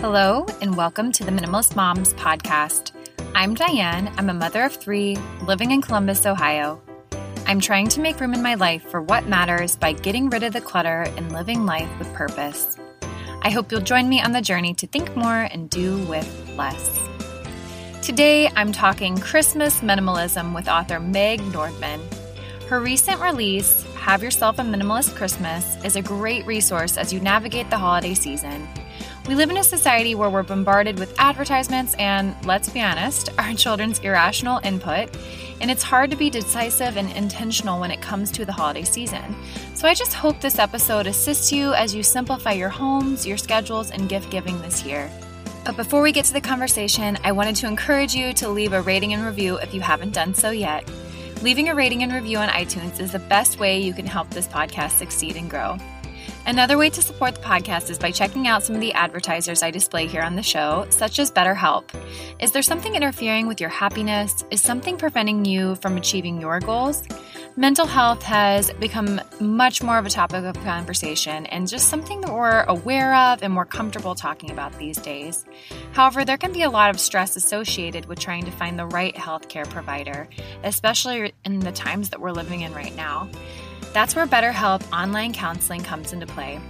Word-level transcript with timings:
Hello, 0.00 0.46
and 0.62 0.76
welcome 0.76 1.10
to 1.10 1.24
the 1.24 1.32
Minimalist 1.32 1.74
Moms 1.74 2.14
podcast. 2.14 2.92
I'm 3.34 3.54
Diane. 3.54 4.14
I'm 4.16 4.30
a 4.30 4.32
mother 4.32 4.62
of 4.62 4.76
three 4.76 5.16
living 5.42 5.72
in 5.72 5.82
Columbus, 5.82 6.24
Ohio. 6.24 6.80
I'm 7.46 7.58
trying 7.58 7.88
to 7.88 8.00
make 8.00 8.20
room 8.20 8.32
in 8.32 8.40
my 8.40 8.54
life 8.54 8.88
for 8.88 9.02
what 9.02 9.26
matters 9.26 9.74
by 9.74 9.94
getting 9.94 10.30
rid 10.30 10.44
of 10.44 10.52
the 10.52 10.60
clutter 10.60 11.08
and 11.16 11.32
living 11.32 11.66
life 11.66 11.90
with 11.98 12.14
purpose. 12.14 12.76
I 13.42 13.50
hope 13.50 13.72
you'll 13.72 13.80
join 13.80 14.08
me 14.08 14.22
on 14.22 14.30
the 14.30 14.40
journey 14.40 14.72
to 14.74 14.86
think 14.86 15.16
more 15.16 15.48
and 15.50 15.68
do 15.68 15.98
with 16.06 16.48
less. 16.56 16.96
Today, 18.00 18.46
I'm 18.54 18.70
talking 18.70 19.18
Christmas 19.18 19.80
minimalism 19.80 20.54
with 20.54 20.68
author 20.68 21.00
Meg 21.00 21.40
Nordmann. 21.40 22.00
Her 22.68 22.78
recent 22.78 23.20
release, 23.20 23.82
Have 23.96 24.22
Yourself 24.22 24.60
a 24.60 24.62
Minimalist 24.62 25.16
Christmas, 25.16 25.76
is 25.84 25.96
a 25.96 26.02
great 26.02 26.46
resource 26.46 26.96
as 26.96 27.12
you 27.12 27.18
navigate 27.18 27.68
the 27.68 27.78
holiday 27.78 28.14
season. 28.14 28.68
We 29.28 29.34
live 29.34 29.50
in 29.50 29.58
a 29.58 29.62
society 29.62 30.14
where 30.14 30.30
we're 30.30 30.42
bombarded 30.42 30.98
with 30.98 31.14
advertisements 31.18 31.94
and, 31.96 32.34
let's 32.46 32.70
be 32.70 32.80
honest, 32.80 33.28
our 33.38 33.52
children's 33.52 33.98
irrational 33.98 34.58
input, 34.64 35.14
and 35.60 35.70
it's 35.70 35.82
hard 35.82 36.10
to 36.12 36.16
be 36.16 36.30
decisive 36.30 36.96
and 36.96 37.12
intentional 37.12 37.78
when 37.78 37.90
it 37.90 38.00
comes 38.00 38.30
to 38.30 38.46
the 38.46 38.52
holiday 38.52 38.84
season. 38.84 39.36
So 39.74 39.86
I 39.86 39.92
just 39.92 40.14
hope 40.14 40.40
this 40.40 40.58
episode 40.58 41.06
assists 41.06 41.52
you 41.52 41.74
as 41.74 41.94
you 41.94 42.02
simplify 42.02 42.52
your 42.52 42.70
homes, 42.70 43.26
your 43.26 43.36
schedules, 43.36 43.90
and 43.90 44.08
gift 44.08 44.30
giving 44.30 44.58
this 44.62 44.82
year. 44.82 45.10
But 45.62 45.76
before 45.76 46.00
we 46.00 46.10
get 46.10 46.24
to 46.24 46.32
the 46.32 46.40
conversation, 46.40 47.18
I 47.22 47.32
wanted 47.32 47.56
to 47.56 47.66
encourage 47.66 48.14
you 48.14 48.32
to 48.32 48.48
leave 48.48 48.72
a 48.72 48.80
rating 48.80 49.12
and 49.12 49.26
review 49.26 49.56
if 49.56 49.74
you 49.74 49.82
haven't 49.82 50.14
done 50.14 50.32
so 50.32 50.52
yet. 50.52 50.90
Leaving 51.42 51.68
a 51.68 51.74
rating 51.74 52.02
and 52.02 52.14
review 52.14 52.38
on 52.38 52.48
iTunes 52.48 52.98
is 52.98 53.12
the 53.12 53.18
best 53.18 53.60
way 53.60 53.78
you 53.78 53.92
can 53.92 54.06
help 54.06 54.30
this 54.30 54.48
podcast 54.48 54.92
succeed 54.92 55.36
and 55.36 55.50
grow. 55.50 55.76
Another 56.48 56.78
way 56.78 56.88
to 56.88 57.02
support 57.02 57.34
the 57.34 57.42
podcast 57.42 57.90
is 57.90 57.98
by 57.98 58.10
checking 58.10 58.46
out 58.46 58.62
some 58.62 58.74
of 58.74 58.80
the 58.80 58.94
advertisers 58.94 59.62
I 59.62 59.70
display 59.70 60.06
here 60.06 60.22
on 60.22 60.34
the 60.34 60.42
show, 60.42 60.86
such 60.88 61.18
as 61.18 61.30
BetterHelp. 61.30 61.90
Is 62.40 62.52
there 62.52 62.62
something 62.62 62.94
interfering 62.94 63.48
with 63.48 63.60
your 63.60 63.68
happiness? 63.68 64.46
Is 64.50 64.62
something 64.62 64.96
preventing 64.96 65.44
you 65.44 65.74
from 65.74 65.98
achieving 65.98 66.40
your 66.40 66.58
goals? 66.58 67.02
Mental 67.56 67.84
health 67.84 68.22
has 68.22 68.70
become 68.80 69.20
much 69.40 69.82
more 69.82 69.98
of 69.98 70.06
a 70.06 70.08
topic 70.08 70.42
of 70.42 70.54
conversation 70.64 71.44
and 71.46 71.68
just 71.68 71.90
something 71.90 72.22
that 72.22 72.32
we're 72.32 72.62
aware 72.62 73.14
of 73.14 73.42
and 73.42 73.52
more 73.52 73.66
comfortable 73.66 74.14
talking 74.14 74.50
about 74.50 74.72
these 74.78 74.96
days. 74.96 75.44
However, 75.92 76.24
there 76.24 76.38
can 76.38 76.52
be 76.54 76.62
a 76.62 76.70
lot 76.70 76.88
of 76.88 76.98
stress 76.98 77.36
associated 77.36 78.06
with 78.06 78.20
trying 78.20 78.46
to 78.46 78.50
find 78.52 78.78
the 78.78 78.86
right 78.86 79.14
healthcare 79.14 79.68
provider, 79.68 80.26
especially 80.64 81.34
in 81.44 81.60
the 81.60 81.72
times 81.72 82.08
that 82.08 82.22
we're 82.22 82.32
living 82.32 82.62
in 82.62 82.72
right 82.72 82.96
now. 82.96 83.28
That's 83.92 84.14
where 84.14 84.26
BetterHelp 84.26 84.82
online 84.92 85.32
counseling 85.32 85.82
comes 85.82 86.12
into 86.12 86.26
play. 86.26 86.60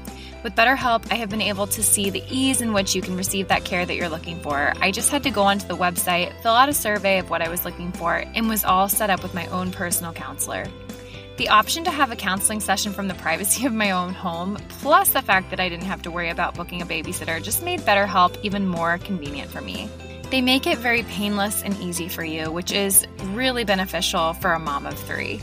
With 0.44 0.55
BetterHelp, 0.55 1.11
I 1.11 1.16
have 1.16 1.30
been 1.30 1.42
able 1.42 1.66
to 1.66 1.83
see 1.83 2.10
the 2.10 2.22
ease 2.30 2.60
in 2.60 2.72
which 2.72 2.94
you 2.94 3.02
can 3.02 3.16
receive 3.16 3.48
that 3.48 3.64
care 3.64 3.84
that 3.84 3.97
you're 3.97 4.08
looking 4.08 4.41
for. 4.41 4.72
I 4.80 4.92
just 4.92 5.10
had 5.10 5.25
to 5.25 5.30
go 5.30 5.42
onto 5.42 5.66
the 5.66 5.77
website, 5.77 6.33
fill 6.42 6.55
out 6.55 6.69
a 6.69 6.75
survey 6.75 7.19
of 7.19 7.28
what 7.28 7.42
I 7.42 7.48
was 7.48 7.64
looking 7.64 7.91
for, 7.91 8.14
and 8.34 8.48
was 8.48 8.64
all 8.64 8.88
set 8.88 9.10
up 9.10 9.22
with 9.22 9.34
my 9.34 9.47
own 9.48 9.72
personal 9.72 10.12
counselor. 10.12 10.64
The 11.38 11.48
option 11.48 11.84
to 11.84 11.91
have 11.91 12.12
a 12.12 12.16
counseling 12.16 12.60
session 12.60 12.92
from 12.92 13.08
the 13.08 13.14
privacy 13.14 13.66
of 13.66 13.72
my 13.72 13.91
own 13.91 14.14
home, 14.14 14.58
plus 14.69 15.10
the 15.10 15.22
fact 15.22 15.50
that 15.50 15.60
I 15.60 15.69
didn't 15.69 15.86
have 15.86 16.03
to 16.03 16.10
worry 16.10 16.30
about 16.30 16.55
booking 16.55 16.82
a 16.82 16.86
babysitter, 16.86 17.42
just 17.42 17.64
made 17.64 17.80
BetterHelp 17.80 18.38
even 18.44 18.66
more 18.66 18.98
convenient 18.98 19.50
for 19.50 19.60
me. 19.60 19.88
They 20.30 20.41
make 20.41 20.66
it 20.66 20.78
very 20.78 21.03
painless 21.05 21.62
and 21.62 21.77
easy 21.78 22.08
for 22.08 22.22
you, 22.22 22.53
which 22.53 22.70
is 22.70 23.06
really 23.32 23.64
beneficial 23.64 24.34
for 24.34 24.53
a 24.53 24.58
mom 24.58 24.86
of 24.86 24.98
three. 24.98 25.41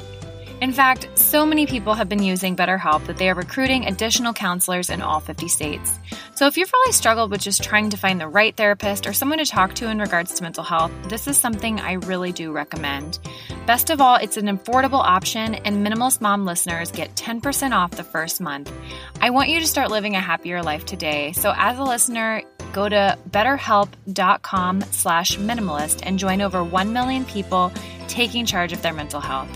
In 0.61 0.71
fact, 0.71 1.09
so 1.19 1.45
many 1.45 1.65
people 1.65 1.93
have 1.93 2.07
been 2.07 2.23
using 2.23 2.55
BetterHelp 2.55 3.05
that 3.07 3.17
they 3.17 3.29
are 3.29 3.35
recruiting 3.35 3.85
additional 3.85 4.31
counselors 4.31 4.89
in 4.89 5.01
all 5.01 5.19
50 5.19 5.49
states. 5.49 5.99
So 6.33 6.47
if 6.47 6.57
you've 6.57 6.71
really 6.71 6.93
struggled 6.93 7.29
with 7.29 7.41
just 7.41 7.61
trying 7.61 7.89
to 7.89 7.97
find 7.97 8.21
the 8.21 8.27
right 8.27 8.55
therapist 8.55 9.05
or 9.05 9.11
someone 9.11 9.39
to 9.39 9.45
talk 9.45 9.73
to 9.75 9.89
in 9.89 9.99
regards 9.99 10.33
to 10.33 10.43
mental 10.43 10.63
health, 10.63 10.91
this 11.09 11.27
is 11.27 11.37
something 11.37 11.81
I 11.81 11.93
really 11.93 12.31
do 12.31 12.53
recommend. 12.53 13.19
Best 13.65 13.89
of 13.89 13.99
all, 13.99 14.15
it's 14.15 14.37
an 14.37 14.45
affordable 14.45 15.03
option, 15.03 15.55
and 15.55 15.85
Minimalist 15.85 16.21
Mom 16.21 16.45
listeners 16.45 16.89
get 16.89 17.13
10% 17.15 17.71
off 17.71 17.91
the 17.91 18.03
first 18.03 18.39
month. 18.39 18.71
I 19.19 19.31
want 19.31 19.49
you 19.49 19.59
to 19.59 19.67
start 19.67 19.91
living 19.91 20.15
a 20.15 20.21
happier 20.21 20.63
life 20.63 20.85
today. 20.85 21.33
So 21.33 21.53
as 21.55 21.77
a 21.77 21.83
listener, 21.83 22.43
go 22.71 22.87
to 22.87 23.17
betterhelp.com 23.29 24.81
slash 24.91 25.37
minimalist 25.37 25.99
and 26.03 26.17
join 26.17 26.41
over 26.41 26.63
1 26.63 26.93
million 26.93 27.25
people 27.25 27.73
taking 28.07 28.45
charge 28.45 28.71
of 28.71 28.81
their 28.81 28.93
mental 28.93 29.19
health. 29.19 29.49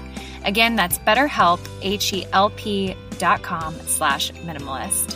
Again, 0.49 0.75
that's 0.75 0.97
betterhelp, 0.97 1.59
H-E-L-P 1.83 2.95
dot 3.19 3.43
com 3.43 3.75
slash 3.81 4.31
minimalist. 4.31 5.15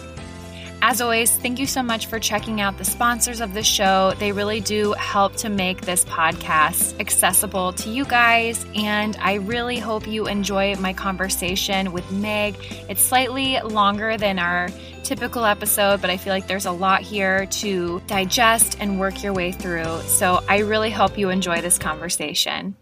As 0.83 1.01
always, 1.01 1.35
thank 1.37 1.57
you 1.57 1.65
so 1.65 1.81
much 1.81 2.05
for 2.05 2.19
checking 2.19 2.61
out 2.61 2.77
the 2.77 2.85
sponsors 2.85 3.41
of 3.41 3.55
the 3.55 3.63
show. 3.63 4.13
They 4.19 4.31
really 4.31 4.61
do 4.61 4.91
help 4.91 5.35
to 5.37 5.49
make 5.49 5.81
this 5.81 6.05
podcast 6.05 6.99
accessible 6.99 7.73
to 7.73 7.89
you 7.89 8.05
guys. 8.05 8.63
And 8.75 9.17
I 9.19 9.35
really 9.35 9.79
hope 9.79 10.05
you 10.05 10.27
enjoy 10.27 10.75
my 10.75 10.93
conversation 10.93 11.93
with 11.93 12.11
Meg. 12.11 12.55
It's 12.87 13.01
slightly 13.01 13.59
longer 13.61 14.17
than 14.17 14.37
our 14.37 14.69
typical 15.03 15.45
episode, 15.45 15.99
but 15.99 16.11
I 16.11 16.17
feel 16.17 16.31
like 16.31 16.45
there's 16.45 16.67
a 16.67 16.71
lot 16.71 17.01
here 17.01 17.47
to 17.47 18.03
digest 18.05 18.77
and 18.79 18.99
work 18.99 19.23
your 19.23 19.33
way 19.33 19.51
through. 19.51 20.01
So 20.01 20.43
I 20.47 20.59
really 20.59 20.91
hope 20.91 21.17
you 21.17 21.29
enjoy 21.29 21.61
this 21.61 21.79
conversation. 21.79 22.75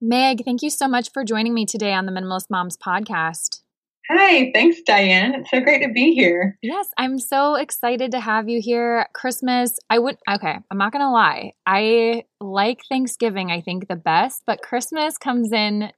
Meg, 0.00 0.44
thank 0.44 0.62
you 0.62 0.70
so 0.70 0.86
much 0.86 1.10
for 1.10 1.24
joining 1.24 1.52
me 1.52 1.66
today 1.66 1.92
on 1.92 2.06
the 2.06 2.12
Minimalist 2.12 2.50
Moms 2.50 2.76
podcast. 2.76 3.62
Hi, 4.08 4.52
thanks, 4.54 4.80
Diane. 4.86 5.34
It's 5.34 5.50
so 5.50 5.60
great 5.60 5.82
to 5.82 5.92
be 5.92 6.14
here. 6.14 6.56
Yes, 6.62 6.86
I'm 6.96 7.18
so 7.18 7.56
excited 7.56 8.12
to 8.12 8.20
have 8.20 8.48
you 8.48 8.60
here. 8.62 9.08
Christmas, 9.12 9.76
I 9.90 9.98
would, 9.98 10.16
okay, 10.30 10.56
I'm 10.70 10.78
not 10.78 10.92
going 10.92 11.04
to 11.04 11.10
lie. 11.10 11.54
I 11.66 12.22
like 12.40 12.82
Thanksgiving, 12.88 13.50
I 13.50 13.60
think, 13.60 13.88
the 13.88 13.96
best, 13.96 14.44
but 14.46 14.62
Christmas 14.62 15.18
comes 15.18 15.52
in 15.52 15.90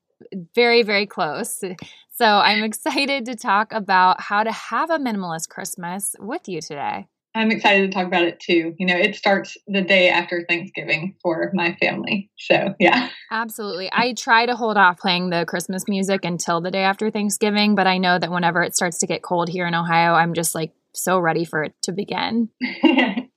very, 0.55 0.83
very 0.83 1.07
close. 1.07 1.63
So 2.11 2.25
I'm 2.25 2.65
excited 2.65 3.27
to 3.27 3.37
talk 3.37 3.71
about 3.73 4.21
how 4.23 4.45
to 4.45 4.51
have 4.51 4.89
a 4.89 4.99
minimalist 4.99 5.51
Christmas 5.51 6.17
with 6.19 6.49
you 6.49 6.63
today. 6.63 7.07
I'm 7.35 7.51
excited 7.51 7.91
to 7.91 7.95
talk 7.97 8.07
about 8.07 8.25
it 8.25 8.41
too. 8.41 8.75
You 8.79 8.87
know, 8.87 8.97
it 8.97 9.15
starts 9.15 9.57
the 9.67 9.83
day 9.83 10.09
after 10.09 10.45
Thanksgiving 10.49 11.15
for 11.23 11.51
my 11.55 11.77
family. 11.81 12.31
So, 12.37 12.75
yeah. 12.81 13.09
Absolutely. 13.31 13.89
I 13.93 14.15
try 14.15 14.47
to 14.47 14.57
hold 14.57 14.77
off 14.77 14.99
playing 14.99 15.31
the 15.31 15.45
Christmas 15.47 15.85
music 15.87 16.25
until 16.25 16.61
the 16.61 16.71
day 16.71 16.83
after 16.83 17.11
Thanksgiving, 17.11 17.77
but 17.77 17.87
I 17.87 17.99
know 17.99 18.19
that 18.19 18.33
whenever 18.33 18.63
it 18.63 18.75
starts 18.75 18.99
to 18.99 19.07
get 19.07 19.23
cold 19.23 19.49
here 19.49 19.67
in 19.67 19.75
Ohio, 19.75 20.13
I'm 20.13 20.35
just 20.35 20.55
like 20.55 20.73
so 20.93 21.21
ready 21.21 21.45
for 21.45 21.63
it 21.63 21.75
to 21.83 21.93
begin. 21.93 22.49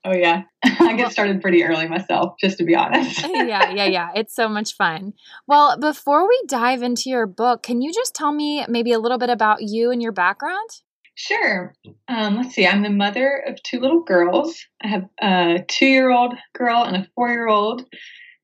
oh, 0.06 0.14
yeah. 0.14 0.44
I 0.64 0.96
get 0.96 1.12
started 1.12 1.42
pretty 1.42 1.64
early 1.64 1.88
myself, 1.88 2.34
just 2.40 2.58
to 2.58 2.64
be 2.64 2.75
honest. 2.75 3.22
yeah, 3.28 3.72
yeah, 3.72 3.86
yeah. 3.86 4.10
It's 4.16 4.36
so 4.36 4.50
much 4.50 4.75
fun. 4.75 5.14
Well, 5.46 5.78
before 5.80 6.28
we 6.28 6.42
dive 6.48 6.81
into 6.81 7.12
your 7.12 7.28
book, 7.28 7.62
can 7.62 7.81
you 7.84 7.94
just 7.94 8.16
tell 8.16 8.31
me 8.31 8.66
maybe 8.68 8.92
a 8.92 9.00
little 9.00 9.20
bit 9.20 9.30
about 9.30 9.60
you 9.62 9.92
and 9.92 10.02
your 10.02 10.12
background? 10.12 10.70
Sure. 11.16 11.74
Um, 12.07 12.38
let's 12.38 12.56
see. 12.56 12.66
I'm 12.66 12.81
the 12.81 12.90
mother 12.90 13.44
of 13.47 13.62
two 13.62 13.79
little 13.79 14.01
girls. 14.01 14.66
I 14.81 14.88
have 14.88 15.09
a 15.22 15.63
two 15.68 15.85
year 15.85 16.09
old 16.09 16.34
girl 16.53 16.84
and 16.84 16.96
a 16.97 17.07
four 17.16 17.29
year 17.29 17.47
old. 17.47 17.85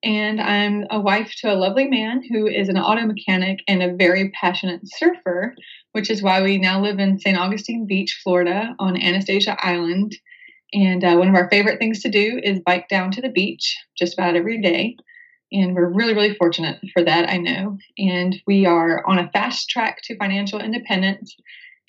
And 0.04 0.40
I'm 0.40 0.86
a 0.90 1.00
wife 1.00 1.34
to 1.42 1.52
a 1.52 1.56
lovely 1.56 1.88
man 1.88 2.24
who 2.24 2.48
is 2.48 2.70
an 2.70 2.78
auto 2.78 3.06
mechanic 3.06 3.60
and 3.68 3.84
a 3.84 3.96
very 3.96 4.30
passionate 4.30 4.82
surfer, 4.86 5.56
which 5.92 6.10
is 6.10 6.22
why 6.22 6.42
we 6.42 6.58
now 6.58 6.82
live 6.82 7.00
in 7.00 7.20
St. 7.20 7.38
Augustine 7.38 7.86
Beach, 7.86 8.22
Florida, 8.24 8.76
on 8.80 9.02
Anastasia 9.02 9.58
Island. 9.62 10.16
And 10.72 11.04
uh, 11.04 11.16
one 11.16 11.28
of 11.28 11.36
our 11.36 11.50
favorite 11.50 11.80
things 11.80 12.02
to 12.04 12.10
do 12.10 12.40
is 12.42 12.62
bike 12.66 12.88
down 12.88 13.12
to 13.12 13.22
the 13.22 13.30
beach 13.30 13.78
just 13.98 14.14
about 14.14 14.36
every 14.36 14.62
day. 14.62 14.96
And 15.52 15.76
we're 15.76 15.92
really, 15.92 16.14
really 16.14 16.36
fortunate 16.36 16.80
for 16.94 17.04
that, 17.04 17.30
I 17.30 17.38
know. 17.38 17.78
And 17.98 18.40
we 18.46 18.66
are 18.68 19.06
on 19.06 19.18
a 19.18 19.30
fast 19.32 19.70
track 19.70 20.02
to 20.04 20.18
financial 20.18 20.62
independence 20.62 21.36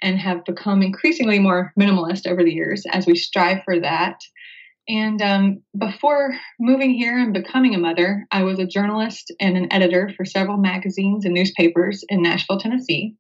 and 0.03 0.19
have 0.19 0.45
become 0.45 0.83
increasingly 0.83 1.39
more 1.39 1.73
minimalist 1.79 2.27
over 2.27 2.43
the 2.43 2.53
years 2.53 2.85
as 2.91 3.07
we 3.07 3.17
strive 3.17 3.63
for 3.65 3.81
that. 3.81 4.21
And 4.89 5.23
um, 5.23 5.63
before 5.79 6.35
moving 6.59 6.93
here 6.93 7.19
and 7.19 7.33
becoming 7.33 7.75
a 7.75 7.79
mother, 7.79 8.27
I 8.33 8.43
was 8.43 8.59
a 8.59 8.67
journalist 8.67 9.33
and 9.39 9.57
an 9.57 9.73
editor 9.73 10.11
for 10.17 10.25
several 10.25 10.57
magazines 10.57 11.25
and 11.25 11.35
newspapers 11.35 12.05
in 12.09 12.23
Nashville, 12.23 12.59
Tennessee. 12.59 13.15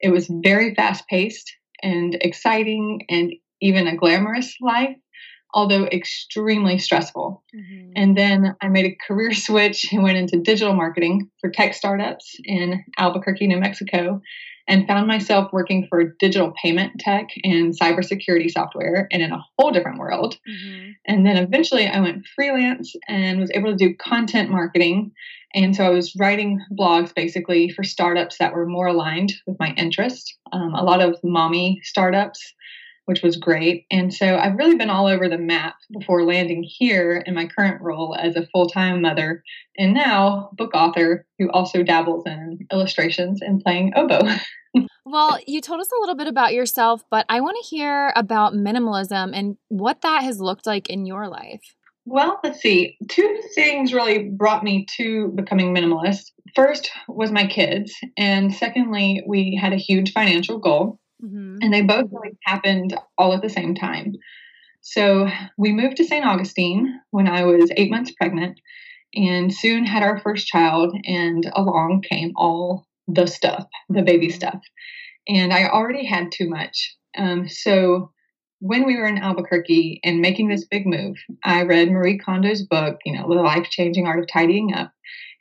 It 0.00 0.10
was 0.10 0.30
very 0.30 0.74
fast 0.74 1.08
paced 1.08 1.50
and 1.82 2.16
exciting 2.20 3.02
and 3.08 3.32
even 3.60 3.86
a 3.86 3.96
glamorous 3.96 4.54
life, 4.60 4.96
although 5.54 5.86
extremely 5.86 6.78
stressful. 6.78 7.42
Mm-hmm. 7.54 7.92
And 7.96 8.16
then 8.16 8.56
I 8.60 8.68
made 8.68 8.86
a 8.86 8.96
career 9.06 9.32
switch 9.32 9.92
and 9.92 10.02
went 10.02 10.18
into 10.18 10.38
digital 10.38 10.74
marketing 10.74 11.30
for 11.40 11.50
tech 11.50 11.74
startups 11.74 12.36
in 12.44 12.84
Albuquerque, 12.98 13.46
New 13.46 13.58
Mexico, 13.58 14.20
and 14.68 14.86
found 14.86 15.06
myself 15.06 15.52
working 15.52 15.86
for 15.88 16.14
digital 16.20 16.52
payment 16.62 16.98
tech 16.98 17.28
and 17.42 17.78
cybersecurity 17.78 18.50
software 18.50 19.08
and 19.10 19.22
in 19.22 19.32
a 19.32 19.44
whole 19.58 19.70
different 19.70 19.98
world. 19.98 20.38
Mm-hmm. 20.48 20.90
And 21.06 21.26
then 21.26 21.36
eventually 21.36 21.86
I 21.86 22.00
went 22.00 22.26
freelance 22.26 22.94
and 23.08 23.40
was 23.40 23.50
able 23.54 23.70
to 23.70 23.76
do 23.76 23.94
content 23.94 24.50
marketing. 24.50 25.12
And 25.54 25.74
so 25.76 25.84
I 25.84 25.90
was 25.90 26.14
writing 26.16 26.60
blogs 26.72 27.14
basically 27.14 27.70
for 27.70 27.82
startups 27.82 28.38
that 28.38 28.54
were 28.54 28.66
more 28.66 28.86
aligned 28.86 29.32
with 29.46 29.58
my 29.58 29.74
interest. 29.76 30.36
Um, 30.52 30.74
a 30.74 30.82
lot 30.82 31.02
of 31.02 31.18
mommy 31.22 31.80
startups 31.82 32.54
which 33.06 33.22
was 33.22 33.36
great. 33.36 33.86
And 33.90 34.12
so 34.12 34.36
I've 34.36 34.56
really 34.56 34.76
been 34.76 34.90
all 34.90 35.06
over 35.06 35.28
the 35.28 35.38
map 35.38 35.74
before 35.98 36.24
landing 36.24 36.62
here 36.66 37.22
in 37.26 37.34
my 37.34 37.46
current 37.46 37.80
role 37.82 38.16
as 38.18 38.36
a 38.36 38.46
full 38.46 38.68
time 38.68 39.02
mother 39.02 39.42
and 39.76 39.94
now 39.94 40.50
book 40.52 40.74
author 40.74 41.26
who 41.38 41.50
also 41.50 41.82
dabbles 41.82 42.24
in 42.26 42.60
illustrations 42.72 43.40
and 43.42 43.62
playing 43.62 43.92
oboe. 43.96 44.36
well, 45.04 45.38
you 45.46 45.60
told 45.60 45.80
us 45.80 45.90
a 45.90 46.00
little 46.00 46.14
bit 46.14 46.28
about 46.28 46.54
yourself, 46.54 47.02
but 47.10 47.26
I 47.28 47.40
want 47.40 47.56
to 47.62 47.68
hear 47.68 48.12
about 48.14 48.54
minimalism 48.54 49.36
and 49.36 49.56
what 49.68 50.02
that 50.02 50.22
has 50.22 50.40
looked 50.40 50.66
like 50.66 50.88
in 50.88 51.06
your 51.06 51.28
life. 51.28 51.62
Well, 52.04 52.40
let's 52.42 52.60
see. 52.60 52.96
Two 53.08 53.40
things 53.54 53.94
really 53.94 54.30
brought 54.30 54.64
me 54.64 54.86
to 54.96 55.28
becoming 55.36 55.72
minimalist. 55.72 56.32
First 56.54 56.90
was 57.08 57.30
my 57.30 57.46
kids, 57.46 57.94
and 58.18 58.52
secondly, 58.52 59.22
we 59.26 59.58
had 59.60 59.72
a 59.72 59.76
huge 59.76 60.12
financial 60.12 60.58
goal, 60.58 60.98
mm-hmm. 61.22 61.58
and 61.60 61.72
they 61.72 61.82
both 61.82 62.10
really 62.12 62.36
happened 62.44 62.96
all 63.18 63.34
at 63.34 63.42
the 63.42 63.48
same 63.48 63.74
time. 63.74 64.14
So 64.80 65.28
we 65.56 65.72
moved 65.72 65.98
to 65.98 66.04
St. 66.04 66.24
Augustine 66.24 67.00
when 67.10 67.28
I 67.28 67.44
was 67.44 67.70
eight 67.76 67.90
months 67.90 68.12
pregnant, 68.12 68.58
and 69.14 69.52
soon 69.52 69.84
had 69.84 70.02
our 70.02 70.18
first 70.18 70.46
child, 70.46 70.94
and 71.04 71.50
along 71.54 72.02
came 72.08 72.32
all 72.36 72.86
the 73.06 73.26
stuff, 73.26 73.66
the 73.88 74.02
baby 74.02 74.28
mm-hmm. 74.28 74.36
stuff. 74.36 74.60
And 75.28 75.52
I 75.52 75.68
already 75.68 76.04
had 76.04 76.32
too 76.32 76.48
much. 76.48 76.96
Um, 77.16 77.48
so 77.48 78.10
when 78.58 78.86
we 78.86 78.96
were 78.96 79.06
in 79.06 79.18
Albuquerque 79.18 80.00
and 80.04 80.20
making 80.20 80.48
this 80.48 80.64
big 80.64 80.86
move, 80.86 81.16
I 81.44 81.62
read 81.62 81.90
Marie 81.90 82.18
Kondo's 82.18 82.62
book, 82.62 82.98
you 83.04 83.12
know, 83.12 83.28
The 83.28 83.42
Life 83.42 83.68
Changing 83.70 84.06
Art 84.06 84.20
of 84.20 84.28
Tidying 84.32 84.72
Up. 84.72 84.92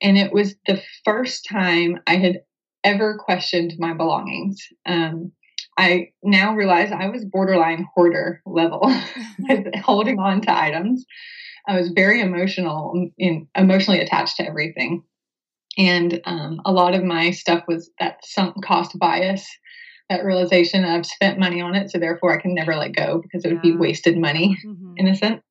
And 0.02 0.18
it 0.18 0.34
was 0.34 0.56
the 0.66 0.82
first 1.06 1.48
time 1.48 2.00
I 2.08 2.16
had 2.16 2.42
ever 2.84 3.20
questioned 3.24 3.74
my 3.78 3.94
belongings. 3.94 4.68
Um, 4.88 5.32
I 5.82 6.12
now 6.22 6.54
realize 6.54 6.92
I 6.92 7.10
was 7.10 7.26
borderline 7.26 7.88
hoarder 7.96 8.44
level, 8.46 8.82
holding 9.84 10.20
on 10.20 10.42
to 10.42 10.56
items. 10.56 11.06
I 11.68 11.76
was 11.80 11.90
very 11.90 12.22
emotional, 12.22 13.10
in, 13.18 13.48
emotionally 13.56 14.00
attached 14.00 14.38
to 14.38 14.48
everything. 14.48 15.04
And 15.80 16.22
um, 16.26 16.62
a 16.66 16.72
lot 16.72 16.94
of 16.94 17.04
my 17.04 17.32
stuff 17.32 17.64
was 17.68 17.90
that 18.00 18.24
sunk 18.24 18.64
cost 18.64 18.98
bias 19.00 19.48
that 20.12 20.26
realization 20.26 20.84
I've 20.84 21.06
spent 21.06 21.40
money 21.40 21.62
on 21.62 21.74
it, 21.74 21.90
so 21.90 21.98
therefore 21.98 22.38
I 22.38 22.42
can 22.42 22.54
never 22.54 22.76
let 22.76 22.94
go 22.94 23.20
because 23.22 23.44
it 23.44 23.48
would 23.48 23.64
yeah. 23.64 23.72
be 23.72 23.78
wasted 23.78 24.18
money, 24.18 24.58
mm-hmm. 24.64 24.94
in 24.98 25.08
a 25.08 25.16
sense. 25.16 25.42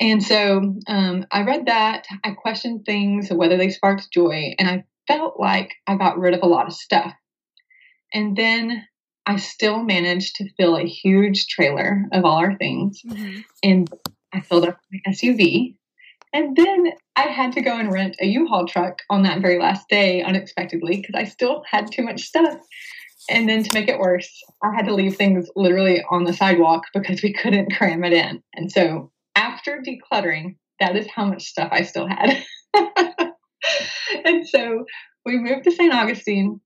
And 0.00 0.22
so 0.22 0.76
um, 0.86 1.26
I 1.32 1.42
read 1.42 1.66
that. 1.66 2.06
I 2.24 2.30
questioned 2.30 2.86
things, 2.86 3.30
whether 3.30 3.56
they 3.56 3.70
sparked 3.70 4.12
joy, 4.12 4.54
and 4.58 4.68
I 4.68 4.84
felt 5.08 5.40
like 5.40 5.74
I 5.86 5.96
got 5.96 6.18
rid 6.18 6.34
of 6.34 6.42
a 6.42 6.46
lot 6.46 6.68
of 6.68 6.72
stuff. 6.72 7.12
And 8.14 8.36
then 8.36 8.84
I 9.28 9.36
still 9.36 9.84
managed 9.84 10.36
to 10.36 10.48
fill 10.56 10.76
a 10.76 10.86
huge 10.86 11.48
trailer 11.48 12.06
of 12.12 12.24
all 12.24 12.38
our 12.38 12.56
things, 12.56 13.02
mm-hmm. 13.06 13.40
and 13.62 13.88
I 14.32 14.40
filled 14.40 14.66
up 14.66 14.78
my 14.90 15.12
SUV. 15.12 15.76
And 16.32 16.56
then 16.56 16.92
I 17.14 17.22
had 17.22 17.52
to 17.52 17.60
go 17.60 17.78
and 17.78 17.92
rent 17.92 18.16
a 18.20 18.26
U-Haul 18.26 18.66
truck 18.66 19.00
on 19.10 19.22
that 19.22 19.42
very 19.42 19.58
last 19.58 19.86
day 19.90 20.22
unexpectedly 20.22 20.96
because 20.96 21.14
I 21.14 21.24
still 21.24 21.62
had 21.70 21.92
too 21.92 22.02
much 22.02 22.22
stuff. 22.22 22.58
And 23.30 23.46
then 23.46 23.62
to 23.64 23.74
make 23.74 23.88
it 23.88 23.98
worse, 23.98 24.30
I 24.62 24.74
had 24.74 24.86
to 24.86 24.94
leave 24.94 25.16
things 25.16 25.48
literally 25.54 26.02
on 26.10 26.24
the 26.24 26.32
sidewalk 26.32 26.84
because 26.94 27.22
we 27.22 27.34
couldn't 27.34 27.74
cram 27.74 28.04
it 28.04 28.14
in. 28.14 28.42
And 28.54 28.72
so 28.72 29.12
after 29.36 29.82
decluttering, 29.82 30.56
that 30.80 30.96
is 30.96 31.06
how 31.06 31.26
much 31.26 31.44
stuff 31.44 31.68
I 31.70 31.82
still 31.82 32.08
had. 32.08 32.44
and 34.24 34.48
so 34.48 34.86
we 35.26 35.38
moved 35.38 35.64
to 35.64 35.70
St. 35.70 35.92
Augustine 35.92 36.60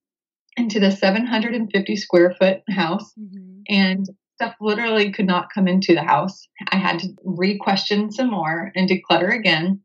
into 0.56 0.81
the 0.81 0.90
750 0.90 1.96
square 1.96 2.34
foot 2.38 2.62
house, 2.69 3.12
mm-hmm. 3.19 3.60
and 3.69 4.06
stuff 4.37 4.54
literally 4.60 5.12
could 5.12 5.26
not 5.26 5.52
come 5.54 5.69
into 5.69 5.94
the 5.94 6.02
house. 6.02 6.46
I 6.70 6.76
had 6.76 6.99
to 7.00 7.08
re 7.25 7.58
question 7.58 8.10
some 8.10 8.31
more 8.31 8.72
and 8.75 8.88
declutter 8.88 9.34
again. 9.34 9.81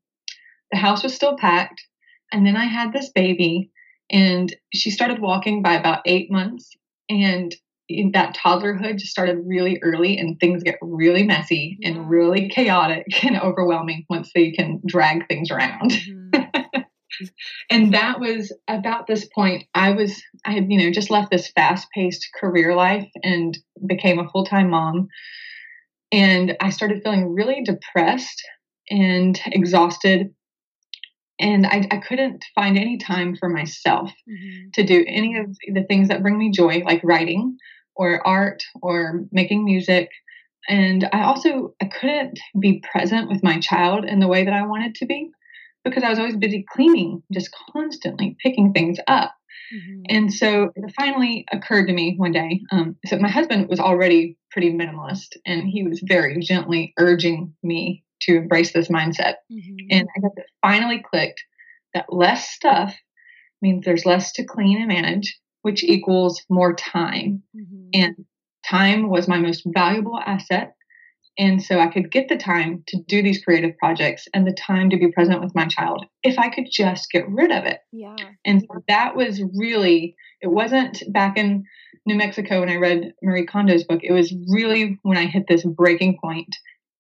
The 0.71 0.77
house 0.77 1.03
was 1.03 1.13
still 1.13 1.37
packed. 1.37 1.81
And 2.31 2.45
then 2.45 2.57
I 2.57 2.65
had 2.65 2.91
this 2.91 3.09
baby 3.09 3.71
and 4.09 4.53
she 4.73 4.91
started 4.91 5.19
walking 5.19 5.61
by 5.61 5.75
about 5.75 6.01
eight 6.05 6.31
months. 6.31 6.75
And 7.09 7.55
that 8.13 8.35
toddlerhood 8.35 8.97
just 8.97 9.11
started 9.11 9.37
really 9.45 9.79
early, 9.81 10.17
and 10.17 10.37
things 10.39 10.63
get 10.63 10.77
really 10.81 11.23
messy 11.23 11.77
yeah. 11.79 11.89
and 11.89 12.09
really 12.09 12.49
chaotic 12.49 13.05
and 13.23 13.39
overwhelming 13.39 14.05
once 14.09 14.31
they 14.33 14.51
can 14.51 14.81
drag 14.85 15.27
things 15.27 15.51
around. 15.51 15.91
Mm-hmm. 15.91 16.61
and 17.69 17.93
that 17.93 18.19
was 18.19 18.53
about 18.67 19.07
this 19.07 19.25
point. 19.25 19.65
I 19.73 19.91
was, 19.91 20.21
I 20.45 20.53
had, 20.53 20.71
you 20.71 20.77
know, 20.77 20.91
just 20.91 21.09
left 21.09 21.31
this 21.31 21.49
fast 21.51 21.87
paced 21.93 22.27
career 22.39 22.75
life 22.75 23.09
and 23.23 23.57
became 23.85 24.19
a 24.19 24.29
full 24.29 24.45
time 24.45 24.69
mom. 24.69 25.07
And 26.11 26.55
I 26.61 26.69
started 26.69 27.03
feeling 27.03 27.33
really 27.33 27.63
depressed 27.63 28.41
and 28.89 29.39
exhausted 29.47 30.33
and 31.39 31.67
I, 31.67 31.87
I, 31.91 31.97
couldn't 31.97 32.43
find 32.55 32.77
any 32.77 32.97
time 32.97 33.35
for 33.35 33.49
myself 33.49 34.11
mm-hmm. 34.27 34.69
to 34.73 34.83
do 34.83 35.03
any 35.07 35.37
of 35.37 35.55
the 35.73 35.83
things 35.83 36.07
that 36.07 36.21
bring 36.21 36.37
me 36.37 36.51
joy 36.51 36.81
like 36.85 37.01
writing 37.03 37.57
or 37.95 38.25
art 38.25 38.63
or 38.81 39.25
making 39.31 39.65
music 39.65 40.09
and 40.67 41.07
i 41.13 41.23
also 41.23 41.73
i 41.81 41.85
couldn't 41.85 42.39
be 42.59 42.83
present 42.91 43.29
with 43.29 43.43
my 43.43 43.59
child 43.59 44.05
in 44.05 44.19
the 44.19 44.27
way 44.27 44.45
that 44.45 44.53
i 44.53 44.65
wanted 44.65 44.95
to 44.95 45.05
be 45.05 45.29
because 45.89 46.04
i 46.04 46.10
was 46.10 46.19
always 46.19 46.36
busy 46.38 46.66
cleaning 46.72 47.22
just 47.31 47.50
constantly 47.72 48.36
picking 48.42 48.74
things 48.74 48.98
up 49.07 49.34
mm-hmm. 49.74 50.01
and 50.10 50.34
so 50.34 50.72
it 50.75 50.94
finally 50.95 51.45
occurred 51.51 51.88
to 51.88 51.94
me 51.94 52.16
one 52.18 52.31
day 52.31 52.62
um, 52.72 52.95
so 53.06 53.18
my 53.18 53.30
husband 53.30 53.68
was 53.69 53.80
already 53.80 54.38
pretty 54.51 54.72
minimalist 54.72 55.36
and 55.45 55.68
he 55.68 55.84
was 55.84 56.01
very 56.07 56.39
gently 56.39 56.94
urging 56.98 57.54
me 57.63 58.04
to 58.22 58.38
embrace 58.38 58.74
this 58.74 58.89
mindset. 58.89 59.36
Mm-hmm. 59.51 59.88
And 59.92 60.07
I 60.16 60.19
guess 60.19 60.31
it 60.38 60.45
finally 60.62 61.04
clicked 61.10 61.44
that 61.94 62.12
less 62.12 62.50
stuff 62.50 62.95
means 63.62 63.86
there's 63.86 64.06
less 64.06 64.31
to 64.34 64.44
clean 64.44 64.78
and 64.78 64.88
manage, 64.88 65.38
which 65.62 65.84
equals 65.84 66.44
more 66.50 66.74
time. 66.74 67.44
Mm-hmm. 67.56 67.89
And 67.94 68.25
time 68.66 69.10
was 69.10 69.28
my 69.28 69.39
most 69.39 69.63
valuable 69.66 70.19
asset. 70.19 70.74
And 71.38 71.62
so 71.62 71.80
I 71.80 71.88
could 71.88 72.12
get 72.12 72.30
the 72.30 72.38
time 72.38 72.84
to 72.88 72.98
do 73.07 73.22
these 73.22 73.44
creative 73.44 73.78
projects 73.78 74.28
and 74.34 74.48
the 74.48 74.54
time 74.54 74.89
to 74.89 74.98
be 74.98 75.12
present 75.12 75.42
with 75.42 75.54
my 75.54 75.68
child 75.68 76.06
if 76.24 76.39
I 76.39 76.50
could 76.50 76.66
just 76.72 77.12
get 77.12 77.30
rid 77.30 77.51
of 77.51 77.66
it. 77.66 77.80
Yeah. 77.92 78.16
And 78.44 78.62
so 78.62 78.84
that 78.88 79.15
was 79.15 79.41
really, 79.56 80.15
it 80.41 80.48
wasn't 80.48 81.03
back 81.13 81.38
in 81.38 81.63
New 82.06 82.15
Mexico 82.15 82.62
when 82.62 82.70
I 82.70 82.75
read 82.75 83.13
Marie 83.22 83.46
Kondo's 83.46 83.84
book. 83.84 84.00
It 84.03 84.13
was 84.13 84.34
really 84.50 84.98
when 85.03 85.17
I 85.17 85.25
hit 85.25 85.46
this 85.48 85.63
breaking 85.63 86.17
point. 86.22 86.56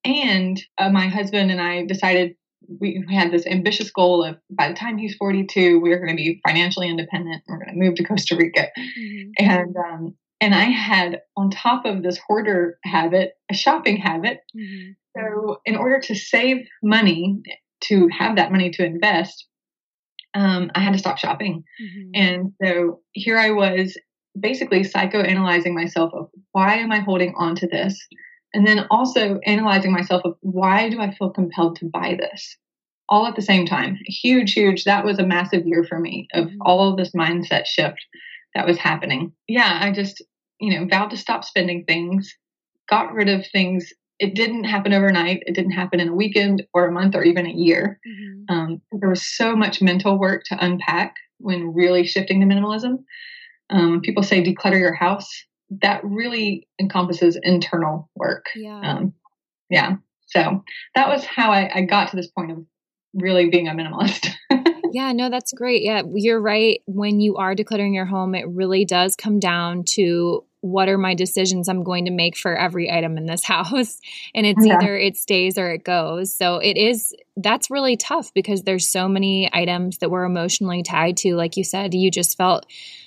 and 0.05 0.61
uh, 0.77 0.89
my 0.89 1.07
husband 1.07 1.51
and 1.51 1.61
I 1.61 1.85
decided 1.85 2.35
we 2.79 3.03
had 3.09 3.31
this 3.31 3.45
ambitious 3.45 3.91
goal 3.91 4.23
of 4.23 4.37
by 4.49 4.67
the 4.67 4.75
time 4.75 4.97
he's 4.97 5.15
42, 5.15 5.79
we 5.79 5.91
are 5.91 5.97
going 5.97 6.09
to 6.09 6.15
be 6.15 6.41
financially 6.45 6.89
independent. 6.89 7.43
We're 7.47 7.57
going 7.63 7.73
to 7.73 7.79
move 7.79 7.95
to 7.95 8.03
Costa 8.03 8.35
Rica. 8.35 8.67
Mm-hmm. 8.77 9.29
And, 9.39 9.75
um, 9.77 10.15
and 10.39 10.53
I 10.53 10.65
had 10.65 11.21
on 11.35 11.49
top 11.49 11.85
of 11.85 12.03
this 12.03 12.19
hoarder 12.27 12.77
habit, 12.83 13.33
a 13.49 13.53
shopping 13.53 13.97
habit. 13.97 14.39
Mm-hmm. 14.55 14.91
So 15.15 15.61
in 15.65 15.75
order 15.75 15.99
to 15.99 16.15
save 16.15 16.67
money, 16.83 17.41
to 17.85 18.07
have 18.09 18.35
that 18.35 18.51
money 18.51 18.69
to 18.71 18.85
invest, 18.85 19.47
um, 20.35 20.71
I 20.75 20.79
had 20.79 20.93
to 20.93 20.99
stop 20.99 21.17
shopping. 21.17 21.63
Mm-hmm. 21.81 22.09
And 22.13 22.53
so 22.63 23.01
here 23.13 23.37
I 23.37 23.51
was 23.51 23.97
basically 24.39 24.81
psychoanalyzing 24.81 25.73
myself 25.73 26.13
of 26.13 26.29
why 26.51 26.75
am 26.75 26.91
I 26.91 26.99
holding 26.99 27.33
on 27.37 27.55
to 27.55 27.67
this? 27.67 27.99
And 28.53 28.65
then 28.65 28.85
also 28.91 29.39
analyzing 29.45 29.91
myself 29.91 30.21
of 30.25 30.35
why 30.41 30.89
do 30.89 31.01
I 31.01 31.13
feel 31.13 31.31
compelled 31.31 31.77
to 31.77 31.89
buy 31.91 32.15
this? 32.19 32.57
All 33.09 33.25
at 33.25 33.35
the 33.35 33.41
same 33.41 33.65
time. 33.65 33.97
Huge, 34.05 34.53
huge. 34.53 34.83
That 34.83 35.05
was 35.05 35.17
a 35.17 35.25
massive 35.25 35.65
year 35.65 35.83
for 35.83 35.99
me 35.99 36.27
of 36.33 36.45
mm-hmm. 36.45 36.57
all 36.61 36.89
of 36.89 36.97
this 36.97 37.11
mindset 37.13 37.65
shift 37.65 38.05
that 38.57 38.65
was 38.65 38.79
happening. 38.79 39.31
Yeah, 39.47 39.77
I 39.79 39.91
just, 39.91 40.23
you 40.59 40.77
know, 40.77 40.87
vowed 40.87 41.11
to 41.11 41.17
stop 41.17 41.45
spending 41.45 41.85
things, 41.85 42.35
got 42.89 43.13
rid 43.13 43.29
of 43.29 43.45
things. 43.51 43.93
It 44.17 44.33
didn't 44.33 44.63
happen 44.63 44.93
overnight. 44.93 45.43
It 45.45 45.53
didn't 45.53 45.73
happen 45.73 45.99
in 45.99 46.09
a 46.09 46.15
weekend 46.15 46.63
or 46.73 46.87
a 46.87 46.91
month 46.91 47.13
or 47.13 47.23
even 47.23 47.45
a 47.45 47.53
year. 47.53 47.99
Mm-hmm. 48.07 48.55
Um, 48.55 48.81
there 48.91 49.09
was 49.09 49.23
so 49.23 49.55
much 49.55 49.79
mental 49.79 50.17
work 50.17 50.43
to 50.45 50.57
unpack 50.59 51.13
when 51.37 51.71
really 51.75 52.03
shifting 52.07 52.39
to 52.41 52.47
minimalism. 52.47 53.03
Um, 53.69 54.01
people 54.01 54.23
say 54.23 54.43
declutter 54.43 54.79
your 54.79 54.95
house 54.95 55.29
that 55.81 56.03
really 56.03 56.67
encompasses 56.81 57.37
internal 57.43 58.09
work. 58.15 58.47
Yeah. 58.55 58.79
Um, 58.79 59.13
yeah. 59.69 59.97
So 60.25 60.63
that 60.95 61.09
was 61.09 61.25
how 61.25 61.51
I, 61.51 61.69
I 61.71 61.81
got 61.81 62.09
to 62.09 62.15
this 62.15 62.31
point 62.31 62.51
of 62.51 62.57
really 63.13 63.49
being 63.49 63.67
a 63.67 63.73
minimalist. 63.73 64.29
yeah, 64.97 65.11
no, 65.11 65.29
that's 65.29 65.53
great. 65.53 65.83
Yeah, 65.83 66.01
you're 66.11 66.41
right. 66.41 66.81
When 66.87 67.19
you 67.19 67.37
are 67.37 67.53
decluttering 67.53 67.93
your 67.93 68.07
home, 68.07 68.33
it 68.33 68.47
really 68.47 68.83
does 68.83 69.15
come 69.15 69.37
down 69.37 69.83
to 69.89 70.43
what 70.61 70.89
are 70.89 70.97
my 70.97 71.13
decisions 71.13 71.69
I'm 71.69 71.83
going 71.83 72.05
to 72.05 72.11
make 72.11 72.35
for 72.35 72.57
every 72.57 72.91
item 72.91 73.15
in 73.15 73.27
this 73.27 73.43
house. 73.45 73.99
And 74.33 74.47
it's 74.47 74.65
yeah. 74.65 74.77
either 74.77 74.97
it 74.97 75.15
stays 75.15 75.59
or 75.59 75.69
it 75.69 75.83
goes. 75.83 76.33
So 76.33 76.57
it 76.57 76.77
is, 76.77 77.15
that's 77.35 77.69
really 77.69 77.95
tough 77.95 78.33
because 78.33 78.63
there's 78.63 78.89
so 78.89 79.07
many 79.07 79.47
items 79.53 79.99
that 79.99 80.09
we're 80.09 80.25
emotionally 80.25 80.81
tied 80.81 81.17
to. 81.17 81.35
Like 81.35 81.57
you 81.57 81.63
said, 81.63 81.93
you 81.93 82.09
just 82.09 82.35
felt 82.35 82.65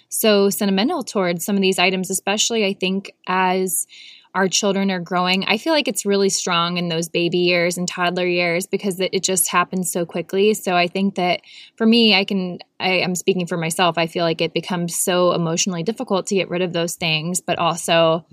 so 0.08 0.48
sentimental 0.48 1.02
towards 1.02 1.44
some 1.44 1.56
of 1.56 1.62
these 1.62 1.80
items, 1.80 2.08
especially 2.08 2.64
I 2.64 2.74
think 2.74 3.12
as 3.26 3.88
our 4.34 4.48
children 4.48 4.90
are 4.90 5.00
growing. 5.00 5.44
I 5.44 5.58
feel 5.58 5.72
like 5.72 5.88
it's 5.88 6.06
really 6.06 6.28
strong 6.28 6.76
in 6.76 6.88
those 6.88 7.08
baby 7.08 7.38
years 7.38 7.76
and 7.76 7.88
toddler 7.88 8.26
years 8.26 8.66
because 8.66 9.00
it, 9.00 9.10
it 9.12 9.22
just 9.22 9.48
happens 9.48 9.90
so 9.90 10.06
quickly. 10.06 10.54
So 10.54 10.76
I 10.76 10.86
think 10.86 11.16
that 11.16 11.40
for 11.76 11.86
me, 11.86 12.14
I 12.14 12.24
can, 12.24 12.58
I, 12.78 12.98
am 12.98 13.14
speaking 13.14 13.46
for 13.46 13.56
myself, 13.56 13.98
I 13.98 14.06
feel 14.06 14.24
like 14.24 14.40
it 14.40 14.54
becomes 14.54 14.96
so 14.96 15.32
emotionally 15.32 15.82
difficult 15.82 16.26
to 16.28 16.36
get 16.36 16.48
rid 16.48 16.62
of 16.62 16.72
those 16.72 16.94
things, 16.94 17.40
but 17.40 17.58
also 17.58 18.24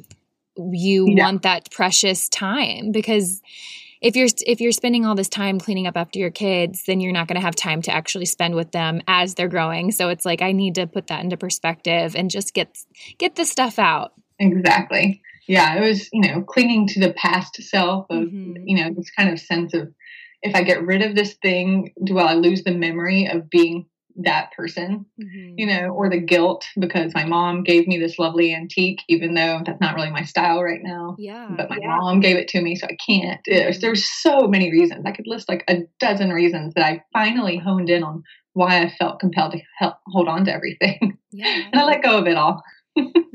you 0.58 1.08
yeah. 1.10 1.24
want 1.24 1.44
that 1.44 1.72
precious 1.72 2.30
time 2.30 2.92
because 2.92 3.42
if 4.02 4.16
you're 4.16 4.28
if 4.46 4.62
you're 4.62 4.72
spending 4.72 5.06
all 5.06 5.16
this 5.16 5.30
time 5.30 5.60
cleaning 5.60 5.88
up 5.88 5.98
after 5.98 6.20
your 6.20 6.32
kids 6.32 6.84
then 6.88 7.00
you're 7.00 7.14
not 7.14 7.28
going 7.28 7.40
to 7.40 7.46
have 7.46 7.56
time 7.56 7.82
to 7.82 7.92
actually 7.92 8.26
spend 8.26 8.56
with 8.56 8.72
them 8.72 9.02
as 9.08 9.36
they're 9.36 9.48
growing 9.48 9.92
so 9.92 10.10
it's 10.10 10.26
like 10.26 10.42
i 10.42 10.52
need 10.52 10.76
to 10.76 10.88
put 10.88 11.08
that 11.08 11.24
into 11.24 11.38
perspective 11.38 12.16
and 12.16 12.32
just 12.32 12.54
get 12.54 12.76
get 13.18 13.36
the 13.36 13.46
stuff 13.46 13.80
out 13.80 14.14
exactly 14.40 15.22
yeah 15.48 15.76
it 15.76 15.82
was 15.82 16.10
you 16.12 16.22
know 16.22 16.42
clinging 16.42 16.88
to 16.88 17.00
the 17.00 17.14
past 17.14 17.62
self 17.62 18.06
of 18.10 18.24
mm-hmm. 18.24 18.56
you 18.66 18.76
know 18.76 18.94
this 18.96 19.12
kind 19.12 19.30
of 19.30 19.40
sense 19.40 19.74
of 19.74 19.92
if 20.42 20.56
i 20.56 20.62
get 20.62 20.86
rid 20.86 21.02
of 21.02 21.16
this 21.16 21.36
thing 21.42 21.94
do 22.04 22.18
i 22.20 22.34
lose 22.34 22.64
the 22.64 22.74
memory 22.74 23.26
of 23.26 23.50
being 23.50 23.86
that 24.18 24.52
person, 24.54 25.06
mm-hmm. 25.22 25.54
you 25.58 25.66
know, 25.66 25.90
or 25.90 26.10
the 26.10 26.20
guilt 26.20 26.66
because 26.80 27.14
my 27.14 27.24
mom 27.24 27.64
gave 27.64 27.88
me 27.88 27.98
this 27.98 28.18
lovely 28.18 28.54
antique, 28.54 29.02
even 29.08 29.36
though 29.36 29.62
that's 29.66 29.80
not 29.80 29.96
really 29.96 30.10
my 30.10 30.24
style 30.24 30.64
right 30.64 30.82
now. 30.82 31.16
Yeah. 31.20 31.50
But 31.56 31.70
my 31.70 31.78
yeah. 31.80 31.98
mom 31.98 32.20
gave 32.20 32.36
it 32.36 32.48
to 32.50 32.62
me, 32.62 32.76
so 32.76 32.88
I 32.88 32.98
can't. 33.06 33.40
There's, 33.46 33.80
there's 33.80 34.10
so 34.22 34.48
many 34.48 34.72
reasons. 34.72 35.06
I 35.06 35.12
could 35.12 35.28
list 35.28 35.48
like 35.48 35.64
a 35.70 35.82
dozen 36.00 36.32
reasons 36.32 36.74
that 36.74 36.86
I 36.86 37.04
finally 37.14 37.58
honed 37.58 37.90
in 37.90 38.04
on 38.04 38.24
why 38.54 38.82
I 38.82 38.90
felt 38.98 39.20
compelled 39.20 39.52
to 39.52 39.60
help 39.78 39.98
hold 40.08 40.28
on 40.28 40.46
to 40.46 40.54
everything. 40.54 41.18
Yeah. 41.32 41.64
and 41.72 41.80
I 41.80 41.86
let 41.86 42.04
go 42.04 42.18
of 42.18 42.28
it 42.28 42.38
all 42.38 42.64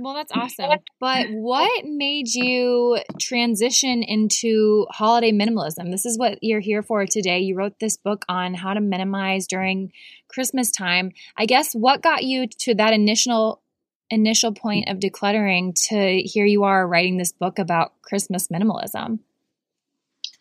well, 0.02 0.14
that's 0.14 0.32
awesome. 0.32 0.78
But 1.00 1.26
what 1.30 1.85
made 1.85 2.35
you 2.35 2.99
transition 3.21 4.02
into 4.02 4.87
holiday 4.90 5.32
minimalism? 5.32 5.90
This 5.90 6.04
is 6.04 6.18
what 6.18 6.38
you're 6.42 6.61
here 6.61 6.82
for 6.82 7.06
today. 7.06 7.40
You 7.40 7.54
wrote 7.54 7.78
this 7.78 7.97
book 7.97 8.25
on 8.28 8.54
how 8.54 8.75
to 8.75 8.80
minimize 8.80 9.47
during 9.47 9.92
Christmas 10.28 10.71
time. 10.71 11.12
I 11.37 11.47
guess 11.47 11.73
what 11.73 12.02
got 12.02 12.25
you 12.25 12.47
to 12.61 12.75
that 12.75 12.92
initial 12.92 13.62
initial 14.11 14.52
point 14.52 14.88
of 14.88 14.99
decluttering 14.99 15.75
to 15.88 16.21
here 16.21 16.44
you 16.44 16.64
are 16.64 16.87
writing 16.87 17.16
this 17.16 17.32
book 17.32 17.59
about 17.59 17.92
Christmas 18.02 18.49
minimalism? 18.49 19.21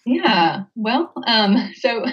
Yeah. 0.06 0.64
Well, 0.76 1.14
um, 1.26 1.72
so 1.76 2.06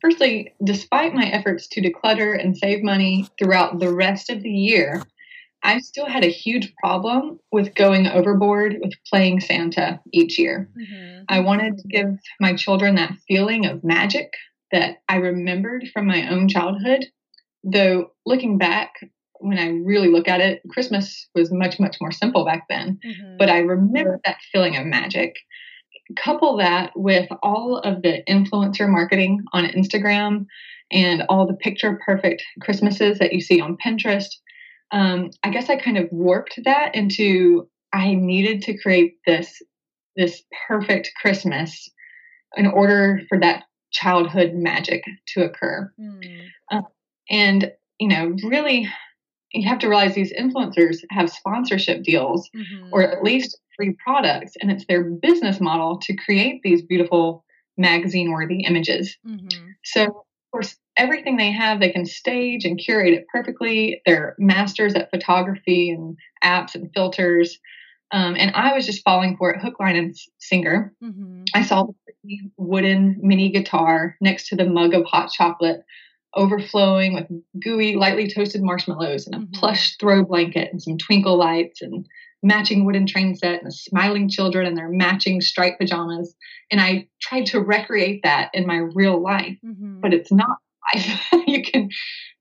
firstly, 0.00 0.54
despite 0.62 1.14
my 1.14 1.26
efforts 1.26 1.66
to 1.68 1.82
declutter 1.82 2.38
and 2.38 2.56
save 2.56 2.82
money 2.82 3.28
throughout 3.38 3.78
the 3.78 3.92
rest 3.92 4.30
of 4.30 4.42
the 4.42 4.50
year, 4.50 5.02
I 5.62 5.78
still 5.78 6.06
had 6.06 6.24
a 6.24 6.28
huge 6.28 6.72
problem 6.82 7.38
with 7.52 7.74
going 7.74 8.06
overboard 8.08 8.76
with 8.80 8.94
playing 9.08 9.40
Santa 9.40 10.00
each 10.12 10.38
year. 10.38 10.68
Mm-hmm. 10.76 11.22
I 11.28 11.40
wanted 11.40 11.78
to 11.78 11.88
give 11.88 12.18
my 12.40 12.54
children 12.54 12.96
that 12.96 13.16
feeling 13.28 13.66
of 13.66 13.84
magic 13.84 14.32
that 14.72 14.98
I 15.08 15.16
remembered 15.16 15.88
from 15.92 16.06
my 16.06 16.28
own 16.28 16.48
childhood. 16.48 17.06
Though 17.62 18.10
looking 18.26 18.58
back, 18.58 18.94
when 19.38 19.58
I 19.58 19.68
really 19.68 20.08
look 20.08 20.28
at 20.28 20.40
it, 20.40 20.62
Christmas 20.68 21.28
was 21.34 21.52
much, 21.52 21.78
much 21.78 21.96
more 22.00 22.12
simple 22.12 22.44
back 22.44 22.64
then. 22.68 22.98
Mm-hmm. 23.04 23.36
But 23.38 23.48
I 23.48 23.58
remember 23.58 24.20
that 24.24 24.38
feeling 24.50 24.76
of 24.76 24.86
magic. 24.86 25.36
Couple 26.16 26.56
that 26.56 26.90
with 26.96 27.28
all 27.42 27.78
of 27.78 28.02
the 28.02 28.22
influencer 28.28 28.88
marketing 28.88 29.42
on 29.52 29.64
Instagram 29.64 30.46
and 30.90 31.22
all 31.28 31.46
the 31.46 31.54
picture 31.54 32.00
perfect 32.04 32.42
Christmases 32.60 33.18
that 33.18 33.32
you 33.32 33.40
see 33.40 33.60
on 33.60 33.76
Pinterest 33.84 34.28
um, 34.92 35.30
I 35.42 35.50
guess 35.50 35.68
I 35.68 35.76
kind 35.76 35.98
of 35.98 36.08
warped 36.12 36.60
that 36.64 36.94
into 36.94 37.68
I 37.92 38.14
needed 38.14 38.62
to 38.62 38.78
create 38.78 39.16
this 39.26 39.62
this 40.16 40.42
perfect 40.68 41.10
Christmas 41.20 41.90
in 42.56 42.66
order 42.66 43.22
for 43.28 43.40
that 43.40 43.64
childhood 43.90 44.52
magic 44.54 45.02
to 45.28 45.44
occur. 45.44 45.90
Mm. 45.98 46.50
And 47.30 47.72
you 47.98 48.08
know, 48.08 48.34
really, 48.44 48.88
you 49.52 49.68
have 49.68 49.78
to 49.80 49.88
realize 49.88 50.14
these 50.14 50.32
influencers 50.32 50.98
have 51.10 51.30
sponsorship 51.30 52.02
deals 52.02 52.48
mm-hmm. 52.54 52.88
or 52.92 53.02
at 53.02 53.22
least 53.22 53.58
free 53.76 53.96
products, 54.04 54.54
and 54.60 54.70
it's 54.70 54.84
their 54.86 55.04
business 55.04 55.60
model 55.60 55.98
to 55.98 56.14
create 56.16 56.60
these 56.62 56.82
beautiful 56.82 57.44
magazine 57.78 58.30
worthy 58.30 58.64
images. 58.64 59.16
Mm-hmm. 59.26 59.68
So, 59.84 60.26
course, 60.52 60.76
everything 60.96 61.36
they 61.36 61.50
have, 61.50 61.80
they 61.80 61.90
can 61.90 62.06
stage 62.06 62.64
and 62.64 62.78
curate 62.78 63.14
it 63.14 63.26
perfectly. 63.32 64.00
They're 64.06 64.36
masters 64.38 64.94
at 64.94 65.10
photography 65.10 65.90
and 65.90 66.16
apps 66.44 66.74
and 66.74 66.90
filters. 66.94 67.58
Um, 68.12 68.36
and 68.38 68.54
I 68.54 68.74
was 68.74 68.84
just 68.84 69.02
falling 69.02 69.36
for 69.36 69.50
it 69.50 69.60
hook, 69.60 69.80
line, 69.80 69.96
and 69.96 70.14
sinker. 70.38 70.92
Mm-hmm. 71.02 71.44
I 71.54 71.62
saw 71.62 71.86
the 72.24 72.38
wooden 72.58 73.18
mini 73.22 73.50
guitar 73.50 74.16
next 74.20 74.48
to 74.48 74.56
the 74.56 74.66
mug 74.66 74.94
of 74.94 75.06
hot 75.06 75.32
chocolate, 75.32 75.82
overflowing 76.34 77.14
with 77.14 77.26
gooey, 77.62 77.96
lightly 77.96 78.28
toasted 78.28 78.62
marshmallows 78.62 79.26
and 79.26 79.34
a 79.34 79.38
mm-hmm. 79.38 79.52
plush 79.52 79.96
throw 79.98 80.24
blanket 80.24 80.68
and 80.72 80.82
some 80.82 80.98
twinkle 80.98 81.36
lights 81.36 81.82
and 81.82 82.06
matching 82.42 82.84
wooden 82.84 83.06
train 83.06 83.34
set 83.34 83.62
and 83.62 83.72
smiling 83.72 84.28
children 84.28 84.66
and 84.66 84.76
their 84.76 84.88
matching 84.88 85.40
striped 85.40 85.78
pajamas. 85.78 86.34
And 86.70 86.80
I 86.80 87.06
tried 87.20 87.46
to 87.46 87.60
recreate 87.60 88.22
that 88.24 88.50
in 88.52 88.66
my 88.66 88.76
real 88.76 89.22
life, 89.22 89.56
mm-hmm. 89.64 90.00
but 90.00 90.12
it's 90.12 90.32
not 90.32 90.58
life. 90.94 91.28
you 91.46 91.62
can 91.62 91.88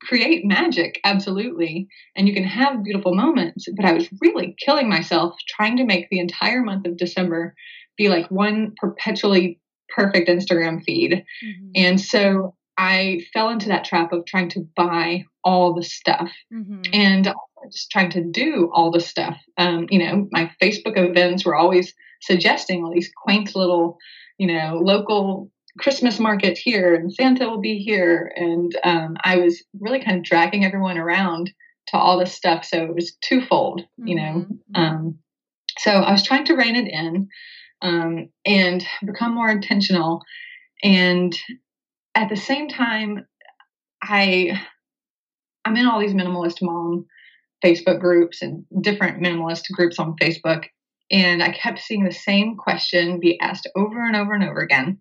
create 0.01 0.45
magic, 0.45 0.99
absolutely, 1.03 1.87
and 2.15 2.27
you 2.27 2.33
can 2.33 2.43
have 2.43 2.83
beautiful 2.83 3.13
moments. 3.13 3.67
But 3.75 3.85
I 3.85 3.93
was 3.93 4.09
really 4.19 4.55
killing 4.63 4.89
myself 4.89 5.35
trying 5.47 5.77
to 5.77 5.85
make 5.85 6.09
the 6.09 6.19
entire 6.19 6.63
month 6.63 6.87
of 6.87 6.97
December 6.97 7.53
be 7.97 8.09
like 8.09 8.29
one 8.31 8.73
perpetually 8.77 9.59
perfect 9.95 10.29
Instagram 10.29 10.83
feed. 10.83 11.11
Mm-hmm. 11.43 11.71
And 11.75 12.01
so 12.01 12.55
I 12.81 13.21
fell 13.31 13.49
into 13.49 13.67
that 13.67 13.85
trap 13.85 14.11
of 14.11 14.25
trying 14.25 14.49
to 14.49 14.67
buy 14.75 15.25
all 15.43 15.75
the 15.75 15.83
stuff 15.83 16.31
mm-hmm. 16.51 16.81
and 16.91 17.31
just 17.71 17.91
trying 17.91 18.09
to 18.09 18.23
do 18.23 18.71
all 18.73 18.89
the 18.89 18.99
stuff. 18.99 19.37
Um, 19.57 19.85
you 19.91 19.99
know, 19.99 20.27
my 20.31 20.49
Facebook 20.59 20.97
events 20.97 21.45
were 21.45 21.55
always 21.55 21.93
suggesting 22.21 22.83
all 22.83 22.91
these 22.91 23.11
quaint 23.15 23.55
little, 23.55 23.99
you 24.39 24.47
know, 24.47 24.79
local 24.83 25.51
Christmas 25.77 26.19
market 26.19 26.57
here 26.57 26.95
and 26.95 27.13
Santa 27.13 27.47
will 27.47 27.61
be 27.61 27.77
here. 27.77 28.33
And 28.35 28.75
um, 28.83 29.15
I 29.23 29.37
was 29.37 29.63
really 29.79 30.03
kind 30.03 30.17
of 30.17 30.23
dragging 30.23 30.65
everyone 30.65 30.97
around 30.97 31.51
to 31.89 31.97
all 31.97 32.17
this 32.17 32.33
stuff. 32.33 32.65
So 32.65 32.83
it 32.83 32.95
was 32.95 33.15
twofold, 33.21 33.81
mm-hmm. 33.81 34.07
you 34.07 34.15
know. 34.15 34.45
Mm-hmm. 34.73 34.81
Um, 34.81 35.19
so 35.77 35.91
I 35.91 36.11
was 36.11 36.23
trying 36.23 36.45
to 36.45 36.55
rein 36.55 36.75
it 36.75 36.87
in 36.87 37.29
um, 37.83 38.29
and 38.43 38.83
become 39.05 39.35
more 39.35 39.51
intentional. 39.51 40.23
And 40.83 41.37
at 42.15 42.29
the 42.29 42.35
same 42.35 42.67
time, 42.67 43.25
I 44.01 44.59
I'm 45.65 45.77
in 45.77 45.85
all 45.85 45.99
these 45.99 46.13
minimalist 46.13 46.61
mom 46.61 47.05
Facebook 47.63 47.99
groups 47.99 48.41
and 48.41 48.65
different 48.81 49.21
minimalist 49.21 49.71
groups 49.71 49.99
on 49.99 50.15
Facebook. 50.15 50.65
And 51.11 51.43
I 51.43 51.51
kept 51.51 51.79
seeing 51.79 52.03
the 52.03 52.11
same 52.11 52.55
question 52.55 53.19
be 53.19 53.39
asked 53.39 53.69
over 53.75 54.05
and 54.05 54.15
over 54.15 54.33
and 54.33 54.43
over 54.43 54.59
again 54.59 54.99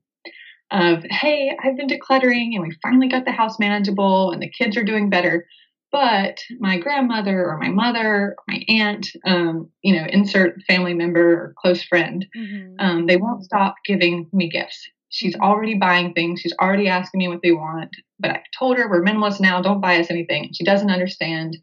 of, 0.70 1.04
hey, 1.08 1.56
I've 1.62 1.76
been 1.76 1.88
decluttering 1.88 2.54
and 2.54 2.62
we 2.62 2.76
finally 2.82 3.08
got 3.08 3.24
the 3.24 3.32
house 3.32 3.58
manageable 3.58 4.30
and 4.30 4.42
the 4.42 4.50
kids 4.50 4.76
are 4.76 4.84
doing 4.84 5.08
better. 5.10 5.46
But 5.92 6.38
my 6.60 6.78
grandmother 6.78 7.46
or 7.46 7.58
my 7.58 7.68
mother 7.68 8.06
or 8.06 8.36
my 8.46 8.62
aunt, 8.68 9.08
um, 9.24 9.70
you 9.82 9.96
know, 9.96 10.06
insert 10.08 10.62
family 10.68 10.94
member 10.94 11.32
or 11.32 11.54
close 11.58 11.82
friend, 11.82 12.24
mm-hmm. 12.36 12.74
um, 12.78 13.06
they 13.06 13.16
won't 13.16 13.44
stop 13.44 13.74
giving 13.84 14.28
me 14.32 14.48
gifts. 14.48 14.88
She's 15.10 15.34
mm-hmm. 15.34 15.44
already 15.44 15.74
buying 15.74 16.14
things. 16.14 16.40
She's 16.40 16.54
already 16.60 16.88
asking 16.88 17.18
me 17.18 17.28
what 17.28 17.42
they 17.42 17.52
want. 17.52 17.94
But 18.18 18.30
I've 18.30 18.58
told 18.58 18.78
her 18.78 18.88
we're 18.88 19.04
minimalist 19.04 19.40
now. 19.40 19.60
Don't 19.60 19.80
buy 19.80 20.00
us 20.00 20.10
anything. 20.10 20.50
She 20.54 20.64
doesn't 20.64 20.90
understand. 20.90 21.58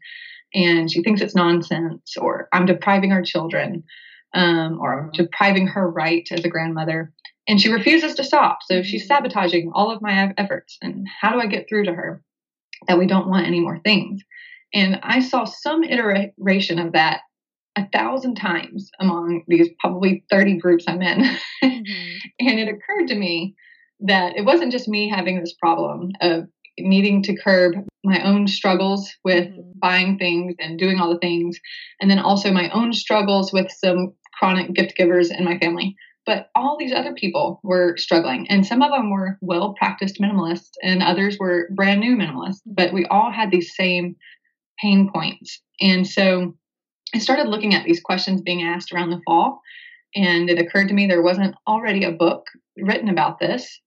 And 0.54 0.90
she 0.90 1.02
thinks 1.02 1.20
it's 1.20 1.34
nonsense 1.34 2.16
or 2.16 2.48
I'm 2.52 2.66
depriving 2.66 3.12
our 3.12 3.22
children 3.22 3.84
um, 4.34 4.78
or 4.80 5.00
I'm 5.00 5.10
depriving 5.12 5.66
her 5.66 5.90
right 5.90 6.26
as 6.30 6.44
a 6.44 6.48
grandmother 6.48 7.12
and 7.48 7.60
she 7.60 7.70
refuses 7.70 8.14
to 8.14 8.24
stop. 8.24 8.58
So 8.62 8.82
she's 8.82 9.02
mm-hmm. 9.02 9.24
sabotaging 9.24 9.72
all 9.74 9.90
of 9.90 10.02
my 10.02 10.32
efforts. 10.36 10.76
And 10.82 11.08
how 11.20 11.32
do 11.32 11.40
I 11.40 11.46
get 11.46 11.66
through 11.68 11.84
to 11.84 11.94
her 11.94 12.22
that 12.86 12.98
we 12.98 13.06
don't 13.06 13.28
want 13.28 13.46
any 13.46 13.60
more 13.60 13.80
things? 13.80 14.22
And 14.74 15.00
I 15.02 15.20
saw 15.20 15.44
some 15.44 15.82
iteration 15.82 16.78
of 16.78 16.92
that 16.92 17.22
a 17.78 17.88
thousand 17.92 18.34
times 18.34 18.90
among 18.98 19.44
these 19.46 19.68
probably 19.78 20.24
30 20.30 20.58
groups 20.58 20.84
I'm 20.88 21.00
in. 21.00 21.20
Mm-hmm. 21.62 22.16
and 22.40 22.58
it 22.58 22.68
occurred 22.68 23.08
to 23.08 23.14
me 23.14 23.54
that 24.00 24.36
it 24.36 24.44
wasn't 24.44 24.72
just 24.72 24.88
me 24.88 25.08
having 25.08 25.40
this 25.40 25.54
problem 25.54 26.10
of 26.20 26.48
needing 26.78 27.22
to 27.24 27.36
curb 27.36 27.74
my 28.04 28.22
own 28.22 28.46
struggles 28.46 29.10
with 29.24 29.46
mm-hmm. 29.46 29.78
buying 29.80 30.18
things 30.18 30.54
and 30.58 30.78
doing 30.78 30.98
all 30.98 31.12
the 31.12 31.18
things, 31.18 31.58
and 32.00 32.10
then 32.10 32.18
also 32.18 32.50
my 32.50 32.70
own 32.70 32.92
struggles 32.92 33.52
with 33.52 33.70
some 33.70 34.14
chronic 34.38 34.72
gift 34.72 34.96
givers 34.96 35.30
in 35.30 35.44
my 35.44 35.58
family. 35.58 35.96
But 36.26 36.50
all 36.54 36.76
these 36.78 36.92
other 36.92 37.14
people 37.14 37.58
were 37.62 37.96
struggling, 37.96 38.48
and 38.48 38.66
some 38.66 38.82
of 38.82 38.90
them 38.90 39.10
were 39.10 39.38
well 39.40 39.74
practiced 39.74 40.20
minimalists, 40.20 40.72
and 40.82 41.02
others 41.02 41.38
were 41.38 41.70
brand 41.74 42.00
new 42.00 42.16
minimalists. 42.16 42.60
But 42.66 42.92
we 42.92 43.06
all 43.06 43.32
had 43.32 43.50
these 43.50 43.74
same 43.74 44.16
pain 44.80 45.10
points. 45.12 45.60
And 45.80 46.06
so 46.06 46.54
I 47.14 47.18
started 47.18 47.48
looking 47.48 47.74
at 47.74 47.84
these 47.84 48.00
questions 48.00 48.42
being 48.42 48.62
asked 48.62 48.92
around 48.92 49.10
the 49.10 49.20
fall 49.26 49.60
And 50.14 50.50
it 50.50 50.58
occurred 50.58 50.88
to 50.88 50.94
me 50.94 51.06
there 51.06 51.22
wasn't 51.22 51.54
already 51.66 52.04
a 52.04 52.12
book 52.12 52.46
written 52.76 53.08
about 53.08 53.38
this. 53.38 53.80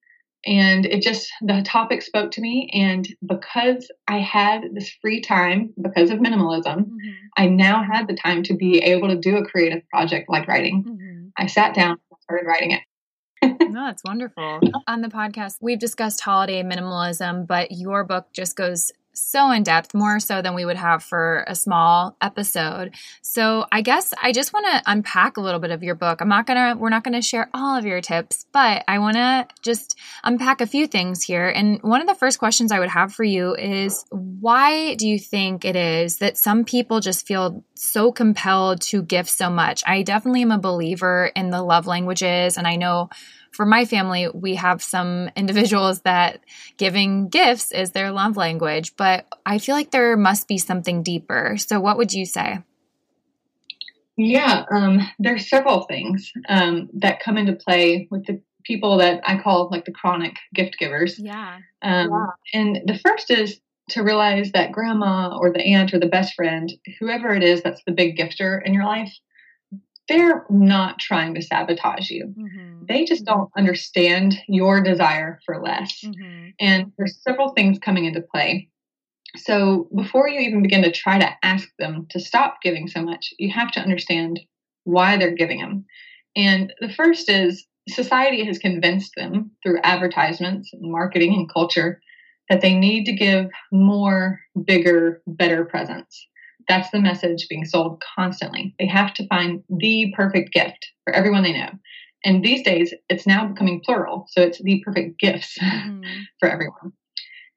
And 0.46 0.88
it 0.88 1.04
just, 1.04 1.32
the 1.42 1.62
topic 1.64 2.02
spoke 2.02 2.32
to 2.32 2.42
me. 2.42 2.70
And 2.74 3.08
because 3.26 3.92
I 4.08 4.20
had 4.20 4.64
this 4.74 4.92
free 5.02 5.22
time 5.22 5.72
because 5.80 6.10
of 6.10 6.18
minimalism, 6.18 6.78
mm-hmm. 6.78 7.12
I 7.38 7.48
now 7.48 7.84
had 7.84 8.08
the 8.08 8.16
time 8.16 8.42
to 8.44 8.56
be 8.56 8.80
able 8.80 9.10
to 9.10 9.18
do 9.18 9.38
a 9.38 9.46
creative 9.46 9.88
project 9.90 10.30
like 10.30 10.48
writing. 10.48 10.84
Mm-hmm. 10.84 11.28
I 11.38 11.46
sat 11.46 11.76
down 11.76 11.92
and 11.92 12.20
started 12.22 12.48
writing 12.48 12.72
it. 12.72 12.82
no, 13.72 13.86
that's 13.86 14.04
wonderful. 14.04 14.60
On 14.88 15.02
the 15.02 15.08
podcast, 15.08 15.56
we've 15.62 15.80
discussed 15.80 16.22
holiday 16.22 16.64
minimalism, 16.64 17.48
but 17.48 17.72
your 17.72 18.04
book 18.04 18.28
just 18.34 18.56
goes 18.56 18.92
so 19.14 19.52
in 19.52 19.64
depth, 19.64 19.94
more 19.94 20.20
so 20.20 20.42
than 20.42 20.54
we 20.54 20.66
would 20.66 20.78
have 20.78 21.04
for 21.04 21.44
a 21.48 21.56
small 21.56 22.16
episode. 22.22 22.94
So 23.22 23.66
I 23.72 23.82
guess 23.82 24.14
I 24.22 24.32
just 24.32 24.54
want 24.54 24.66
to 24.68 24.92
unpack 24.92 25.38
a 25.38 25.42
little 25.42 25.60
bit 25.60 25.72
of 25.72 25.84
your 25.84 25.96
book. 25.96 26.22
I'm 26.22 26.30
not 26.30 26.46
gonna, 26.46 26.76
we're 26.78 26.90
not 26.90 27.04
gonna 27.04 27.22
share 27.22 27.50
all 27.54 27.78
of 27.78 27.86
your 27.86 28.02
tips, 28.02 28.46
but 28.52 28.84
I 28.88 29.00
want 29.00 29.18
to 29.18 29.48
just 29.62 29.98
unpack 30.24 30.62
a 30.62 30.68
few 30.68 30.88
things 30.88 31.24
here. 31.24 31.48
And 31.48 31.82
one 31.82 32.02
of 32.02 32.08
the 32.08 32.16
first 32.16 32.40
questions 32.40 32.72
I 32.72 32.80
would 32.80 32.90
have 32.90 33.14
for 33.14 33.24
you 33.24 33.56
is 33.56 34.06
why 34.10 34.96
do 34.96 35.08
you 35.08 35.20
think 35.20 35.66
it 35.66 35.76
is 35.76 36.18
that 36.18 36.38
some 36.38 36.64
people 36.66 37.00
just 37.00 37.28
feel 37.28 37.64
so 37.82 38.12
compelled 38.12 38.82
to 38.82 39.02
give 39.02 39.30
so 39.30 39.50
much? 39.50 39.84
I 39.86 40.04
definitely 40.04 40.44
am 40.44 40.52
a 40.52 40.60
believer 40.60 41.32
in 41.36 41.50
the 41.50 41.64
love 41.64 41.88
languages, 41.88 42.58
and 42.58 42.68
I 42.68 42.76
know 42.76 43.10
for 43.52 43.66
my 43.66 43.86
family, 43.86 44.30
we 44.34 44.56
have 44.56 44.82
some 44.82 45.30
individuals 45.36 46.02
that 46.02 46.42
giving 46.78 47.28
gifts 47.28 47.72
is 47.72 47.92
their 47.92 48.12
love 48.12 48.38
language, 48.38 48.96
but 48.96 49.26
I 49.46 49.58
feel 49.58 49.76
like 49.76 49.92
there 49.92 50.16
must 50.18 50.48
be 50.48 50.58
something 50.58 51.04
deeper. 51.04 51.56
So, 51.58 51.80
what 51.80 51.98
would 51.98 52.14
you 52.14 52.26
say? 52.26 52.60
Yeah, 54.18 54.66
um, 54.72 55.00
there's 55.20 55.50
several 55.50 55.82
things 55.84 56.32
um, 56.48 56.90
that 56.94 57.22
come 57.22 57.38
into 57.38 57.54
play 57.54 58.08
with 58.12 58.26
the 58.26 58.42
people 58.64 58.98
that 58.98 59.22
I 59.26 59.38
call 59.40 59.70
like 59.72 59.86
the 59.86 59.92
chronic 59.92 60.36
gift 60.54 60.78
givers. 60.78 61.18
Yeah. 61.18 61.58
Um, 61.82 62.10
yeah. 62.12 62.26
And 62.54 62.82
the 62.86 63.00
first 63.00 63.32
is 63.32 63.60
to 63.92 64.04
realize 64.04 64.52
that 64.52 64.72
grandma 64.72 65.38
or 65.38 65.52
the 65.52 65.64
aunt 65.64 65.94
or 65.94 66.00
the 66.00 66.08
best 66.08 66.34
friend, 66.34 66.72
whoever 67.00 67.34
it 67.34 67.44
is 67.44 67.62
that's 67.62 67.84
the 67.86 67.92
big 67.92 68.18
gifter 68.18 68.60
in 68.66 68.74
your 68.74 68.86
life, 68.86 69.12
they're 70.08 70.46
not 70.50 71.00
trying 71.00 71.36
to 71.36 71.42
sabotage 71.42 72.10
you. 72.10 72.34
Mm-hmm. 72.38 72.86
They 72.88 73.06
just 73.06 73.26
don't 73.26 73.50
understand 73.56 74.38
your 74.48 74.82
desire 74.82 75.40
for 75.46 75.62
less. 75.62 76.02
Mm-hmm. 76.04 76.50
And 76.60 76.92
there's 76.98 77.22
several 77.22 77.50
things 77.50 77.80
coming 77.80 78.06
into 78.06 78.22
play. 78.22 78.68
So 79.38 79.88
before 79.96 80.28
you 80.28 80.42
even 80.42 80.62
begin 80.62 80.84
to 80.84 80.92
try 80.92 81.18
to 81.18 81.30
ask 81.44 81.70
them 81.80 82.08
to 82.10 82.20
stop 82.20 82.58
giving 82.62 82.88
so 82.88 83.02
much, 83.02 83.34
you 83.40 83.52
have 83.52 83.72
to 83.72 83.80
understand 83.80 84.42
why 84.84 85.18
they're 85.18 85.36
giving 85.36 85.60
them. 85.60 85.86
And 86.36 86.74
the 86.82 86.90
first 86.90 87.30
is 87.30 87.66
society 87.88 88.44
has 88.46 88.58
convinced 88.58 89.14
them 89.16 89.52
through 89.64 89.80
advertisements 89.84 90.72
and 90.74 90.92
marketing 90.92 91.34
and 91.34 91.52
culture 91.52 92.02
that 92.52 92.60
they 92.60 92.74
need 92.74 93.06
to 93.06 93.14
give 93.14 93.50
more, 93.72 94.42
bigger, 94.66 95.22
better 95.26 95.64
presents. 95.64 96.28
That's 96.68 96.92
the 96.92 97.00
message 97.00 97.48
being 97.50 97.64
sold 97.64 98.04
constantly. 98.16 98.76
They 98.78 98.88
have 98.88 99.14
to 99.16 99.28
find 99.28 99.64
the 99.70 100.14
perfect 100.18 100.52
gift 100.52 100.92
for 101.06 101.14
everyone 101.14 101.44
they 101.44 101.54
know. 101.54 101.70
And 102.26 102.44
these 102.44 102.62
days, 102.62 102.94
it's 103.08 103.26
now 103.26 103.48
becoming 103.48 103.82
plural. 103.86 104.26
So 104.30 104.42
it's 104.42 104.62
the 104.62 104.84
perfect 104.86 105.18
gifts 105.18 105.58
mm-hmm. 105.62 106.04
for 106.42 106.50
everyone. 106.50 106.92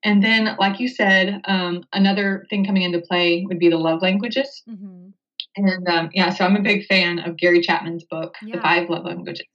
And 0.05 0.23
then, 0.23 0.55
like 0.61 0.79
you 0.79 0.87
said, 0.87 1.41
um, 1.47 1.83
another 1.93 2.47
thing 2.49 2.65
coming 2.65 2.83
into 2.83 3.01
play 3.01 3.45
would 3.49 3.59
be 3.59 3.71
the 3.71 3.77
love 3.77 4.01
languages. 4.01 4.63
Mm-hmm. 4.71 5.09
And 5.57 5.89
um, 5.89 6.11
yeah, 6.15 6.31
so 6.31 6.45
I'm 6.45 6.57
a 6.57 6.63
big 6.63 6.87
fan 6.87 7.19
of 7.19 7.37
Gary 7.37 7.63
Chapman's 7.63 8.05
book, 8.05 8.35
yeah. 8.43 8.57
The 8.57 8.63
Five 8.63 8.89
Love 8.89 9.05
Languages. 9.05 9.47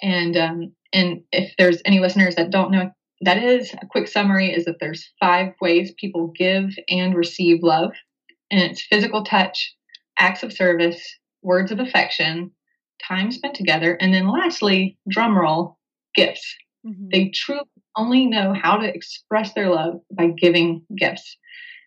And 0.00 0.38
um, 0.38 0.72
and 0.94 1.20
if 1.32 1.52
there's 1.58 1.82
any 1.84 2.00
listeners 2.00 2.36
that 2.36 2.50
don't 2.50 2.70
know, 2.70 2.90
that 3.24 3.42
is 3.42 3.72
a 3.74 3.86
quick 3.86 4.08
summary: 4.08 4.52
is 4.52 4.64
that 4.64 4.76
there's 4.80 5.12
five 5.20 5.54
ways 5.60 5.92
people 5.98 6.32
give 6.36 6.70
and 6.88 7.14
receive 7.14 7.62
love 7.62 7.92
and 8.50 8.62
it's 8.62 8.86
physical 8.86 9.24
touch, 9.24 9.74
acts 10.18 10.42
of 10.42 10.52
service, 10.52 11.18
words 11.42 11.72
of 11.72 11.80
affection, 11.80 12.52
time 13.06 13.32
spent 13.32 13.54
together, 13.54 13.94
and 14.00 14.14
then 14.14 14.28
lastly, 14.28 14.96
drumroll, 15.12 15.74
gifts. 16.14 16.54
Mm-hmm. 16.86 17.08
They 17.10 17.28
truly 17.30 17.64
only 17.96 18.26
know 18.26 18.54
how 18.54 18.76
to 18.76 18.86
express 18.86 19.52
their 19.54 19.70
love 19.70 19.94
by 20.12 20.28
giving 20.28 20.82
gifts. 20.96 21.36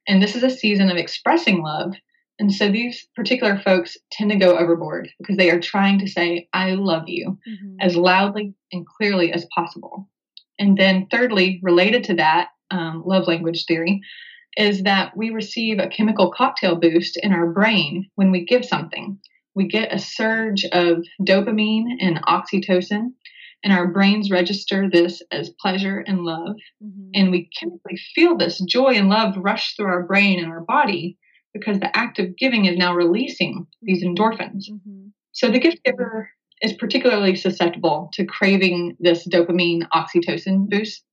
And 0.08 0.22
this 0.22 0.36
is 0.36 0.44
a 0.44 0.50
season 0.50 0.90
of 0.90 0.98
expressing 0.98 1.62
love. 1.62 1.94
And 2.40 2.54
so 2.54 2.70
these 2.70 3.08
particular 3.16 3.60
folks 3.60 3.98
tend 4.12 4.32
to 4.32 4.38
go 4.38 4.58
overboard 4.58 5.10
because 5.20 5.38
they 5.38 5.50
are 5.50 5.60
trying 5.60 6.00
to 6.00 6.08
say, 6.08 6.48
I 6.54 6.72
love 6.72 7.04
you 7.08 7.38
mm-hmm. 7.48 7.76
as 7.80 7.96
loudly 7.96 8.54
and 8.72 8.86
clearly 8.86 9.34
as 9.34 9.46
possible. 9.56 10.10
And 10.60 10.78
then, 10.78 11.08
thirdly, 11.12 11.60
related 11.62 12.04
to 12.06 12.16
that, 12.16 12.50
um, 12.72 13.04
love 13.06 13.28
language 13.28 13.66
theory, 13.66 14.02
is 14.58 14.84
that 14.84 15.16
we 15.16 15.30
receive 15.30 15.80
a 15.80 15.88
chemical 15.88 16.32
cocktail 16.32 16.76
boost 16.76 17.18
in 17.22 17.32
our 17.32 17.52
brain 17.52 18.10
when 18.16 18.32
we 18.32 18.44
give 18.46 18.66
something. 18.66 19.20
We 19.54 19.68
get 19.68 19.94
a 19.94 20.00
surge 20.00 20.66
of 20.72 21.04
dopamine 21.22 21.86
and 22.00 22.22
oxytocin, 22.26 23.10
and 23.64 23.74
our 23.74 23.88
brains 23.88 24.32
register 24.32 24.90
this 24.92 25.22
as 25.32 25.52
pleasure 25.62 26.04
and 26.06 26.20
love. 26.20 26.56
Mm-hmm. 26.84 27.10
And 27.14 27.32
we 27.32 27.50
chemically 27.60 27.98
feel 28.16 28.38
this 28.38 28.60
joy 28.62 28.94
and 28.94 29.10
love 29.10 29.36
rush 29.38 29.76
through 29.76 29.88
our 29.88 30.04
brain 30.04 30.40
and 30.40 30.52
our 30.52 30.62
body 30.62 31.18
because 31.54 31.80
the 31.80 31.96
act 31.96 32.20
of 32.20 32.38
giving 32.38 32.66
is 32.66 32.78
now 32.78 32.94
releasing 32.94 33.66
these 33.82 34.04
endorphins. 34.04 34.70
Mm-hmm. 34.70 35.08
So 35.32 35.50
the 35.50 35.60
gift 35.60 35.84
giver 35.84 36.30
is 36.62 36.74
particularly 36.74 37.36
susceptible 37.36 38.10
to 38.14 38.26
craving 38.26 38.96
this 39.00 39.28
dopamine 39.28 39.88
oxytocin 39.94 40.70
boost. 40.70 41.04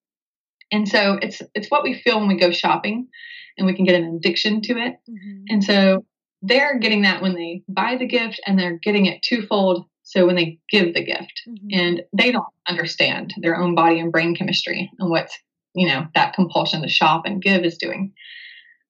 And 0.72 0.88
so 0.88 1.18
it's 1.20 1.42
it's 1.54 1.70
what 1.70 1.82
we 1.82 1.94
feel 1.94 2.18
when 2.18 2.28
we 2.28 2.38
go 2.38 2.50
shopping 2.50 3.08
and 3.56 3.66
we 3.66 3.74
can 3.74 3.84
get 3.84 3.94
an 3.94 4.16
addiction 4.16 4.60
to 4.62 4.72
it. 4.72 4.94
Mm-hmm. 5.08 5.44
And 5.48 5.64
so 5.64 6.04
they're 6.42 6.78
getting 6.78 7.02
that 7.02 7.22
when 7.22 7.34
they 7.34 7.62
buy 7.68 7.96
the 7.96 8.06
gift 8.06 8.40
and 8.46 8.58
they're 8.58 8.78
getting 8.78 9.06
it 9.06 9.22
twofold. 9.22 9.86
So 10.02 10.26
when 10.26 10.36
they 10.36 10.58
give 10.68 10.92
the 10.92 11.04
gift 11.04 11.42
mm-hmm. 11.48 11.68
and 11.72 12.02
they 12.12 12.30
don't 12.30 12.44
understand 12.68 13.34
their 13.40 13.56
own 13.56 13.74
body 13.74 14.00
and 14.00 14.12
brain 14.12 14.34
chemistry 14.34 14.90
and 14.98 15.10
what's, 15.10 15.38
you 15.74 15.88
know, 15.88 16.06
that 16.14 16.34
compulsion 16.34 16.82
to 16.82 16.88
shop 16.88 17.22
and 17.24 17.42
give 17.42 17.64
is 17.64 17.78
doing. 17.78 18.12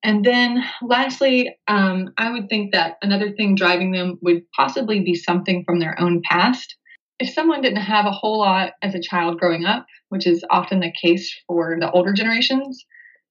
And 0.04 0.22
then 0.22 0.62
lastly, 0.82 1.56
um, 1.66 2.12
I 2.18 2.30
would 2.30 2.50
think 2.50 2.72
that 2.72 2.98
another 3.00 3.32
thing 3.32 3.54
driving 3.54 3.90
them 3.90 4.18
would 4.20 4.42
possibly 4.52 5.00
be 5.00 5.14
something 5.14 5.64
from 5.64 5.80
their 5.80 5.98
own 5.98 6.20
past. 6.22 6.76
If 7.18 7.32
someone 7.32 7.62
didn't 7.62 7.78
have 7.78 8.04
a 8.04 8.10
whole 8.10 8.38
lot 8.38 8.74
as 8.82 8.94
a 8.94 9.00
child 9.00 9.40
growing 9.40 9.64
up, 9.64 9.86
which 10.10 10.26
is 10.26 10.44
often 10.50 10.80
the 10.80 10.92
case 10.92 11.34
for 11.46 11.78
the 11.80 11.90
older 11.90 12.12
generations, 12.12 12.84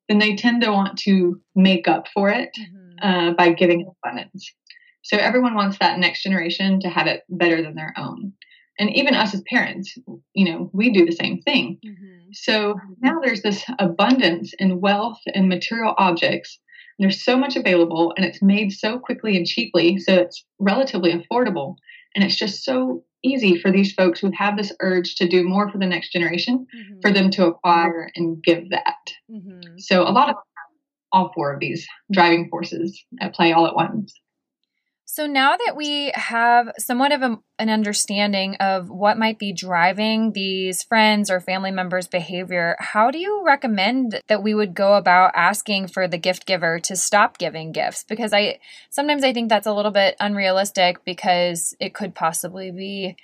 then 0.09 0.17
they 0.17 0.35
tend 0.35 0.63
to 0.63 0.71
want 0.71 0.97
to 0.99 1.39
make 1.55 1.87
up 1.87 2.07
for 2.11 2.29
it 2.29 2.49
mm-hmm. 2.59 3.07
uh, 3.07 3.33
by 3.33 3.53
giving 3.53 3.89
abundance. 4.03 4.51
So 5.03 5.17
everyone 5.17 5.53
wants 5.53 5.77
that 5.79 5.99
next 5.99 6.23
generation 6.23 6.79
to 6.79 6.89
have 6.89 7.07
it 7.07 7.21
better 7.29 7.61
than 7.61 7.75
their 7.75 7.93
own. 7.97 8.33
And 8.79 8.89
even 8.95 9.13
us 9.13 9.35
as 9.35 9.43
parents, 9.47 9.95
you 10.33 10.45
know, 10.45 10.71
we 10.73 10.91
do 10.91 11.05
the 11.05 11.11
same 11.11 11.41
thing. 11.41 11.77
Mm-hmm. 11.85 12.31
So 12.33 12.79
now 13.01 13.19
there's 13.21 13.43
this 13.43 13.63
abundance 13.77 14.53
in 14.57 14.81
wealth 14.81 15.19
and 15.33 15.47
material 15.47 15.93
objects. 15.97 16.59
There's 16.99 17.23
so 17.23 17.37
much 17.37 17.55
available 17.55 18.13
and 18.15 18.25
it's 18.25 18.41
made 18.41 18.71
so 18.71 18.99
quickly 18.99 19.35
and 19.35 19.45
cheaply. 19.45 19.99
So 19.99 20.15
it's 20.15 20.45
relatively 20.59 21.13
affordable. 21.13 21.75
And 22.15 22.23
it's 22.23 22.35
just 22.35 22.63
so 22.63 23.03
easy 23.23 23.59
for 23.59 23.71
these 23.71 23.93
folks 23.93 24.19
who 24.19 24.31
have 24.37 24.57
this 24.57 24.71
urge 24.81 25.15
to 25.15 25.27
do 25.27 25.43
more 25.43 25.71
for 25.71 25.77
the 25.77 25.87
next 25.87 26.11
generation 26.11 26.67
mm-hmm. 26.75 26.99
for 27.01 27.11
them 27.11 27.31
to 27.31 27.47
acquire 27.47 28.09
and 28.15 28.43
give 28.43 28.69
that. 28.69 29.13
Mm-hmm. 29.31 29.77
So 29.79 30.03
a 30.03 30.11
lot 30.11 30.29
of 30.29 30.35
all 31.11 31.31
four 31.33 31.53
of 31.53 31.59
these 31.59 31.87
driving 32.11 32.49
forces 32.49 33.01
at 33.21 33.33
play 33.33 33.53
all 33.53 33.67
at 33.67 33.75
once. 33.75 34.13
So 35.05 35.27
now 35.27 35.57
that 35.57 35.75
we 35.75 36.11
have 36.15 36.71
somewhat 36.77 37.11
of 37.11 37.21
a, 37.21 37.37
an 37.59 37.69
understanding 37.69 38.55
of 38.55 38.89
what 38.89 39.17
might 39.17 39.37
be 39.37 39.51
driving 39.51 40.31
these 40.31 40.81
friends 40.83 41.29
or 41.29 41.41
family 41.41 41.71
members' 41.71 42.07
behavior, 42.07 42.77
how 42.79 43.11
do 43.11 43.19
you 43.19 43.43
recommend 43.45 44.21
that 44.27 44.41
we 44.41 44.53
would 44.53 44.73
go 44.73 44.93
about 44.95 45.33
asking 45.35 45.87
for 45.87 46.07
the 46.07 46.17
gift 46.17 46.45
giver 46.45 46.79
to 46.79 46.95
stop 46.95 47.37
giving 47.37 47.73
gifts? 47.73 48.05
Because 48.07 48.33
I 48.33 48.59
sometimes 48.89 49.23
I 49.23 49.33
think 49.33 49.49
that's 49.49 49.67
a 49.67 49.73
little 49.73 49.91
bit 49.91 50.15
unrealistic 50.19 51.03
because 51.03 51.75
it 51.79 51.93
could 51.93 52.15
possibly 52.15 52.71
be 52.71 53.17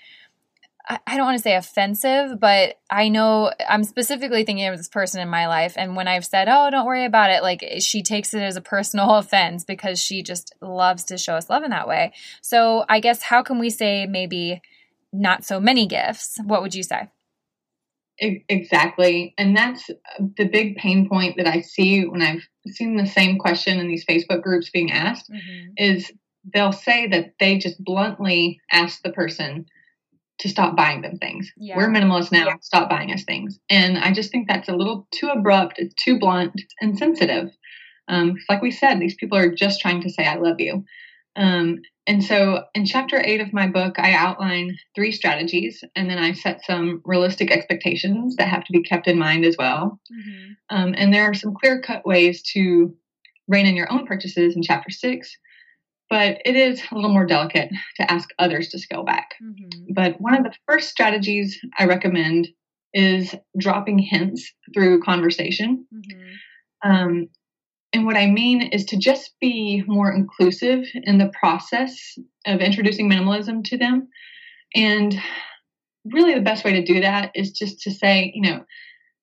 I 0.88 1.18
don't 1.18 1.26
want 1.26 1.38
to 1.38 1.44
say 1.44 1.56
offensive, 1.56 2.40
but 2.40 2.78
I 2.90 3.10
know 3.10 3.52
I'm 3.68 3.84
specifically 3.84 4.44
thinking 4.44 4.66
of 4.68 4.78
this 4.78 4.88
person 4.88 5.22
in 5.22 5.30
my 5.30 5.48
life. 5.48 5.76
And 5.78 5.96
when 5.96 6.08
I've 6.08 6.26
said, 6.26 6.48
oh, 6.50 6.70
don't 6.72 6.86
worry 6.86 7.06
about 7.06 7.30
it, 7.30 7.44
like 7.44 7.64
she 7.80 8.02
takes 8.02 8.34
it 8.34 8.42
as 8.42 8.56
a 8.56 8.62
personal 8.62 9.16
offense 9.16 9.64
because 9.64 10.02
she 10.02 10.24
just 10.24 10.56
loves 10.62 11.04
to 11.06 11.18
show 11.18 11.36
us 11.36 11.50
love 11.50 11.64
in 11.64 11.70
that 11.72 11.88
way. 11.88 12.14
So 12.42 12.86
I 12.90 13.02
guess 13.02 13.22
how 13.22 13.44
can 13.44 13.60
we 13.60 13.70
say 13.70 14.08
maybe 14.08 14.62
not 15.14 15.44
so 15.44 15.60
many 15.60 15.86
gifts? 15.86 16.40
What 16.44 16.62
would 16.62 16.74
you 16.74 16.84
say? 16.84 17.10
Exactly. 18.22 19.34
And 19.38 19.56
that's 19.56 19.90
the 20.38 20.46
big 20.46 20.76
pain 20.76 21.08
point 21.08 21.38
that 21.38 21.48
I 21.48 21.62
see 21.62 22.06
when 22.06 22.22
I've 22.22 22.42
seen 22.68 22.98
the 22.98 23.06
same 23.06 23.38
question 23.38 23.80
in 23.80 23.88
these 23.88 24.06
Facebook 24.06 24.42
groups 24.42 24.70
being 24.70 24.92
asked 24.92 25.32
mm-hmm. 25.32 25.72
is 25.78 26.12
they'll 26.54 26.74
say 26.74 27.08
that 27.08 27.34
they 27.40 27.58
just 27.58 27.82
bluntly 27.82 28.60
ask 28.72 29.02
the 29.04 29.12
person, 29.12 29.68
to 30.40 30.50
stop 30.50 30.76
buying 30.76 31.02
them 31.02 31.18
things. 31.18 31.52
Yeah. 31.58 31.78
We're 31.78 31.90
minimalists 31.90 32.32
now. 32.32 32.48
Stop 32.62 32.90
buying 32.90 33.12
us 33.12 33.24
things. 33.24 33.60
And 33.70 33.98
I 33.98 34.12
just 34.12 34.32
think 34.32 34.48
that's 34.48 34.70
a 34.70 34.76
little 34.76 35.08
too 35.12 35.28
abrupt, 35.28 35.80
it's 35.80 35.94
too 35.96 36.18
blunt 36.18 36.62
and 36.82 36.98
sensitive. 36.98 37.50
Um, 38.08 38.36
like 38.50 38.62
we 38.62 38.72
said, 38.72 39.00
these 39.00 39.16
people 39.16 39.38
are 39.38 39.54
just 39.54 39.82
trying 39.82 40.02
to 40.02 40.10
say, 40.10 40.26
I 40.26 40.36
love 40.36 40.60
you. 40.60 40.84
Um, 41.36 41.80
and 42.08 42.24
so 42.24 42.64
in 42.74 42.86
chapter 42.86 43.22
eight 43.24 43.40
of 43.40 43.54
my 43.54 43.68
book, 43.68 44.00
I 44.00 44.14
outline 44.14 44.76
three 44.96 45.12
strategies 45.12 45.84
and 45.96 46.10
then 46.10 46.18
I 46.18 46.34
set 46.34 46.66
some 46.66 47.02
realistic 47.06 47.52
expectations 47.52 48.36
that 48.38 48.48
have 48.48 48.64
to 48.64 48.72
be 48.72 48.82
kept 48.82 49.08
in 49.08 49.20
mind 49.20 49.46
as 49.46 49.56
well. 49.60 50.00
Mhm. 50.12 50.56
Um, 50.72 50.96
and 50.98 51.14
there 51.14 51.26
are 51.26 51.36
some 51.36 51.54
clear 51.54 51.82
cut 51.82 52.06
ways 52.08 52.42
to 52.54 52.96
rein 53.48 53.68
in 53.68 53.76
your 53.76 53.92
own 53.92 54.08
purchases 54.08 54.56
in 54.56 54.64
chapter 54.64 54.90
six, 54.90 55.38
but 56.10 56.42
it 56.46 56.56
is 56.56 56.82
a 56.92 56.96
little 56.96 57.12
more 57.12 57.26
delicate 57.26 57.70
to 57.98 58.12
ask 58.12 58.30
others 58.40 58.70
to 58.70 58.80
scale 58.80 59.04
back. 59.04 59.36
Mhm. 59.42 59.94
But 59.94 60.20
one 60.20 60.36
of 60.36 60.44
the 60.44 60.54
first 60.68 60.90
strategies 60.90 61.60
I 61.78 61.86
recommend 61.86 62.48
is 62.94 63.36
dropping 63.58 64.00
hints 64.00 64.52
through 64.74 65.02
conversation. 65.04 65.86
Mhm. 65.94 66.36
Um, 66.84 67.30
and 67.94 68.06
what 68.06 68.18
I 68.18 68.28
mean 68.28 68.62
is 68.62 68.86
to 68.86 68.98
just 68.98 69.36
be 69.40 69.84
more 69.88 70.12
inclusive 70.12 70.86
in 71.04 71.18
the 71.18 71.32
process 71.40 72.18
of 72.46 72.62
introducing 72.62 73.10
minimalism 73.10 73.64
to 73.66 73.78
them. 73.78 74.08
And 74.76 75.20
really, 76.06 76.34
the 76.34 76.42
best 76.42 76.64
way 76.64 76.74
to 76.74 76.84
do 76.84 77.02
that 77.02 77.32
is 77.36 77.52
just 77.52 77.82
to 77.82 77.92
say, 77.92 78.32
you 78.34 78.42
know, 78.42 78.64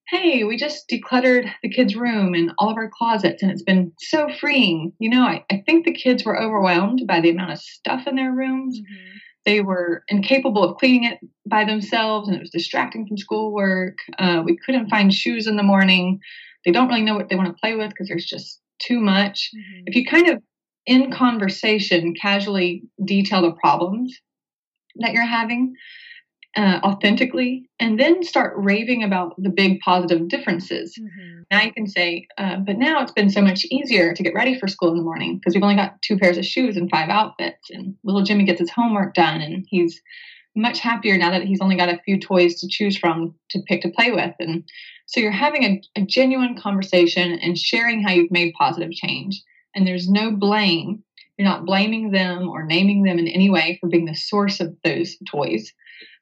hey, 0.08 0.44
we 0.44 0.56
just 0.56 0.88
decluttered 0.88 1.50
the 1.62 1.68
kids' 1.68 1.96
room 1.96 2.34
and 2.34 2.52
all 2.58 2.70
of 2.70 2.76
our 2.76 2.88
closets, 2.88 3.42
and 3.42 3.50
it's 3.50 3.62
been 3.62 3.92
so 3.98 4.28
freeing. 4.40 4.92
You 4.98 5.10
know, 5.10 5.22
I, 5.22 5.44
I 5.50 5.62
think 5.66 5.84
the 5.84 5.92
kids 5.92 6.24
were 6.24 6.40
overwhelmed 6.40 7.02
by 7.06 7.20
the 7.20 7.30
amount 7.30 7.52
of 7.52 7.58
stuff 7.58 8.06
in 8.06 8.16
their 8.16 8.32
rooms. 8.32 8.78
Mhm. 8.78 9.12
They 9.44 9.60
were 9.60 10.04
incapable 10.08 10.64
of 10.64 10.76
cleaning 10.76 11.04
it 11.04 11.18
by 11.48 11.64
themselves, 11.64 12.28
and 12.28 12.36
it 12.36 12.40
was 12.40 12.50
distracting 12.50 13.06
from 13.06 13.16
schoolwork. 13.16 13.96
Uh, 14.18 14.42
we 14.44 14.56
couldn't 14.56 14.90
find 14.90 15.12
shoes 15.12 15.46
in 15.46 15.56
the 15.56 15.62
morning. 15.62 16.20
They 16.64 16.72
don't 16.72 16.88
really 16.88 17.02
know 17.02 17.14
what 17.14 17.28
they 17.28 17.36
want 17.36 17.48
to 17.48 17.60
play 17.60 17.74
with 17.76 17.90
because 17.90 18.08
there's 18.08 18.26
just 18.26 18.60
too 18.80 19.00
much. 19.00 19.50
Mhm. 19.56 19.82
If 19.86 19.96
you 19.96 20.04
kind 20.04 20.28
of, 20.28 20.42
in 20.86 21.10
conversation, 21.10 22.14
casually 22.14 22.84
detail 23.04 23.42
the 23.42 23.52
problems 23.52 24.20
that 24.96 25.12
you're 25.12 25.24
having 25.24 25.74
uh, 26.56 26.80
authentically, 26.82 27.68
and 27.78 28.00
then 28.00 28.22
start 28.22 28.54
raving 28.56 29.04
about 29.04 29.34
the 29.36 29.50
big 29.50 29.78
positive 29.80 30.26
differences. 30.28 30.98
Mhm. 30.98 31.44
Now 31.50 31.62
you 31.62 31.72
can 31.72 31.86
say, 31.86 32.26
uh, 32.38 32.56
but 32.56 32.78
now 32.78 33.02
it's 33.02 33.12
been 33.12 33.30
so 33.30 33.42
much 33.42 33.66
easier 33.66 34.14
to 34.14 34.22
get 34.22 34.34
ready 34.34 34.58
for 34.58 34.66
school 34.66 34.90
in 34.90 34.96
the 34.96 35.02
morning 35.02 35.36
because 35.36 35.54
we've 35.54 35.62
only 35.62 35.76
got 35.76 36.00
two 36.02 36.16
pairs 36.18 36.38
of 36.38 36.46
shoes 36.46 36.76
and 36.76 36.90
five 36.90 37.10
outfits, 37.10 37.70
and 37.70 37.94
little 38.04 38.22
Jimmy 38.22 38.44
gets 38.44 38.60
his 38.60 38.70
homework 38.70 39.14
done, 39.14 39.40
and 39.42 39.66
he's 39.68 40.00
much 40.56 40.80
happier 40.80 41.18
now 41.18 41.30
that 41.30 41.42
he's 41.42 41.60
only 41.60 41.76
got 41.76 41.90
a 41.90 42.00
few 42.04 42.18
toys 42.18 42.58
to 42.60 42.68
choose 42.68 42.96
from 42.96 43.34
to 43.50 43.60
pick 43.68 43.82
to 43.82 43.90
play 43.90 44.10
with. 44.10 44.34
And 44.40 44.64
so 45.04 45.20
you're 45.20 45.30
having 45.30 45.64
a, 45.64 46.00
a 46.00 46.04
genuine 46.06 46.56
conversation 46.56 47.38
and 47.38 47.58
sharing 47.58 48.02
how 48.02 48.12
you've 48.12 48.30
made 48.30 48.54
positive 48.58 48.90
change. 48.92 49.42
And 49.74 49.86
there's 49.86 50.08
no 50.08 50.30
blame. 50.30 51.04
You're 51.36 51.46
not 51.46 51.66
blaming 51.66 52.10
them 52.10 52.48
or 52.48 52.64
naming 52.64 53.02
them 53.02 53.18
in 53.18 53.28
any 53.28 53.50
way 53.50 53.76
for 53.78 53.88
being 53.88 54.06
the 54.06 54.14
source 54.14 54.58
of 54.58 54.74
those 54.82 55.16
toys. 55.30 55.70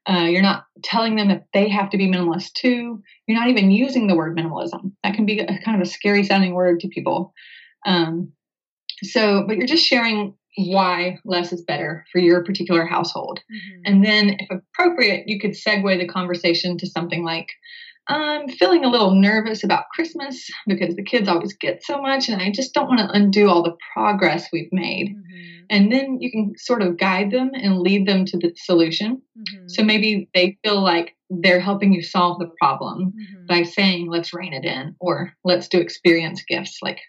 Uh, 0.07 0.27
you're 0.29 0.43
not 0.43 0.67
telling 0.83 1.17
them 1.17 1.29
that 1.29 1.47
they 1.55 1.69
have 1.69 1.89
to 1.91 1.97
be 1.97 2.07
minimalist 2.07 2.53
too. 2.53 3.03
You're 3.27 3.39
not 3.39 3.49
even 3.49 3.71
using 3.71 4.07
the 4.07 4.17
word 4.17 4.37
minimalism. 4.37 4.93
That 5.03 5.15
can 5.15 5.25
be 5.25 5.41
a, 5.41 5.59
kind 5.65 5.81
of 5.81 5.87
a 5.87 5.91
scary 5.91 6.25
sounding 6.25 6.55
word 6.55 6.81
to 6.81 6.89
people. 6.89 7.33
Um, 7.87 8.33
so, 9.03 9.45
but 9.47 9.57
you're 9.57 9.67
just 9.67 9.87
sharing 9.87 10.35
why 10.57 11.19
less 11.25 11.53
is 11.53 11.63
better 11.63 12.05
for 12.13 12.21
your 12.21 12.45
particular 12.45 12.87
household. 12.87 13.41
Mhm. 13.51 13.81
And 13.87 14.05
then, 14.05 14.37
if 14.39 14.49
appropriate, 14.51 15.25
you 15.27 15.41
could 15.41 15.53
segue 15.53 15.99
the 15.99 16.07
conversation 16.07 16.79
to 16.79 16.87
something 16.87 17.25
like, 17.25 17.49
I'm 18.09 18.49
feeling 18.49 18.85
a 18.85 18.91
little 18.91 19.15
nervous 19.15 19.65
about 19.65 19.89
Christmas 19.95 20.47
because 20.67 20.95
the 20.95 21.03
kids 21.03 21.29
always 21.29 21.55
get 21.55 21.83
so 21.83 22.01
much, 22.01 22.29
and 22.29 22.43
I 22.43 22.51
just 22.51 22.75
don't 22.75 22.89
want 22.89 23.01
to 23.01 23.11
undo 23.11 23.49
all 23.49 23.63
the 23.63 23.77
progress 23.95 24.49
we've 24.53 24.73
made. 24.73 25.09
Mhm. 25.09 25.65
And 25.71 25.93
then 25.93 26.21
you 26.21 26.31
can 26.31 26.53
sort 26.59 26.83
of 26.83 26.99
guide 26.99 27.31
them 27.31 27.51
and 27.55 27.81
lead 27.81 28.07
them 28.07 28.27
to 28.27 28.37
the 28.37 28.53
solution. 28.57 29.23
Mhm. 29.39 29.71
So 29.71 29.83
maybe 29.83 30.29
they 30.35 30.59
feel 30.63 30.83
like 30.83 31.17
they're 31.31 31.61
helping 31.61 31.95
you 31.95 32.03
solve 32.03 32.39
the 32.39 32.51
problem 32.61 33.15
Mhm. 33.17 33.47
by 33.47 33.63
saying, 33.63 34.11
let's 34.11 34.35
rein 34.35 34.53
it 34.53 34.65
in, 34.65 34.95
or 35.01 35.33
let's 35.45 35.69
do 35.69 35.79
experience 35.79 36.45
gifts 36.47 36.79
like 36.83 37.01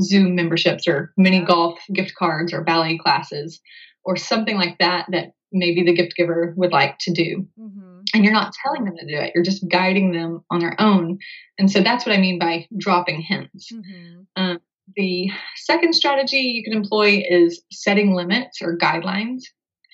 zoo 0.00 0.28
memberships 0.28 0.86
or 0.88 1.12
mini 1.16 1.40
golf 1.40 1.80
gift 1.92 2.14
cards 2.14 2.52
or 2.52 2.62
ballet 2.62 2.98
classes 2.98 3.60
or 4.04 4.16
something 4.16 4.56
like 4.56 4.78
that 4.78 5.06
that 5.10 5.32
maybe 5.52 5.82
the 5.82 5.94
gift 5.94 6.16
giver 6.16 6.52
would 6.56 6.72
like 6.72 6.98
to 6.98 7.12
do. 7.12 7.46
Mhm. 7.58 8.02
And 8.14 8.24
you're 8.24 8.32
not 8.32 8.52
telling 8.62 8.84
them 8.84 8.96
to 8.96 9.06
do 9.06 9.14
it, 9.14 9.32
you're 9.34 9.44
just 9.44 9.68
guiding 9.68 10.12
them 10.12 10.44
on 10.50 10.60
their 10.60 10.78
own. 10.80 11.18
And 11.58 11.70
so 11.70 11.80
that's 11.80 12.04
what 12.04 12.14
I 12.14 12.20
mean 12.20 12.38
by 12.38 12.66
dropping 12.76 13.20
hints. 13.22 13.70
Mhm. 13.72 14.26
Um, 14.36 14.58
the 14.96 15.30
second 15.56 15.94
strategy 15.94 16.38
you 16.38 16.62
can 16.64 16.74
employ 16.74 17.24
is 17.28 17.62
setting 17.70 18.14
limits 18.14 18.60
or 18.60 18.76
guidelines 18.76 19.42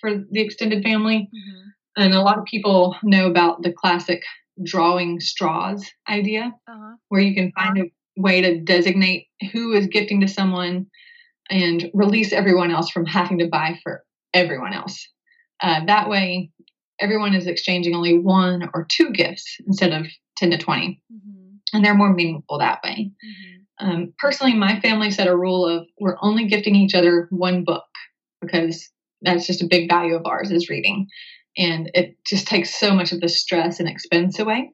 for 0.00 0.24
the 0.30 0.40
extended 0.40 0.82
family. 0.82 1.28
Mhm. 1.32 1.62
And 1.96 2.14
a 2.14 2.22
lot 2.22 2.38
of 2.38 2.44
people 2.46 2.96
know 3.02 3.26
about 3.26 3.62
the 3.62 3.72
classic 3.72 4.22
drawing 4.62 5.20
straws 5.20 5.90
idea, 6.08 6.54
Uh-huh. 6.68 6.96
where 7.08 7.20
you 7.20 7.34
can 7.34 7.52
find 7.52 7.78
a 7.78 7.90
way 8.16 8.40
to 8.40 8.60
designate 8.60 9.28
who 9.52 9.72
is 9.72 9.86
gifting 9.86 10.20
to 10.20 10.28
someone 10.28 10.86
and 11.50 11.90
release 11.92 12.32
everyone 12.32 12.70
else 12.70 12.90
from 12.90 13.04
having 13.06 13.38
to 13.38 13.48
buy 13.48 13.78
for 13.82 14.04
everyone 14.32 14.72
else. 14.72 15.08
Uh, 15.62 15.84
that 15.86 16.08
way, 16.08 16.50
everyone 17.00 17.34
is 17.34 17.46
exchanging 17.46 17.94
only 17.94 18.18
one 18.18 18.68
or 18.74 18.86
two 18.90 19.10
gifts 19.10 19.58
instead 19.66 19.92
of 19.92 20.06
10 20.36 20.50
to 20.50 20.58
20, 20.58 21.02
Mhm. 21.12 21.58
and 21.72 21.84
they're 21.84 21.94
more 21.94 22.12
meaningful 22.12 22.58
that 22.58 22.80
way. 22.84 23.10
Mhm. 23.24 23.60
Um, 23.78 24.14
personally, 24.18 24.54
my 24.54 24.78
family 24.80 25.10
set 25.10 25.26
a 25.26 25.36
rule 25.36 25.66
of 25.66 25.88
we're 25.98 26.18
only 26.20 26.46
gifting 26.46 26.76
each 26.76 26.94
other 26.94 27.26
one 27.30 27.64
book 27.64 27.84
because 28.40 28.88
that's 29.22 29.46
just 29.46 29.62
a 29.62 29.66
big 29.66 29.88
value 29.88 30.14
of 30.14 30.26
ours 30.26 30.50
is 30.50 30.68
reading. 30.70 31.08
And 31.58 31.90
it 31.94 32.16
just 32.26 32.46
takes 32.46 32.74
so 32.74 32.94
much 32.94 33.12
of 33.12 33.20
the 33.20 33.28
stress 33.28 33.80
and 33.80 33.88
expense 33.88 34.38
away. 34.38 34.70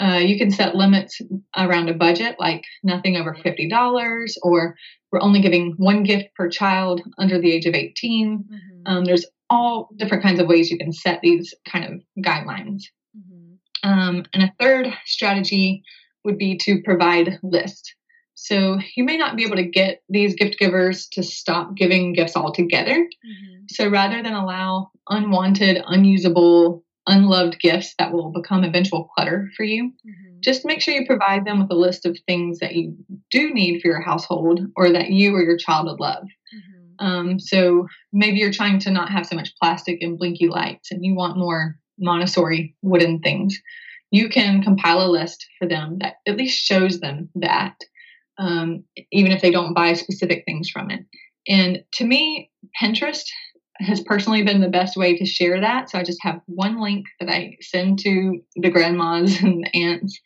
Uh, 0.00 0.18
you 0.18 0.36
can 0.38 0.50
set 0.50 0.74
limits 0.74 1.20
around 1.56 1.88
a 1.88 1.94
budget, 1.94 2.36
like 2.38 2.64
nothing 2.82 3.16
over 3.16 3.34
$50, 3.34 4.36
or 4.42 4.76
we're 5.12 5.22
only 5.22 5.40
giving 5.40 5.74
one 5.76 6.02
gift 6.02 6.34
per 6.34 6.48
child 6.48 7.00
under 7.18 7.40
the 7.40 7.52
age 7.52 7.66
of 7.66 7.74
18. 7.74 8.38
Mhm. 8.38 8.82
Um, 8.86 9.04
there's 9.04 9.26
all 9.50 9.88
different 9.96 10.22
kinds 10.22 10.40
of 10.40 10.48
ways 10.48 10.70
you 10.70 10.78
can 10.78 10.92
set 10.92 11.20
these 11.20 11.54
kind 11.64 11.84
of 11.84 12.02
guidelines. 12.24 12.84
Mhm. 13.16 13.58
Um, 13.84 14.24
and 14.32 14.42
a 14.42 14.52
third 14.58 14.92
strategy 15.04 15.84
would 16.24 16.38
be 16.38 16.56
to 16.58 16.82
provide 16.82 17.38
lists. 17.42 17.94
So 18.34 18.78
you 18.96 19.04
may 19.04 19.16
not 19.16 19.36
be 19.36 19.44
able 19.44 19.56
to 19.56 19.62
get 19.62 20.02
these 20.08 20.34
gift 20.34 20.58
givers 20.58 21.06
to 21.10 21.22
stop 21.22 21.76
giving 21.76 22.12
gifts 22.12 22.36
altogether. 22.36 22.94
Mhm. 22.94 23.70
So 23.70 23.88
rather 23.88 24.22
than 24.22 24.32
allow 24.32 24.90
unwanted, 25.08 25.82
unusable, 25.86 26.83
unloved 27.06 27.60
gifts 27.60 27.94
that 27.98 28.12
will 28.12 28.30
become 28.30 28.64
eventual 28.64 29.04
clutter 29.14 29.50
for 29.56 29.64
you, 29.64 29.92
Mhm. 30.06 30.40
just 30.40 30.64
make 30.64 30.80
sure 30.80 30.94
you 30.94 31.06
provide 31.06 31.44
them 31.44 31.60
with 31.60 31.70
a 31.70 31.74
list 31.74 32.06
of 32.06 32.18
things 32.26 32.58
that 32.58 32.74
you 32.74 32.96
do 33.30 33.52
need 33.52 33.80
for 33.80 33.88
your 33.88 34.00
household 34.00 34.60
or 34.76 34.90
that 34.90 35.10
you 35.10 35.34
or 35.34 35.42
your 35.42 35.56
child 35.56 35.86
would 35.86 36.00
love. 36.00 36.26
Mhm. 36.54 37.04
Um, 37.06 37.40
so 37.40 37.86
maybe 38.12 38.38
you're 38.38 38.52
trying 38.52 38.78
to 38.80 38.90
not 38.90 39.10
have 39.10 39.26
so 39.26 39.36
much 39.36 39.54
plastic 39.60 40.02
and 40.02 40.18
blinky 40.18 40.48
lights 40.48 40.90
and 40.90 41.04
you 41.04 41.14
want 41.14 41.36
more 41.38 41.78
Montessori 41.98 42.74
wooden 42.82 43.20
things. 43.20 43.60
You 44.10 44.28
can 44.28 44.62
compile 44.62 45.02
a 45.04 45.10
list 45.10 45.46
for 45.58 45.66
them 45.66 45.98
that 45.98 46.16
at 46.26 46.36
least 46.36 46.64
shows 46.64 47.00
them 47.00 47.30
that, 47.34 47.76
um, 48.38 48.84
even 49.12 49.32
if 49.32 49.42
they 49.42 49.50
don't 49.50 49.74
buy 49.74 49.92
specific 49.94 50.44
things 50.44 50.70
from 50.70 50.90
it. 50.90 51.04
And 51.48 51.84
to 51.94 52.04
me, 52.06 52.50
Pinterest 52.80 53.24
has 53.78 54.00
personally 54.00 54.42
been 54.42 54.60
the 54.60 54.68
best 54.68 54.96
way 54.96 55.16
to 55.16 55.26
share 55.26 55.60
that. 55.60 55.90
So 55.90 55.98
I 55.98 56.04
just 56.04 56.22
have 56.22 56.40
one 56.46 56.80
link 56.80 57.06
that 57.20 57.28
I 57.28 57.56
send 57.60 57.98
to 58.00 58.40
the 58.56 58.70
grandmas 58.70 59.38
and 59.42 59.68
aunts. 59.74 60.20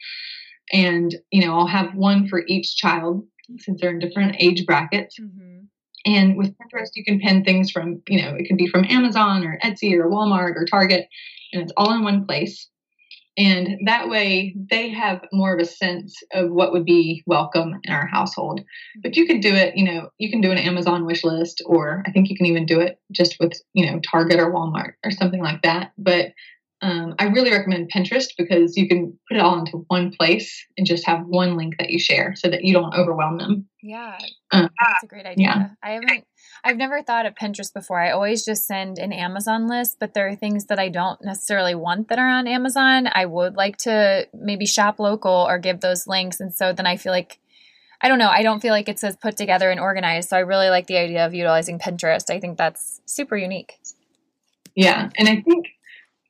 And, 0.73 1.15
you 1.31 1.47
know, 1.47 1.59
I'll 1.59 1.67
have 1.67 1.95
one 1.95 2.29
for 2.29 2.43
each 2.47 2.77
child 2.77 3.27
since 3.59 3.81
they're 3.81 3.91
in 3.91 3.99
different 3.99 4.37
age 4.39 4.67
brackets. 4.67 5.19
Mhm. 5.19 5.67
And 6.07 6.37
with 6.37 6.55
Pinterest, 6.59 6.91
you 6.95 7.05
can 7.05 7.21
pin 7.21 7.45
things 7.45 7.71
from, 7.71 8.03
you 8.09 8.23
know, 8.23 8.35
it 8.35 8.47
can 8.47 8.57
be 8.57 8.69
from 8.69 8.85
Amazon 8.85 9.45
or 9.45 9.59
Etsy 9.65 9.95
or 9.95 10.09
Walmart 10.09 10.55
or 10.57 10.65
Target, 10.65 11.09
and 11.53 11.63
it's 11.63 11.73
all 11.77 11.93
in 11.93 12.03
one 12.03 12.25
place. 12.25 12.69
And 13.39 13.87
that 13.87 14.09
way 14.09 14.57
they 14.69 14.91
have 14.91 15.25
more 15.33 15.55
of 15.55 15.61
a 15.61 15.65
sense 15.65 16.17
of 16.33 16.51
what 16.51 16.73
would 16.73 16.85
be 16.85 17.23
welcome 17.25 17.79
in 17.85 17.93
our 17.93 18.07
household. 18.07 18.61
But 19.01 19.17
you 19.17 19.27
could 19.27 19.41
do 19.41 19.55
it, 19.55 19.77
you 19.77 19.85
know, 19.85 20.11
you 20.19 20.29
can 20.29 20.41
do 20.41 20.51
an 20.51 20.59
Amazon 20.59 21.07
wish 21.07 21.23
list, 21.23 21.63
or 21.65 22.03
I 22.05 22.11
think 22.11 22.29
you 22.29 22.37
can 22.37 22.47
even 22.47 22.67
do 22.67 22.81
it 22.81 23.01
just 23.13 23.37
with, 23.39 23.53
you 23.75 23.87
know, 23.87 24.01
Target 24.01 24.41
or 24.41 24.53
Walmart 24.53 24.95
or 25.05 25.13
something 25.13 25.41
like 25.41 25.63
that. 25.63 25.93
But 25.97 26.33
um, 26.81 27.15
I 27.19 27.27
really 27.27 27.51
recommend 27.51 27.91
Pinterest 27.93 28.29
because 28.37 28.77
you 28.77 28.89
can 28.89 29.19
put 29.29 29.37
it 29.37 29.41
all 29.41 29.59
into 29.59 29.85
one 29.89 30.13
place 30.13 30.65
and 30.77 30.87
just 30.87 31.07
have 31.07 31.27
one 31.27 31.57
link 31.57 31.75
that 31.79 31.91
you 31.91 31.99
share 31.99 32.35
so 32.37 32.49
that 32.49 32.65
you 32.65 32.73
don't 32.73 32.95
overwhelm 32.95 33.39
them. 33.39 33.69
Yeah, 33.83 34.17
um, 34.53 34.69
that's 34.81 35.03
a 35.05 35.07
great 35.07 35.27
idea. 35.27 35.47
Yeah. 35.47 35.69
I 35.83 35.91
haven't, 35.93 36.25
I've 36.65 36.77
never 36.77 37.03
thought 37.03 37.27
of 37.27 37.35
Pinterest 37.35 37.73
before. 37.73 38.01
I 38.01 38.11
always 38.11 38.45
just 38.45 38.67
send 38.67 38.99
an 38.99 39.13
Amazon 39.13 39.69
list, 39.69 39.97
but 39.99 40.15
there 40.15 40.29
are 40.29 40.35
things 40.35 40.67
that 40.67 40.79
I 40.79 40.89
don't 40.89 41.23
necessarily 41.25 41.75
want 41.75 42.09
that 42.09 42.19
are 42.19 42.29
on 42.29 42.47
Amazon. 42.47 43.09
I 43.13 43.27
would 43.27 43.57
like 43.57 43.77
to 43.79 44.27
maybe 44.35 44.67
shop 44.67 44.99
local 44.99 45.47
or 45.49 45.59
give 45.59 45.81
those 45.81 46.07
links. 46.07 46.41
And 46.41 46.53
so 46.53 46.73
then 46.73 46.87
I 46.87 46.97
feel 46.97 47.13
like, 47.13 47.39
I 48.01 48.09
don't 48.09 48.19
know, 48.19 48.31
I 48.31 48.43
don't 48.43 48.61
feel 48.61 48.73
like 48.73 48.89
it's 48.89 49.05
as 49.05 49.17
put 49.17 49.37
together 49.37 49.71
and 49.71 49.81
organized. 49.81 50.29
So 50.29 50.37
I 50.37 50.41
really 50.41 50.71
like 50.71 50.87
the 50.87 50.99
idea 50.99 51.27
of 51.27 51.35
utilizing 51.35 51.79
Pinterest. 51.79 52.31
I 52.31 52.41
think 52.41 52.59
that's 52.59 53.01
super 53.07 53.37
unique. 53.37 53.79
Yeah. 54.75 55.11
And 55.17 55.29
I 55.29 55.41
think 55.41 55.67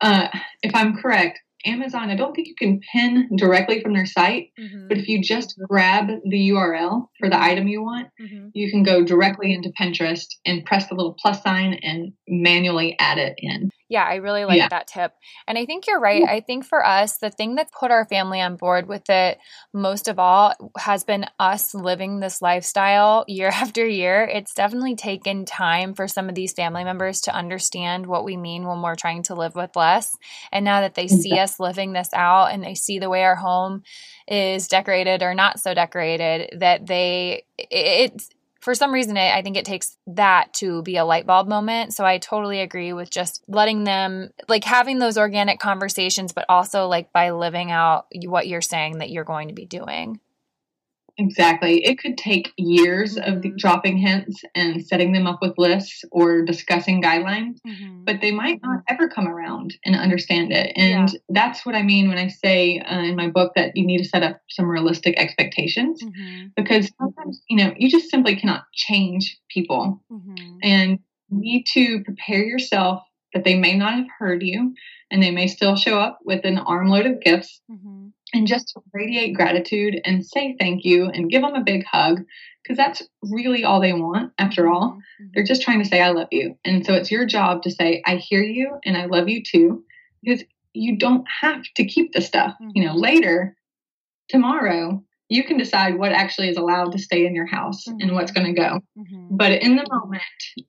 uh, 0.00 0.28
if 0.62 0.74
I'm 0.74 0.96
correct, 0.96 1.40
Amazon, 1.64 2.10
I 2.10 2.16
don't 2.16 2.34
think 2.34 2.48
you 2.48 2.54
can 2.54 2.80
pin 2.92 3.28
directly 3.36 3.80
from 3.80 3.92
their 3.92 4.06
site, 4.06 4.50
mm-hmm. 4.58 4.88
but 4.88 4.98
if 4.98 5.08
you 5.08 5.20
just 5.20 5.58
grab 5.68 6.06
the 6.24 6.50
URL 6.50 7.08
for 7.18 7.28
the 7.28 7.40
item 7.40 7.66
you 7.66 7.82
want, 7.82 8.08
mm-hmm. 8.20 8.48
you 8.54 8.70
can 8.70 8.82
go 8.82 9.02
directly 9.02 9.52
into 9.52 9.72
Pinterest 9.80 10.26
and 10.46 10.64
press 10.64 10.88
the 10.88 10.94
little 10.94 11.16
plus 11.20 11.42
sign 11.42 11.74
and 11.82 12.12
manually 12.28 12.96
add 13.00 13.18
it 13.18 13.34
in. 13.38 13.70
Yeah, 13.88 14.04
I 14.04 14.16
really 14.16 14.44
like 14.44 14.58
yeah. 14.58 14.68
that 14.68 14.86
tip. 14.86 15.12
And 15.46 15.56
I 15.56 15.64
think 15.64 15.86
you're 15.86 16.00
right. 16.00 16.22
I 16.28 16.40
think 16.40 16.66
for 16.66 16.84
us, 16.84 17.16
the 17.16 17.30
thing 17.30 17.54
that 17.54 17.72
put 17.72 17.90
our 17.90 18.04
family 18.04 18.40
on 18.40 18.56
board 18.56 18.86
with 18.86 19.08
it 19.08 19.38
most 19.72 20.08
of 20.08 20.18
all 20.18 20.54
has 20.76 21.04
been 21.04 21.24
us 21.38 21.74
living 21.74 22.20
this 22.20 22.42
lifestyle 22.42 23.24
year 23.28 23.48
after 23.52 23.86
year. 23.86 24.24
It's 24.24 24.52
definitely 24.52 24.94
taken 24.94 25.46
time 25.46 25.94
for 25.94 26.06
some 26.06 26.28
of 26.28 26.34
these 26.34 26.52
family 26.52 26.84
members 26.84 27.22
to 27.22 27.34
understand 27.34 28.06
what 28.06 28.24
we 28.24 28.36
mean 28.36 28.66
when 28.66 28.82
we're 28.82 28.94
trying 28.94 29.22
to 29.24 29.34
live 29.34 29.54
with 29.54 29.74
less. 29.74 30.14
And 30.52 30.66
now 30.66 30.82
that 30.82 30.94
they 30.94 31.08
see 31.08 31.38
us 31.38 31.58
living 31.58 31.92
this 31.92 32.10
out 32.12 32.52
and 32.52 32.62
they 32.62 32.74
see 32.74 32.98
the 32.98 33.10
way 33.10 33.24
our 33.24 33.36
home 33.36 33.82
is 34.26 34.68
decorated 34.68 35.22
or 35.22 35.32
not 35.32 35.60
so 35.60 35.72
decorated, 35.72 36.58
that 36.60 36.86
they, 36.86 37.44
it's, 37.56 38.28
for 38.60 38.74
some 38.74 38.92
reason, 38.92 39.16
I 39.16 39.42
think 39.42 39.56
it 39.56 39.64
takes 39.64 39.96
that 40.08 40.52
to 40.54 40.82
be 40.82 40.96
a 40.96 41.04
light 41.04 41.26
bulb 41.26 41.48
moment. 41.48 41.94
So 41.94 42.04
I 42.04 42.18
totally 42.18 42.60
agree 42.60 42.92
with 42.92 43.10
just 43.10 43.42
letting 43.46 43.84
them, 43.84 44.30
like 44.48 44.64
having 44.64 44.98
those 44.98 45.16
organic 45.16 45.60
conversations, 45.60 46.32
but 46.32 46.44
also 46.48 46.86
like 46.86 47.12
by 47.12 47.30
living 47.30 47.70
out 47.70 48.06
what 48.26 48.48
you're 48.48 48.60
saying 48.60 48.98
that 48.98 49.10
you're 49.10 49.24
going 49.24 49.48
to 49.48 49.54
be 49.54 49.66
doing. 49.66 50.20
Exactly. 51.18 51.84
It 51.84 51.98
could 51.98 52.16
take 52.16 52.52
years 52.56 53.16
mm-hmm. 53.16 53.48
of 53.48 53.56
dropping 53.56 53.98
hints 53.98 54.42
and 54.54 54.86
setting 54.86 55.12
them 55.12 55.26
up 55.26 55.40
with 55.42 55.58
lists 55.58 56.04
or 56.12 56.42
discussing 56.42 57.02
guidelines, 57.02 57.56
mm-hmm. 57.66 58.04
but 58.04 58.20
they 58.20 58.30
might 58.30 58.60
not 58.62 58.82
ever 58.88 59.08
come 59.08 59.26
around 59.26 59.76
and 59.84 59.96
understand 59.96 60.52
it. 60.52 60.72
And 60.76 61.10
yeah. 61.10 61.18
that's 61.28 61.66
what 61.66 61.74
I 61.74 61.82
mean 61.82 62.08
when 62.08 62.18
I 62.18 62.28
say 62.28 62.78
uh, 62.78 63.00
in 63.00 63.16
my 63.16 63.28
book 63.28 63.52
that 63.56 63.76
you 63.76 63.84
need 63.84 63.98
to 63.98 64.08
set 64.08 64.22
up 64.22 64.40
some 64.48 64.66
realistic 64.66 65.18
expectations 65.18 66.02
mm-hmm. 66.02 66.46
because 66.56 66.90
sometimes, 67.00 67.42
you 67.48 67.56
know, 67.56 67.74
you 67.76 67.90
just 67.90 68.10
simply 68.10 68.36
cannot 68.36 68.64
change 68.72 69.38
people 69.48 70.00
mm-hmm. 70.10 70.58
and 70.62 71.00
need 71.30 71.64
to 71.74 72.02
prepare 72.04 72.44
yourself 72.44 73.02
that 73.34 73.44
they 73.44 73.56
may 73.56 73.76
not 73.76 73.94
have 73.94 74.06
heard 74.18 74.42
you 74.42 74.72
and 75.10 75.22
they 75.22 75.30
may 75.30 75.48
still 75.48 75.74
show 75.74 75.98
up 75.98 76.20
with 76.24 76.44
an 76.44 76.58
armload 76.58 77.06
of 77.06 77.20
gifts 77.20 77.60
mm-hmm 77.70 78.08
and 78.32 78.46
just 78.46 78.76
radiate 78.92 79.34
gratitude 79.34 80.00
and 80.04 80.24
say 80.24 80.56
thank 80.58 80.84
you 80.84 81.06
and 81.06 81.30
give 81.30 81.42
them 81.42 81.54
a 81.54 81.64
big 81.64 81.84
hug 81.90 82.22
because 82.62 82.76
that's 82.76 83.02
really 83.22 83.64
all 83.64 83.80
they 83.80 83.92
want 83.92 84.32
after 84.38 84.68
all. 84.68 84.98
Mm-hmm. 85.20 85.26
They're 85.34 85.44
just 85.44 85.62
trying 85.62 85.82
to 85.82 85.88
say, 85.88 86.00
I 86.00 86.10
love 86.10 86.28
you. 86.30 86.58
And 86.64 86.84
so 86.84 86.94
it's 86.94 87.10
your 87.10 87.24
job 87.24 87.62
to 87.62 87.70
say, 87.70 88.02
I 88.06 88.16
hear 88.16 88.42
you 88.42 88.78
and 88.84 88.96
I 88.96 89.06
love 89.06 89.28
you 89.28 89.42
too, 89.42 89.84
because 90.22 90.44
you 90.74 90.98
don't 90.98 91.24
have 91.40 91.62
to 91.76 91.84
keep 91.84 92.12
the 92.12 92.20
stuff. 92.20 92.52
Mm-hmm. 92.60 92.70
You 92.74 92.84
know, 92.84 92.92
mm-hmm. 92.92 93.00
later, 93.00 93.56
tomorrow, 94.28 95.02
you 95.30 95.44
can 95.44 95.56
decide 95.56 95.98
what 95.98 96.12
actually 96.12 96.48
is 96.48 96.56
allowed 96.56 96.92
to 96.92 96.98
stay 96.98 97.26
in 97.26 97.34
your 97.34 97.46
house 97.46 97.86
mm-hmm. 97.86 98.00
and 98.00 98.14
what's 98.14 98.32
going 98.32 98.54
to 98.54 98.60
go. 98.60 98.80
Mm-hmm. 98.98 99.36
But 99.36 99.62
in 99.62 99.76
the 99.76 99.86
moment, 99.90 100.22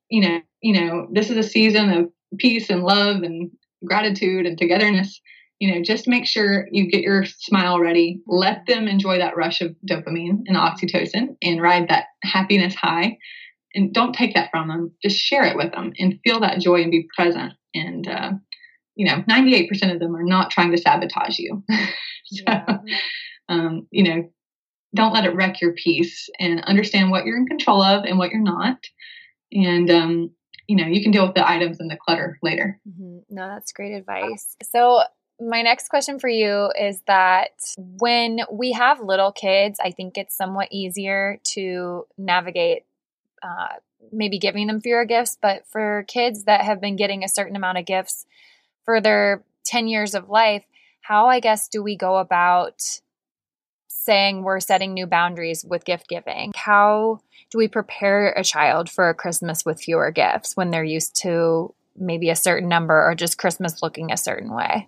you 0.09 0.21
know, 0.21 0.41
you 0.61 0.73
know, 0.73 1.07
this 1.11 1.29
is 1.29 1.37
a 1.37 1.49
season 1.49 1.89
of 1.89 2.09
peace 2.37 2.69
and 2.69 2.83
love 2.83 3.23
and 3.23 3.51
gratitude 3.85 4.45
and 4.45 4.57
togetherness 4.57 5.19
you 5.59 5.73
know, 5.73 5.81
just 5.83 6.07
make 6.07 6.25
sure 6.25 6.67
you 6.71 6.89
get 6.89 7.01
your 7.01 7.25
smile 7.25 7.79
ready. 7.79 8.21
Let 8.27 8.65
them 8.65 8.87
enjoy 8.87 9.17
that 9.17 9.35
rush 9.35 9.59
of 9.61 9.75
dopamine 9.85 10.43
and 10.47 10.55
oxytocin 10.55 11.35
and 11.41 11.61
ride 11.61 11.89
that 11.89 12.05
happiness 12.23 12.73
high. 12.75 13.17
And 13.75 13.93
don't 13.93 14.15
take 14.15 14.33
that 14.33 14.49
from 14.51 14.69
them. 14.69 14.91
Just 15.03 15.17
share 15.17 15.43
it 15.43 15.57
with 15.57 15.71
them 15.71 15.91
and 15.99 16.19
feel 16.23 16.39
that 16.39 16.59
joy 16.59 16.81
and 16.81 16.91
be 16.91 17.07
present. 17.15 17.53
And, 17.75 18.07
uh, 18.07 18.31
you 18.95 19.05
know, 19.05 19.21
98% 19.29 19.93
of 19.93 19.99
them 19.99 20.15
are 20.15 20.23
not 20.23 20.49
trying 20.49 20.71
to 20.71 20.77
sabotage 20.77 21.37
you. 21.37 21.61
so, 22.25 22.43
yeah. 22.47 22.77
um, 23.49 23.85
you 23.91 24.03
know, 24.03 24.29
don't 24.95 25.13
let 25.13 25.25
it 25.25 25.35
wreck 25.35 25.61
your 25.61 25.73
peace 25.73 26.29
and 26.39 26.63
understand 26.63 27.11
what 27.11 27.25
you're 27.25 27.37
in 27.37 27.45
control 27.45 27.83
of 27.83 28.05
and 28.05 28.17
what 28.17 28.31
you're 28.31 28.41
not. 28.41 28.77
And, 29.51 29.91
um, 29.91 30.31
you 30.67 30.75
know, 30.75 30.85
you 30.85 31.03
can 31.03 31.11
deal 31.11 31.25
with 31.25 31.35
the 31.35 31.47
items 31.47 31.79
and 31.79 31.91
the 31.91 31.97
clutter 31.97 32.37
later. 32.41 32.79
Mm-hmm. 32.87 33.19
No, 33.29 33.47
that's 33.47 33.71
great 33.71 33.93
advice. 33.93 34.55
So, 34.63 35.03
my 35.39 35.61
next 35.61 35.89
question 35.89 36.19
for 36.19 36.27
you 36.27 36.71
is 36.79 37.01
that 37.07 37.51
when 37.77 38.41
we 38.51 38.73
have 38.73 38.99
little 38.99 39.31
kids, 39.31 39.79
I 39.81 39.91
think 39.91 40.17
it's 40.17 40.35
somewhat 40.35 40.67
easier 40.71 41.39
to 41.55 42.05
navigate 42.17 42.83
uh, 43.41 43.75
maybe 44.11 44.39
giving 44.39 44.67
them 44.67 44.81
fewer 44.81 45.05
gifts. 45.05 45.37
But 45.41 45.65
for 45.67 46.03
kids 46.07 46.43
that 46.43 46.61
have 46.61 46.81
been 46.81 46.95
getting 46.95 47.23
a 47.23 47.29
certain 47.29 47.55
amount 47.55 47.77
of 47.77 47.85
gifts 47.85 48.25
for 48.83 48.99
their 48.99 49.43
10 49.65 49.87
years 49.87 50.13
of 50.13 50.29
life, 50.29 50.63
how, 51.01 51.27
I 51.27 51.39
guess, 51.39 51.67
do 51.67 51.81
we 51.81 51.95
go 51.95 52.17
about 52.17 52.99
saying 53.87 54.43
we're 54.43 54.59
setting 54.59 54.93
new 54.93 55.05
boundaries 55.05 55.63
with 55.63 55.85
gift 55.85 56.07
giving? 56.07 56.51
How 56.55 57.19
do 57.49 57.57
we 57.57 57.67
prepare 57.67 58.31
a 58.31 58.43
child 58.43 58.89
for 58.89 59.09
a 59.09 59.13
Christmas 59.15 59.65
with 59.65 59.81
fewer 59.81 60.11
gifts 60.11 60.57
when 60.57 60.71
they're 60.71 60.83
used 60.83 61.15
to 61.21 61.73
maybe 61.95 62.29
a 62.29 62.35
certain 62.35 62.69
number 62.69 63.05
or 63.05 63.15
just 63.15 63.37
Christmas 63.37 63.81
looking 63.81 64.11
a 64.11 64.17
certain 64.17 64.53
way? 64.53 64.87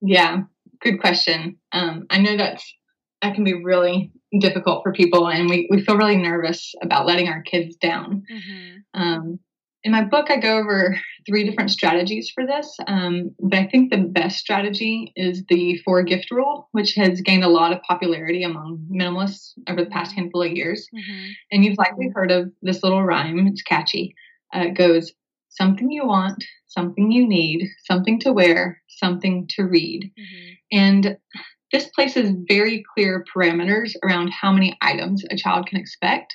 Yeah, 0.00 0.42
good 0.80 1.00
question. 1.00 1.58
Um, 1.72 2.06
I 2.10 2.18
know 2.18 2.36
that's 2.36 2.74
that 3.22 3.34
can 3.34 3.44
be 3.44 3.64
really 3.64 4.12
difficult 4.38 4.82
for 4.82 4.92
people, 4.92 5.28
and 5.28 5.48
we, 5.48 5.66
we 5.70 5.82
feel 5.82 5.96
really 5.96 6.16
nervous 6.16 6.74
about 6.82 7.06
letting 7.06 7.28
our 7.28 7.42
kids 7.42 7.76
down. 7.76 8.22
Mm-hmm. 8.30 9.00
Um, 9.00 9.40
in 9.84 9.92
my 9.92 10.04
book, 10.04 10.30
I 10.30 10.38
go 10.38 10.58
over 10.58 10.98
three 11.26 11.48
different 11.48 11.70
strategies 11.70 12.30
for 12.34 12.44
this, 12.46 12.76
um, 12.86 13.34
but 13.40 13.58
I 13.58 13.66
think 13.66 13.90
the 13.90 13.98
best 13.98 14.38
strategy 14.38 15.12
is 15.14 15.44
the 15.48 15.78
four 15.84 16.02
gift 16.02 16.30
rule, 16.30 16.68
which 16.72 16.94
has 16.94 17.20
gained 17.20 17.44
a 17.44 17.48
lot 17.48 17.72
of 17.72 17.82
popularity 17.82 18.42
among 18.42 18.86
minimalists 18.90 19.52
over 19.68 19.84
the 19.84 19.90
past 19.90 20.14
handful 20.14 20.42
of 20.42 20.52
years. 20.52 20.88
Mm-hmm. 20.94 21.30
And 21.52 21.64
you've 21.64 21.78
likely 21.78 22.10
heard 22.14 22.30
of 22.30 22.50
this 22.60 22.82
little 22.82 23.04
rhyme, 23.04 23.46
it's 23.46 23.62
catchy. 23.62 24.14
Uh, 24.54 24.66
it 24.66 24.74
goes, 24.74 25.12
Something 25.58 25.90
you 25.90 26.06
want, 26.06 26.44
something 26.66 27.10
you 27.10 27.26
need, 27.26 27.68
something 27.84 28.20
to 28.20 28.32
wear, 28.32 28.80
something 28.86 29.48
to 29.56 29.64
read. 29.64 30.12
Mm-hmm. 30.18 30.52
And 30.70 31.18
this 31.72 31.88
places 31.88 32.32
very 32.48 32.84
clear 32.94 33.24
parameters 33.34 33.94
around 34.04 34.30
how 34.30 34.52
many 34.52 34.76
items 34.80 35.24
a 35.30 35.36
child 35.36 35.66
can 35.66 35.78
expect. 35.78 36.34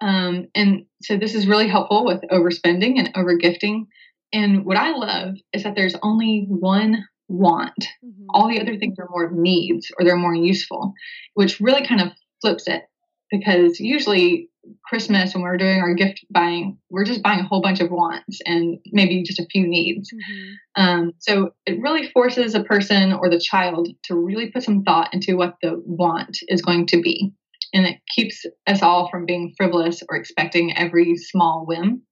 Um, 0.00 0.46
and 0.54 0.86
so 1.02 1.16
this 1.16 1.34
is 1.34 1.46
really 1.46 1.68
helpful 1.68 2.04
with 2.04 2.22
overspending 2.30 2.98
and 2.98 3.12
overgifting. 3.14 3.86
And 4.32 4.64
what 4.64 4.76
I 4.76 4.92
love 4.92 5.34
is 5.52 5.62
that 5.64 5.74
there's 5.74 5.96
only 6.02 6.46
one 6.48 7.04
want. 7.28 7.88
Mm-hmm. 8.04 8.26
All 8.30 8.48
the 8.48 8.60
other 8.60 8.76
things 8.76 8.96
are 8.98 9.08
more 9.10 9.30
needs 9.30 9.90
or 9.98 10.04
they're 10.04 10.16
more 10.16 10.34
useful, 10.34 10.92
which 11.34 11.60
really 11.60 11.86
kind 11.86 12.00
of 12.00 12.12
flips 12.40 12.68
it 12.68 12.82
because 13.30 13.80
usually 13.80 14.48
Christmas 14.84 15.34
when 15.34 15.42
we're 15.42 15.56
doing 15.56 15.80
our 15.80 15.94
gift 15.94 16.24
buying, 16.30 16.78
we're 16.90 17.04
just 17.04 17.22
buying 17.22 17.40
a 17.40 17.46
whole 17.46 17.60
bunch 17.60 17.80
of 17.80 17.90
wants 17.90 18.40
and 18.44 18.78
maybe 18.92 19.22
just 19.22 19.40
a 19.40 19.46
few 19.50 19.66
needs. 19.66 20.12
Mm-hmm. 20.12 20.82
Um, 20.82 21.12
so 21.18 21.50
it 21.66 21.80
really 21.80 22.10
forces 22.10 22.54
a 22.54 22.64
person 22.64 23.12
or 23.12 23.28
the 23.28 23.40
child 23.40 23.88
to 24.04 24.14
really 24.14 24.50
put 24.50 24.62
some 24.62 24.82
thought 24.82 25.12
into 25.12 25.36
what 25.36 25.56
the 25.62 25.80
want 25.84 26.38
is 26.48 26.62
going 26.62 26.86
to 26.88 27.00
be. 27.00 27.32
And 27.72 27.86
it 27.86 27.98
keeps 28.14 28.44
us 28.66 28.82
all 28.82 29.08
from 29.10 29.26
being 29.26 29.54
frivolous 29.56 30.02
or 30.08 30.16
expecting 30.16 30.76
every 30.76 31.16
small 31.16 31.64
whim. 31.66 32.02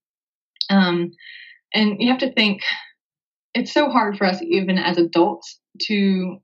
Um, 0.71 1.12
and 1.73 2.01
you 2.01 2.11
have 2.11 2.21
to 2.21 2.33
think 2.33 2.62
it's 3.55 3.73
so 3.73 3.88
hard 3.88 4.19
for 4.19 4.27
us, 4.27 4.43
even 4.43 4.79
as 4.79 4.99
adults, 4.99 5.61
to 5.83 6.38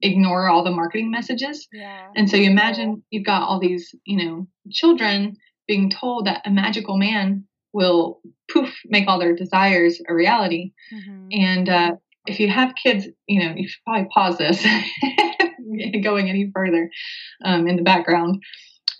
ignore 0.00 0.48
all 0.48 0.64
the 0.64 0.70
marketing 0.70 1.10
messages. 1.10 1.66
Yeah. 1.72 2.08
And 2.14 2.28
so 2.28 2.36
you 2.36 2.50
imagine 2.50 3.02
you've 3.10 3.26
got 3.26 3.42
all 3.42 3.58
these, 3.58 3.94
you 4.04 4.24
know, 4.24 4.46
children 4.70 5.36
being 5.66 5.90
told 5.90 6.26
that 6.26 6.42
a 6.44 6.50
magical 6.50 6.96
man 6.98 7.44
will 7.72 8.20
poof 8.50 8.74
make 8.86 9.08
all 9.08 9.18
their 9.18 9.34
desires 9.34 10.00
a 10.08 10.14
reality. 10.14 10.72
Mm-hmm. 10.92 11.28
And 11.32 11.68
uh, 11.68 11.92
if 12.26 12.40
you 12.40 12.48
have 12.48 12.74
kids, 12.80 13.06
you 13.26 13.40
know, 13.40 13.54
you 13.56 13.68
should 13.68 13.82
probably 13.84 14.08
pause 14.12 14.38
this 14.38 14.64
going 16.02 16.28
any 16.28 16.50
further 16.54 16.90
um, 17.44 17.66
in 17.66 17.76
the 17.76 17.82
background. 17.82 18.42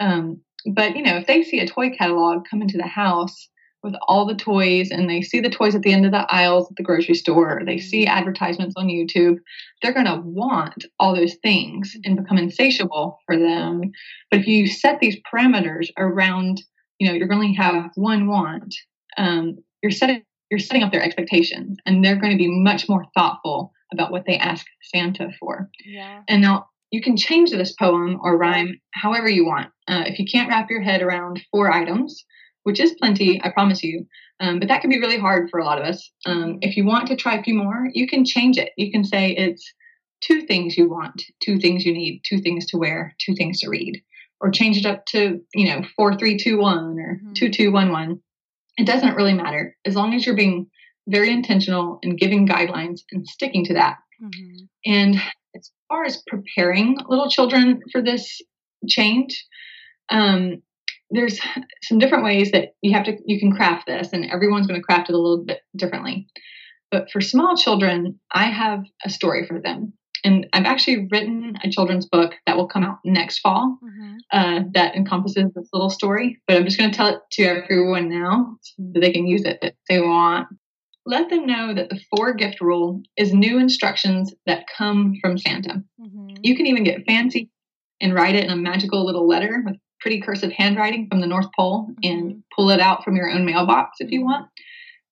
Um, 0.00 0.40
but 0.66 0.96
you 0.96 1.02
know, 1.02 1.16
if 1.16 1.26
they 1.26 1.42
see 1.42 1.60
a 1.60 1.68
toy 1.68 1.90
catalog 1.90 2.44
come 2.50 2.62
into 2.62 2.78
the 2.78 2.86
house 2.86 3.48
with 3.84 3.94
all 4.08 4.26
the 4.26 4.34
toys 4.34 4.90
and 4.90 5.08
they 5.08 5.20
see 5.20 5.40
the 5.40 5.50
toys 5.50 5.74
at 5.74 5.82
the 5.82 5.92
end 5.92 6.06
of 6.06 6.12
the 6.12 6.26
aisles 6.34 6.68
at 6.70 6.76
the 6.76 6.82
grocery 6.82 7.14
store, 7.14 7.62
they 7.64 7.78
see 7.78 8.06
mm-hmm. 8.06 8.16
advertisements 8.16 8.74
on 8.76 8.86
YouTube, 8.86 9.36
they're 9.82 9.92
going 9.92 10.06
to 10.06 10.22
want 10.24 10.86
all 10.98 11.14
those 11.14 11.34
things 11.42 11.94
and 12.04 12.16
become 12.16 12.38
insatiable 12.38 13.20
for 13.26 13.38
them. 13.38 13.92
But 14.30 14.40
if 14.40 14.46
you 14.46 14.66
set 14.66 14.98
these 14.98 15.18
parameters 15.30 15.90
around, 15.98 16.62
you 16.98 17.06
know, 17.06 17.14
you're 17.14 17.28
going 17.28 17.54
to 17.54 17.62
have 17.62 17.90
one 17.94 18.26
want, 18.26 18.74
um, 19.16 19.58
you're 19.82 19.92
setting 19.92 20.24
you're 20.50 20.58
setting 20.58 20.82
up 20.82 20.92
their 20.92 21.02
expectations 21.02 21.78
and 21.84 22.04
they're 22.04 22.20
going 22.20 22.30
to 22.30 22.38
be 22.38 22.48
much 22.48 22.88
more 22.88 23.04
thoughtful 23.14 23.72
about 23.92 24.12
what 24.12 24.24
they 24.26 24.36
ask 24.36 24.64
Santa 24.82 25.30
for. 25.40 25.68
Yeah. 25.84 26.20
And 26.28 26.42
now 26.42 26.66
you 26.90 27.02
can 27.02 27.16
change 27.16 27.50
this 27.50 27.72
poem 27.72 28.20
or 28.22 28.36
rhyme 28.36 28.80
however 28.92 29.28
you 29.28 29.46
want. 29.46 29.68
Uh, 29.88 30.04
if 30.06 30.18
you 30.18 30.26
can't 30.30 30.48
wrap 30.48 30.70
your 30.70 30.82
head 30.82 31.02
around 31.02 31.42
four 31.50 31.72
items, 31.72 32.24
which 32.64 32.80
is 32.80 32.94
plenty, 33.00 33.40
I 33.42 33.50
promise 33.50 33.82
you, 33.82 34.06
um, 34.40 34.58
but 34.58 34.68
that 34.68 34.80
can 34.80 34.90
be 34.90 34.98
really 34.98 35.18
hard 35.18 35.48
for 35.50 35.60
a 35.60 35.64
lot 35.64 35.78
of 35.78 35.84
us. 35.84 36.10
Um, 36.26 36.36
mm-hmm. 36.36 36.58
if 36.62 36.76
you 36.76 36.84
want 36.84 37.06
to 37.08 37.16
try 37.16 37.36
a 37.36 37.42
few 37.42 37.54
more, 37.54 37.88
you 37.92 38.08
can 38.08 38.24
change 38.24 38.58
it. 38.58 38.72
You 38.76 38.90
can 38.90 39.04
say 39.04 39.30
it's 39.30 39.72
two 40.20 40.42
things 40.42 40.76
you 40.76 40.88
want, 40.88 41.22
two 41.42 41.58
things 41.58 41.84
you 41.84 41.92
need, 41.92 42.22
two 42.28 42.40
things 42.40 42.66
to 42.66 42.78
wear, 42.78 43.14
two 43.24 43.34
things 43.34 43.60
to 43.60 43.68
read, 43.68 44.02
or 44.40 44.50
change 44.50 44.76
it 44.76 44.86
up 44.86 45.06
to 45.06 45.40
you 45.54 45.68
know 45.68 45.86
four, 45.96 46.16
three, 46.16 46.36
two, 46.36 46.58
one, 46.58 46.98
or 46.98 47.16
mm-hmm. 47.16 47.32
two, 47.34 47.50
two, 47.50 47.70
one, 47.70 47.92
one. 47.92 48.20
It 48.76 48.86
doesn't 48.86 49.14
really 49.14 49.34
matter 49.34 49.76
as 49.84 49.94
long 49.94 50.14
as 50.14 50.26
you're 50.26 50.34
being 50.34 50.68
very 51.06 51.30
intentional 51.30 51.98
and 52.02 52.18
giving 52.18 52.48
guidelines 52.48 53.00
and 53.12 53.26
sticking 53.26 53.64
to 53.66 53.74
that. 53.74 53.98
Mm-hmm. 54.22 54.64
And 54.86 55.16
as 55.54 55.70
far 55.88 56.04
as 56.04 56.22
preparing 56.26 56.96
little 57.08 57.28
children 57.28 57.82
for 57.92 58.02
this 58.02 58.40
change, 58.88 59.44
um, 60.08 60.62
there's 61.14 61.40
some 61.82 61.98
different 61.98 62.24
ways 62.24 62.50
that 62.52 62.70
you 62.82 62.92
have 62.92 63.04
to 63.04 63.16
you 63.24 63.38
can 63.38 63.52
craft 63.52 63.86
this, 63.86 64.10
and 64.12 64.30
everyone's 64.30 64.66
going 64.66 64.80
to 64.80 64.84
craft 64.84 65.10
it 65.10 65.14
a 65.14 65.18
little 65.18 65.44
bit 65.44 65.60
differently. 65.76 66.26
But 66.90 67.10
for 67.10 67.20
small 67.20 67.56
children, 67.56 68.20
I 68.32 68.44
have 68.44 68.84
a 69.04 69.10
story 69.10 69.46
for 69.46 69.60
them. 69.60 69.94
And 70.22 70.46
I've 70.54 70.64
actually 70.64 71.06
written 71.10 71.54
a 71.62 71.68
children's 71.68 72.06
book 72.06 72.32
that 72.46 72.56
will 72.56 72.66
come 72.66 72.82
out 72.82 72.98
next 73.04 73.40
fall 73.40 73.78
mm-hmm. 73.84 74.16
uh, 74.32 74.60
that 74.72 74.94
encompasses 74.94 75.52
this 75.54 75.68
little 75.72 75.90
story. 75.90 76.40
But 76.46 76.56
I'm 76.56 76.64
just 76.64 76.78
going 76.78 76.90
to 76.90 76.96
tell 76.96 77.08
it 77.08 77.18
to 77.32 77.42
everyone 77.42 78.08
now 78.08 78.56
so 78.62 78.82
that 78.92 79.00
they 79.00 79.12
can 79.12 79.26
use 79.26 79.44
it 79.44 79.58
if 79.60 79.74
they 79.88 80.00
want. 80.00 80.48
Let 81.04 81.28
them 81.28 81.46
know 81.46 81.74
that 81.74 81.90
the 81.90 82.00
four 82.16 82.32
gift 82.32 82.62
rule 82.62 83.02
is 83.18 83.34
new 83.34 83.58
instructions 83.58 84.32
that 84.46 84.64
come 84.74 85.14
from 85.20 85.36
Santa. 85.36 85.82
Mm-hmm. 86.00 86.36
You 86.42 86.56
can 86.56 86.66
even 86.66 86.84
get 86.84 87.04
fancy 87.06 87.50
and 88.00 88.14
write 88.14 88.34
it 88.34 88.44
in 88.44 88.50
a 88.50 88.56
magical 88.56 89.04
little 89.04 89.28
letter 89.28 89.62
with 89.66 89.76
pretty 90.04 90.20
cursive 90.20 90.52
handwriting 90.52 91.08
from 91.08 91.22
the 91.22 91.26
North 91.26 91.46
Pole 91.56 91.88
mm-hmm. 91.88 91.94
and 92.02 92.42
pull 92.54 92.68
it 92.68 92.78
out 92.78 93.02
from 93.02 93.16
your 93.16 93.30
own 93.30 93.46
mailbox 93.46 93.96
if 94.00 94.10
you 94.10 94.20
mm-hmm. 94.20 94.26
want. 94.26 94.50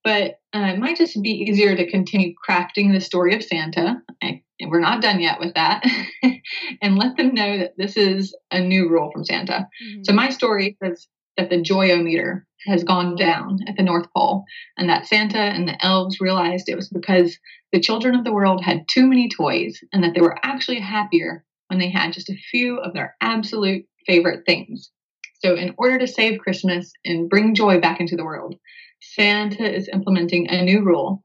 But 0.04 0.32
uh, 0.54 0.72
it 0.74 0.78
might 0.78 0.98
just 0.98 1.20
be 1.22 1.30
easier 1.30 1.74
to 1.74 1.90
continue 1.90 2.34
crafting 2.46 2.92
the 2.92 3.00
story 3.00 3.34
of 3.34 3.42
Santa. 3.42 4.02
I, 4.22 4.42
we're 4.60 4.80
not 4.80 5.00
done 5.00 5.18
yet 5.18 5.40
with 5.40 5.54
that. 5.54 5.82
and 6.82 6.98
let 6.98 7.16
them 7.16 7.32
know 7.32 7.56
that 7.56 7.72
this 7.78 7.96
is 7.96 8.36
a 8.50 8.60
new 8.60 8.90
rule 8.90 9.10
from 9.10 9.24
Santa. 9.24 9.66
Mm-hmm. 9.82 10.02
So 10.02 10.12
my 10.12 10.28
story 10.28 10.76
is 10.82 11.08
that 11.38 11.48
the 11.48 11.62
joyometer 11.62 12.42
has 12.66 12.84
gone 12.84 13.16
down 13.16 13.60
at 13.66 13.76
the 13.76 13.82
North 13.82 14.06
Pole, 14.14 14.44
and 14.76 14.90
that 14.90 15.06
Santa 15.06 15.38
and 15.38 15.66
the 15.66 15.82
elves 15.84 16.20
realized 16.20 16.68
it 16.68 16.76
was 16.76 16.90
because 16.90 17.38
the 17.72 17.80
children 17.80 18.14
of 18.14 18.24
the 18.24 18.32
world 18.32 18.62
had 18.62 18.84
too 18.92 19.06
many 19.06 19.30
toys, 19.30 19.80
and 19.92 20.04
that 20.04 20.12
they 20.14 20.20
were 20.20 20.38
actually 20.42 20.80
happier 20.80 21.44
when 21.68 21.78
they 21.78 21.90
had 21.90 22.12
just 22.12 22.28
a 22.28 22.36
few 22.50 22.78
of 22.78 22.92
their 22.92 23.16
absolute 23.22 23.86
favorite 24.06 24.44
things. 24.46 24.90
So, 25.40 25.54
in 25.54 25.74
order 25.76 25.98
to 25.98 26.06
save 26.06 26.40
Christmas 26.40 26.92
and 27.04 27.28
bring 27.28 27.54
joy 27.54 27.80
back 27.80 28.00
into 28.00 28.16
the 28.16 28.24
world, 28.24 28.54
Santa 29.00 29.72
is 29.72 29.88
implementing 29.92 30.48
a 30.48 30.62
new 30.62 30.84
rule, 30.84 31.24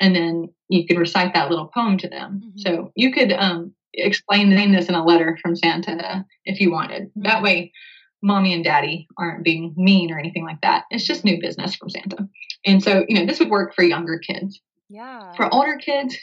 and 0.00 0.14
then 0.14 0.48
you 0.68 0.86
could 0.86 0.98
recite 0.98 1.34
that 1.34 1.50
little 1.50 1.70
poem 1.74 1.98
to 1.98 2.08
them. 2.08 2.42
Mm-hmm. 2.44 2.58
So, 2.58 2.92
you 2.94 3.12
could 3.12 3.32
um, 3.32 3.74
explain 3.94 4.50
this 4.72 4.88
in 4.88 4.94
a 4.94 5.04
letter 5.04 5.36
from 5.42 5.56
Santa 5.56 6.24
if 6.44 6.60
you 6.60 6.70
wanted. 6.70 7.08
Mm-hmm. 7.08 7.22
That 7.22 7.42
way, 7.42 7.72
mommy 8.22 8.54
and 8.54 8.64
daddy 8.64 9.06
aren't 9.18 9.44
being 9.44 9.74
mean 9.76 10.10
or 10.10 10.18
anything 10.18 10.44
like 10.44 10.60
that. 10.62 10.84
It's 10.90 11.06
just 11.06 11.24
new 11.24 11.40
business 11.40 11.74
from 11.74 11.90
Santa. 11.90 12.28
And 12.64 12.82
so, 12.82 13.04
you 13.08 13.18
know, 13.18 13.26
this 13.26 13.38
would 13.38 13.50
work 13.50 13.74
for 13.74 13.82
younger 13.82 14.18
kids. 14.18 14.60
Yeah. 14.88 15.32
For 15.34 15.52
older 15.52 15.76
kids, 15.76 16.16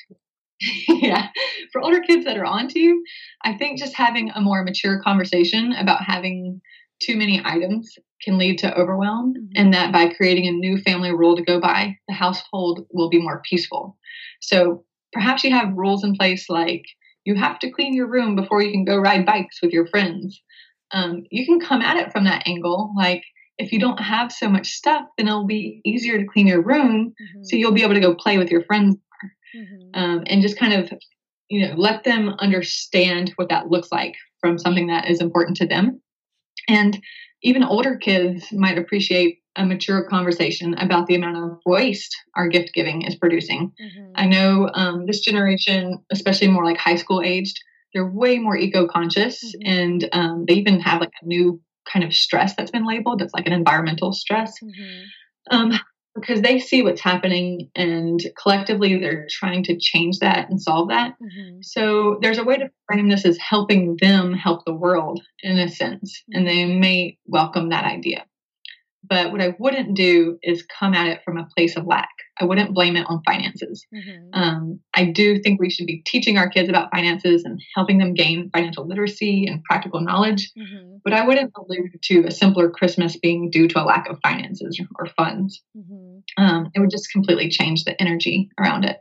yeah. 0.88 1.28
For 1.72 1.82
older 1.82 2.02
kids 2.02 2.26
that 2.26 2.38
are 2.38 2.46
onto 2.46 2.80
you, 2.80 3.04
I 3.44 3.54
think 3.58 3.80
just 3.80 3.96
having 3.96 4.30
a 4.30 4.42
more 4.42 4.64
mature 4.64 5.02
conversation 5.02 5.74
about 5.74 6.04
having 6.04 6.62
too 7.02 7.18
many 7.18 7.42
items 7.44 7.94
can 8.24 8.38
lead 8.38 8.60
to 8.60 8.78
overwhelm, 8.78 9.34
mm-hmm. 9.34 9.46
and 9.56 9.74
that 9.74 9.92
by 9.92 10.08
creating 10.14 10.48
a 10.48 10.52
new 10.52 10.78
family 10.78 11.12
rule 11.12 11.36
to 11.36 11.44
go 11.44 11.60
by, 11.60 11.98
the 12.08 12.14
household 12.14 12.86
will 12.92 13.10
be 13.10 13.22
more 13.22 13.42
peaceful. 13.50 13.98
So 14.42 14.86
perhaps 15.12 15.44
you 15.44 15.52
have 15.52 15.74
rules 15.76 16.04
in 16.04 16.16
place 16.16 16.50
like 16.50 16.86
you 17.26 17.36
have 17.36 17.60
to 17.60 17.72
clean 17.72 17.94
your 17.94 18.08
room 18.08 18.36
before 18.36 18.62
you 18.62 18.72
can 18.72 18.86
go 18.86 18.98
ride 18.98 19.26
bikes 19.26 19.62
with 19.62 19.72
your 19.72 19.88
friends. 19.88 20.42
Um, 20.92 21.24
you 21.32 21.46
can 21.46 21.60
come 21.60 21.82
at 21.82 21.98
it 21.98 22.12
from 22.12 22.26
that 22.26 22.44
angle, 22.48 22.94
like 22.96 23.24
if 23.58 23.72
you 23.72 23.80
don't 23.80 24.00
have 24.00 24.32
so 24.32 24.50
much 24.50 24.72
stuff, 24.72 25.06
then 25.18 25.28
it'll 25.28 25.46
be 25.46 25.82
easier 25.86 26.18
to 26.18 26.26
clean 26.26 26.48
your 26.48 26.64
room, 26.64 27.14
mm-hmm. 27.22 27.44
so 27.44 27.56
you'll 27.56 27.72
be 27.72 27.84
able 27.84 27.94
to 27.94 28.00
go 28.00 28.16
play 28.16 28.38
with 28.38 28.50
your 28.50 28.64
friends 28.64 28.96
mm-hmm. 29.56 29.90
um, 29.94 30.24
and 30.28 30.42
just 30.42 30.58
kind 30.58 30.74
of 30.74 30.92
you 31.50 31.68
know 31.68 31.74
let 31.76 32.04
them 32.04 32.36
understand 32.40 33.32
what 33.36 33.50
that 33.50 33.70
looks 33.70 33.92
like 33.92 34.16
from 34.40 34.58
something 34.58 34.88
that 34.88 35.10
is 35.10 35.22
important 35.22 35.58
to 35.58 35.68
them 35.68 36.02
and 36.68 37.02
even 37.42 37.64
older 37.64 37.98
kids 37.98 38.52
might 38.52 38.78
appreciate 38.78 39.40
a 39.56 39.66
mature 39.66 40.04
conversation 40.04 40.74
about 40.76 41.08
the 41.08 41.16
amount 41.16 41.38
of 41.38 41.60
waste 41.66 42.16
our 42.36 42.48
gift 42.48 42.72
giving 42.74 43.04
is 43.04 43.16
producing. 43.16 43.72
Mm-hmm. 43.80 44.12
I 44.16 44.26
know 44.26 44.70
um, 44.74 45.06
this 45.06 45.20
generation, 45.20 46.00
especially 46.12 46.48
more 46.48 46.66
like 46.66 46.78
high 46.78 46.96
school 46.96 47.22
aged, 47.24 47.60
they're 47.94 48.10
way 48.10 48.40
more 48.40 48.58
eco 48.58 48.88
conscious, 48.88 49.44
mm-hmm. 49.44 49.70
and 49.70 50.10
um, 50.14 50.46
they 50.48 50.56
even 50.56 50.80
have 50.80 51.02
like 51.02 51.12
a 51.22 51.26
new 51.26 51.62
kind 51.92 52.04
of 52.04 52.14
stress 52.14 52.56
that's 52.56 52.72
been 52.72 52.88
labeled. 52.88 53.22
It's 53.22 53.34
like 53.34 53.46
an 53.46 53.54
environmental 53.54 54.14
stress. 54.14 54.58
Mm-hmm. 54.64 55.56
Um, 55.56 55.80
because 56.16 56.42
they 56.42 56.60
see 56.60 56.84
what's 56.84 57.02
happening 57.02 57.70
and 57.76 58.22
collectively 58.40 58.98
they're 58.98 59.28
trying 59.30 59.64
to 59.64 59.78
change 59.78 60.20
that 60.20 60.50
and 60.50 60.62
solve 60.62 60.90
that. 60.90 61.16
Mm-hmm. 61.22 61.62
So 61.62 62.20
there's 62.22 62.38
a 62.38 62.44
way 62.44 62.58
to 62.58 62.72
frame 62.88 63.10
this 63.10 63.26
as 63.26 63.38
helping 63.38 63.98
them 64.00 64.34
help 64.34 64.66
the 64.66 64.74
world 64.74 65.22
in 65.42 65.58
a 65.58 65.70
sense, 65.70 66.22
mm-hmm. 66.22 66.40
and 66.40 66.48
they 66.48 66.66
may 66.66 67.18
welcome 67.26 67.70
that 67.70 67.86
idea. 67.86 68.26
But 69.08 69.32
what 69.32 69.42
I 69.42 69.54
wouldn't 69.60 69.96
do 69.96 70.38
is 70.42 70.66
come 70.80 70.94
at 70.94 71.08
it 71.08 71.22
from 71.26 71.38
a 71.38 71.48
place 71.58 71.76
of 71.76 71.86
lack. 71.86 72.10
I 72.40 72.46
wouldn't 72.46 72.74
blame 72.74 72.96
it 72.96 73.06
on 73.10 73.22
finances. 73.26 73.86
Mm-hmm. 73.94 74.30
Um, 74.34 74.80
I 74.94 75.06
do 75.06 75.40
think 75.40 75.60
we 75.60 75.70
should 75.70 75.88
be 75.88 76.02
teaching 76.06 76.38
our 76.38 76.50
kids 76.50 76.70
about 76.70 76.90
finances 76.92 77.44
and 77.44 77.62
helping 77.76 77.98
them 77.98 78.14
gain 78.14 78.50
financial 78.54 78.88
literacy 78.88 79.46
and 79.46 79.64
practical 79.64 80.00
knowledge. 80.00 80.52
Mm-hmm. 80.58 80.98
But 81.04 81.14
I 81.14 81.28
wouldn't 81.28 81.52
allude 81.58 82.00
to 82.02 82.26
a 82.26 82.32
simpler 82.32 82.70
Christmas 82.70 83.18
being 83.18 83.50
due 83.50 83.68
to 83.68 83.84
a 83.84 83.86
lack 83.86 84.10
of 84.10 84.20
finances 84.24 84.80
or 84.98 85.08
funds. 85.08 85.62
Mm-hmm. 85.78 86.44
Um, 86.44 86.72
it 86.74 86.80
would 86.80 86.92
just 86.92 87.12
completely 87.12 87.50
change 87.50 87.84
the 87.84 88.02
energy 88.02 88.50
around 88.58 88.86
it. 88.86 89.00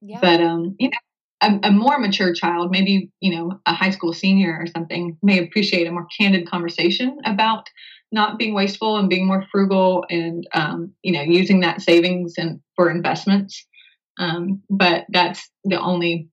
Yeah. 0.00 0.18
But 0.20 0.40
um, 0.40 0.74
you 0.78 0.88
know, 0.88 0.96
a, 1.40 1.68
a, 1.68 1.70
more 1.70 1.98
mature 1.98 2.32
child, 2.32 2.70
maybe 2.70 3.10
you 3.20 3.36
know 3.36 3.60
a 3.66 3.74
high 3.74 3.90
school 3.90 4.12
senior 4.12 4.56
or 4.58 4.66
something, 4.66 5.16
may 5.22 5.38
appreciate 5.38 5.86
a 5.86 5.92
more 5.92 6.06
candid 6.18 6.48
conversation 6.48 7.18
about 7.24 7.68
not 8.14 8.38
being 8.38 8.54
wasteful 8.54 8.96
and 8.96 9.10
being 9.10 9.26
more 9.26 9.44
frugal 9.50 10.04
and 10.08 10.46
um, 10.54 10.92
you 11.02 11.12
know 11.12 11.22
using 11.22 11.60
that 11.60 11.82
savings 11.82 12.34
and 12.38 12.60
for 12.76 12.90
investments 12.90 13.66
um, 14.18 14.62
but 14.70 15.04
that's 15.10 15.50
the 15.64 15.80
only 15.80 16.28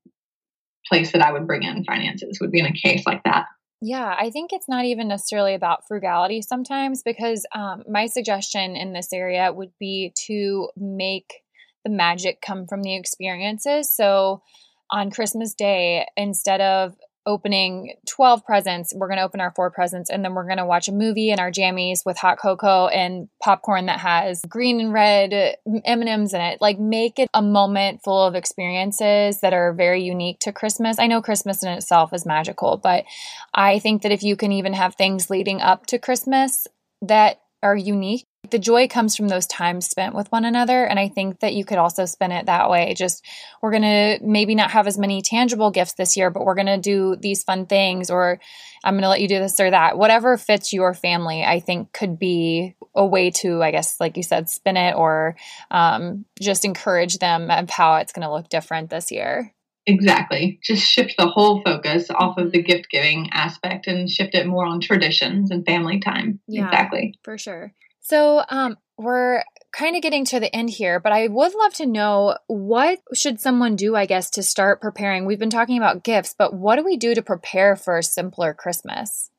place 0.88 1.12
that 1.12 1.22
i 1.22 1.32
would 1.32 1.48
bring 1.48 1.64
in 1.64 1.84
finances 1.84 2.40
would 2.40 2.52
be 2.52 2.60
in 2.60 2.66
a 2.66 2.74
case 2.74 3.06
like 3.06 3.24
that 3.24 3.46
yeah, 3.84 4.16
I 4.16 4.30
think 4.30 4.54
it's 4.54 4.70
not 4.70 4.86
even 4.86 5.08
necessarily 5.08 5.56
about 5.56 5.88
frugality 5.88 6.44
sometimes 6.44 7.02
because 7.02 7.48
um, 7.56 7.82
my 7.90 8.06
suggestion 8.06 8.76
in 8.76 8.94
this 8.94 9.12
area 9.12 9.52
would 9.52 9.72
be 9.80 10.14
to 10.28 10.70
make 10.78 11.42
the 11.84 11.90
magic 11.90 12.42
come 12.42 12.68
from 12.68 12.84
the 12.84 12.96
experiences. 12.96 13.92
So 13.92 14.44
on 14.92 15.10
Christmas 15.10 15.56
Day, 15.56 16.06
instead 16.16 16.62
of 16.62 16.94
opening 17.26 17.96
12 18.08 18.46
presents. 18.46 18.94
We're 18.96 19.08
going 19.08 19.18
to 19.18 19.24
open 19.24 19.42
our 19.42 19.54
four 19.56 19.70
presents 19.70 20.10
and 20.10 20.24
then 20.24 20.34
we're 20.34 20.46
going 20.46 20.58
to 20.58 20.66
watch 20.66 20.88
a 20.88 20.92
movie 20.92 21.30
in 21.30 21.40
our 21.40 21.52
jammies 21.52 22.06
with 22.06 22.18
hot 22.18 22.40
cocoa 22.40 22.88
and 22.88 23.30
popcorn 23.42 23.86
that 23.86 24.00
has 24.00 24.42
green 24.48 24.80
and 24.80 24.94
red 24.94 25.58
M&Ms 25.86 26.34
in 26.34 26.42
it. 26.42 26.62
Like 26.62 26.80
make 26.80 27.20
it 27.20 27.30
a 27.34 27.42
moment 27.42 28.02
full 28.04 28.26
of 28.26 28.36
experiences 28.36 29.40
that 29.42 29.54
are 29.54 29.74
very 29.74 30.04
unique 30.04 30.40
to 30.40 30.52
Christmas. 30.52 31.00
I 31.00 31.08
know 31.08 31.22
Christmas 31.22 31.64
in 31.64 31.70
itself 31.70 32.14
is 32.14 32.26
magical, 32.26 32.78
but 32.78 33.06
I 33.54 33.80
think 33.80 34.02
that 34.02 34.12
if 34.12 34.24
you 34.24 34.36
can 34.36 34.52
even 34.52 34.74
have 34.74 34.96
things 34.96 35.30
leading 35.30 35.62
up 35.62 35.86
to 35.88 36.00
Christmas 36.00 36.68
that 37.02 37.42
are 37.64 37.76
unique 37.76 38.26
like 38.52 38.60
the 38.60 38.60
joy 38.60 38.88
comes 38.88 39.16
from 39.16 39.30
those 39.30 39.46
times 39.48 39.88
spent 39.88 40.14
with 40.14 40.32
one 40.32 40.44
another. 40.44 40.84
And 40.86 41.00
I 41.00 41.08
think 41.08 41.40
that 41.40 41.54
you 41.54 41.64
could 41.64 41.78
also 41.78 42.06
spend 42.06 42.34
it 42.34 42.48
that 42.48 42.70
way. 42.70 42.94
Just 42.98 43.26
we're 43.62 43.72
going 43.72 43.82
to 43.84 44.20
maybe 44.22 44.56
not 44.56 44.72
have 44.72 44.88
as 44.88 44.98
many 44.98 45.22
tangible 45.22 45.72
gifts 45.72 45.94
this 45.94 46.18
year, 46.18 46.30
but 46.30 46.44
we're 46.44 46.56
going 46.56 46.68
to 46.68 46.78
do 46.78 47.16
these 47.16 47.44
fun 47.44 47.66
things, 47.66 48.10
or 48.10 48.40
I'm 48.84 48.96
going 48.96 49.04
to 49.04 49.10
let 49.10 49.22
you 49.22 49.28
do 49.28 49.40
this 49.40 49.60
or 49.60 49.72
that. 49.72 49.98
Whatever 49.98 50.38
fits 50.38 50.74
your 50.74 50.94
family, 50.94 51.44
I 51.44 51.62
think 51.62 51.94
could 51.94 52.20
be 52.20 52.76
a 52.94 53.06
way 53.06 53.32
to, 53.32 53.64
I 53.64 53.72
guess, 53.72 54.00
like 54.00 54.18
you 54.18 54.24
said, 54.24 54.50
spin 54.50 54.76
it 54.76 54.96
or 54.96 55.38
um, 55.70 56.26
just 56.42 56.66
encourage 56.66 57.20
them 57.20 57.50
of 57.50 57.70
how 57.70 57.96
it's 57.96 58.12
going 58.12 58.28
to 58.28 58.34
look 58.34 58.50
different 58.50 58.90
this 58.90 59.12
year. 59.12 59.54
Exactly. 59.88 60.60
Just 60.64 60.84
shift 60.84 61.16
the 61.18 61.28
whole 61.28 61.62
focus 61.64 62.10
off 62.12 62.38
of 62.38 62.52
the 62.52 62.60
mm-hmm. 62.60 62.68
gift 62.68 62.90
giving 62.92 63.30
aspect 63.32 63.88
and 63.88 64.10
shift 64.10 64.36
it 64.36 64.46
more 64.46 64.66
on 64.66 64.80
traditions 64.80 65.52
and 65.52 65.66
family 65.66 66.00
time. 66.00 66.40
Yeah, 66.48 66.66
exactly. 66.66 67.16
For 67.24 67.38
sure. 67.38 67.74
So, 68.02 68.44
um, 68.50 68.78
we're 68.98 69.44
kind 69.72 69.96
of 69.96 70.02
getting 70.02 70.26
to 70.26 70.40
the 70.40 70.54
end 70.56 70.70
here, 70.70 71.00
but 71.00 71.12
I 71.12 71.28
would 71.28 71.54
love 71.56 71.74
to 71.76 71.86
know 71.86 72.38
what 72.48 73.00
should 73.14 73.40
someone 73.40 73.76
do, 73.76 73.96
I 73.96 74.06
guess, 74.06 74.30
to 74.32 74.44
start 74.44 74.82
preparing. 74.82 75.26
We've 75.26 75.40
been 75.40 75.50
talking 75.50 75.78
about 75.78 76.04
gifts, 76.04 76.36
but 76.38 76.54
what 76.54 76.76
do 76.76 76.84
we 76.84 76.98
do 76.98 77.16
to 77.16 77.22
prepare 77.22 77.76
for 77.76 77.98
a 77.98 78.04
simpler 78.04 78.54
Christmas? 78.54 79.32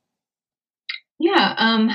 Yeah, 1.19 1.55
um, 1.57 1.91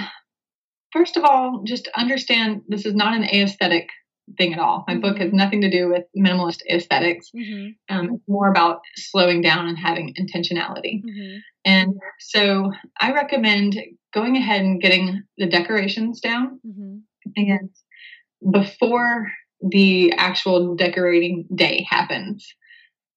first 0.93 1.17
of 1.17 1.23
all, 1.23 1.63
just 1.65 1.89
understand 1.97 2.61
this 2.67 2.85
is 2.85 2.95
not 2.95 3.15
an 3.15 3.23
aesthetic 3.23 3.89
thing 4.37 4.53
at 4.53 4.59
all. 4.59 4.83
My 4.87 4.97
book 4.97 5.17
has 5.17 5.27
mm-hmm. 5.27 5.37
nothing 5.37 5.61
to 5.61 5.69
do 5.69 5.89
with 5.89 6.03
minimalist 6.17 6.61
esthetics 6.69 7.31
mm-hmm. 7.35 7.69
Um, 7.89 8.15
it's 8.15 8.27
more 8.27 8.49
about 8.49 8.81
slowing 8.95 9.41
down 9.41 9.67
and 9.67 9.77
having 9.77 10.13
intentionality. 10.19 11.01
Mm-hmm. 11.03 11.37
And 11.65 11.93
so 12.19 12.71
I 12.99 13.13
recommend 13.13 13.77
going 14.13 14.35
ahead 14.35 14.61
and 14.61 14.81
getting 14.81 15.23
the 15.37 15.47
decorations 15.47 16.19
down 16.19 16.59
mm-hmm. 16.65 16.97
and 17.35 17.69
before 18.51 19.31
the 19.61 20.13
actual 20.17 20.75
decorating 20.75 21.45
day 21.53 21.85
happens. 21.89 22.47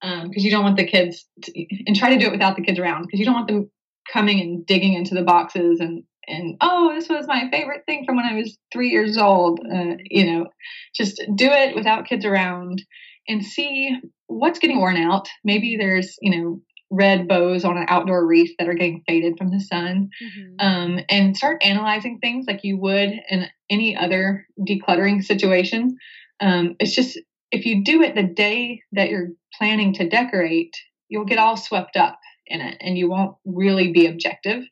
Because 0.00 0.22
um, 0.24 0.30
you 0.34 0.50
don't 0.50 0.64
want 0.64 0.78
the 0.78 0.86
kids 0.86 1.26
to, 1.42 1.66
and 1.86 1.94
try 1.94 2.08
to 2.08 2.18
do 2.18 2.26
it 2.26 2.32
without 2.32 2.56
the 2.56 2.62
kids 2.62 2.78
around 2.78 3.02
because 3.02 3.20
you 3.20 3.26
don't 3.26 3.34
want 3.34 3.48
them 3.48 3.70
coming 4.11 4.40
and 4.40 4.64
digging 4.64 4.94
into 4.94 5.14
the 5.14 5.22
boxes 5.22 5.78
and 5.78 6.04
and 6.30 6.56
oh 6.60 6.92
this 6.94 7.08
was 7.08 7.26
my 7.26 7.48
favorite 7.50 7.82
thing 7.86 8.04
from 8.04 8.16
when 8.16 8.24
i 8.24 8.34
was 8.34 8.56
three 8.72 8.90
years 8.90 9.18
old 9.18 9.60
uh, 9.60 9.94
you 10.04 10.24
know 10.24 10.46
just 10.94 11.20
do 11.34 11.46
it 11.50 11.74
without 11.74 12.06
kids 12.06 12.24
around 12.24 12.82
and 13.28 13.44
see 13.44 13.96
what's 14.26 14.58
getting 14.58 14.78
worn 14.78 14.96
out. 14.96 15.28
Maybe 15.44 15.76
there's 15.76 16.16
you 16.20 16.36
know 16.36 16.60
red 16.90 17.28
bows 17.28 17.64
on 17.64 17.76
an 17.76 17.86
outdoor 17.88 18.26
wreath 18.26 18.54
that 18.58 18.68
are 18.68 18.74
getting 18.74 19.04
faded 19.06 19.34
from 19.38 19.50
the 19.50 19.60
sun 19.60 20.10
mm-hmm. 20.20 20.54
um, 20.58 20.98
and 21.08 21.36
start 21.36 21.62
analyzing 21.62 22.18
things 22.18 22.46
like 22.48 22.60
you 22.64 22.76
would 22.78 23.12
in 23.28 23.46
any 23.70 23.96
other 23.96 24.44
decluttering 24.58 25.22
situation. 25.22 25.96
Um, 26.40 26.74
it's 26.80 26.94
just 26.94 27.18
if 27.52 27.64
you 27.64 27.84
do 27.84 28.02
it 28.02 28.16
the 28.16 28.24
day 28.24 28.82
that 28.92 29.08
you're 29.08 29.28
planning 29.56 29.92
to 29.94 30.08
decorate 30.08 30.74
you'll 31.08 31.24
get 31.24 31.38
all 31.38 31.56
swept 31.56 31.96
up 31.96 32.18
in 32.46 32.60
it 32.60 32.76
and 32.80 32.96
you 32.96 33.10
won't 33.10 33.36
really 33.44 33.92
be 33.92 34.06
objective 34.06 34.62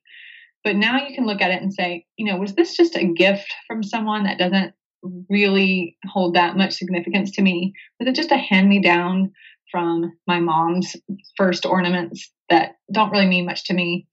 but 0.64 0.76
now 0.76 1.06
you 1.06 1.14
can 1.14 1.26
look 1.26 1.40
at 1.40 1.50
it 1.50 1.62
and 1.62 1.72
say, 1.72 2.04
you 2.16 2.26
know, 2.26 2.38
was 2.38 2.54
this 2.54 2.76
just 2.76 2.96
a 2.96 3.04
gift 3.04 3.52
from 3.66 3.82
someone 3.82 4.24
that 4.24 4.38
doesn't 4.38 4.74
really 5.28 5.96
hold 6.06 6.34
that 6.34 6.56
much 6.56 6.74
significance 6.74 7.30
to 7.32 7.42
me? 7.42 7.72
Was 8.00 8.08
it 8.08 8.16
just 8.16 8.32
a 8.32 8.36
hand 8.36 8.68
me 8.68 8.80
down 8.80 9.32
from 9.70 10.12
my 10.26 10.40
mom's 10.40 10.96
first 11.36 11.66
ornaments 11.66 12.30
that 12.50 12.76
don't 12.92 13.10
really 13.10 13.26
mean 13.26 13.46
much 13.46 13.64
to 13.64 13.74
me? 13.74 14.06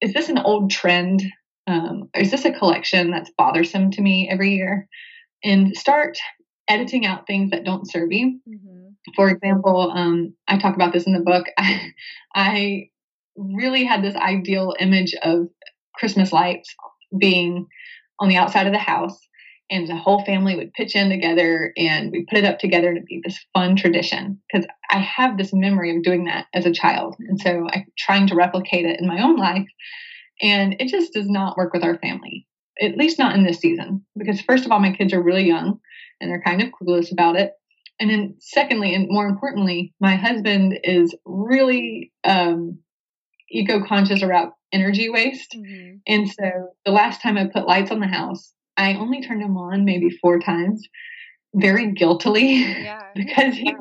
Is 0.00 0.12
this 0.12 0.28
an 0.28 0.38
old 0.38 0.70
trend? 0.70 1.22
Um, 1.66 2.08
is 2.14 2.30
this 2.30 2.44
a 2.44 2.52
collection 2.52 3.10
that's 3.10 3.30
bothersome 3.36 3.90
to 3.92 4.02
me 4.02 4.28
every 4.30 4.54
year? 4.54 4.88
And 5.42 5.76
start 5.76 6.18
editing 6.68 7.04
out 7.04 7.26
things 7.26 7.50
that 7.50 7.64
don't 7.64 7.90
serve 7.90 8.10
you. 8.10 8.40
Mm-hmm. 8.48 8.88
For 9.14 9.28
example, 9.28 9.92
um, 9.94 10.34
I 10.48 10.58
talk 10.58 10.74
about 10.74 10.92
this 10.92 11.06
in 11.06 11.12
the 11.12 11.20
book. 11.20 11.46
I, 11.58 11.92
I 12.34 12.88
really 13.36 13.84
had 13.84 14.02
this 14.02 14.14
ideal 14.14 14.74
image 14.78 15.14
of 15.22 15.48
Christmas 15.94 16.32
lights 16.32 16.74
being 17.18 17.66
on 18.20 18.28
the 18.28 18.36
outside 18.36 18.66
of 18.66 18.72
the 18.72 18.78
house. 18.78 19.18
And 19.70 19.88
the 19.88 19.96
whole 19.96 20.22
family 20.24 20.56
would 20.56 20.74
pitch 20.74 20.94
in 20.94 21.08
together 21.08 21.72
and 21.78 22.12
we 22.12 22.26
put 22.28 22.38
it 22.38 22.44
up 22.44 22.58
together 22.58 22.94
to 22.94 23.00
be 23.00 23.22
this 23.24 23.44
fun 23.54 23.76
tradition. 23.76 24.40
Because 24.52 24.66
I 24.90 24.98
have 24.98 25.38
this 25.38 25.54
memory 25.54 25.96
of 25.96 26.02
doing 26.02 26.26
that 26.26 26.46
as 26.52 26.66
a 26.66 26.72
child. 26.72 27.16
And 27.18 27.40
so 27.40 27.66
I'm 27.72 27.86
trying 27.96 28.26
to 28.26 28.34
replicate 28.34 28.84
it 28.84 29.00
in 29.00 29.06
my 29.06 29.22
own 29.22 29.36
life. 29.36 29.66
And 30.42 30.76
it 30.80 30.88
just 30.88 31.14
does 31.14 31.28
not 31.28 31.56
work 31.56 31.72
with 31.72 31.82
our 31.82 31.98
family, 31.98 32.46
at 32.80 32.98
least 32.98 33.18
not 33.18 33.34
in 33.34 33.44
this 33.44 33.58
season. 33.58 34.04
Because, 34.16 34.40
first 34.42 34.66
of 34.66 34.72
all, 34.72 34.80
my 34.80 34.92
kids 34.92 35.14
are 35.14 35.22
really 35.22 35.46
young 35.46 35.80
and 36.20 36.30
they're 36.30 36.42
kind 36.42 36.62
of 36.62 36.68
clueless 36.68 37.10
about 37.10 37.36
it. 37.36 37.52
And 37.98 38.10
then, 38.10 38.34
secondly, 38.40 38.94
and 38.94 39.08
more 39.08 39.26
importantly, 39.26 39.94
my 40.00 40.16
husband 40.16 40.78
is 40.82 41.14
really 41.24 42.12
um, 42.24 42.80
eco 43.54 43.84
conscious 43.86 44.22
about 44.22 44.54
energy 44.72 45.08
waste. 45.08 45.54
Mm-hmm. 45.56 45.96
And 46.06 46.28
so 46.28 46.68
the 46.84 46.92
last 46.92 47.22
time 47.22 47.38
I 47.38 47.46
put 47.46 47.66
lights 47.66 47.90
on 47.90 48.00
the 48.00 48.06
house, 48.06 48.52
I 48.76 48.94
only 48.94 49.22
turned 49.22 49.42
them 49.42 49.56
on 49.56 49.84
maybe 49.84 50.10
four 50.10 50.40
times 50.40 50.86
very 51.54 51.92
guiltily 51.92 52.62
yeah. 52.62 53.02
because 53.14 53.54
he, 53.54 53.74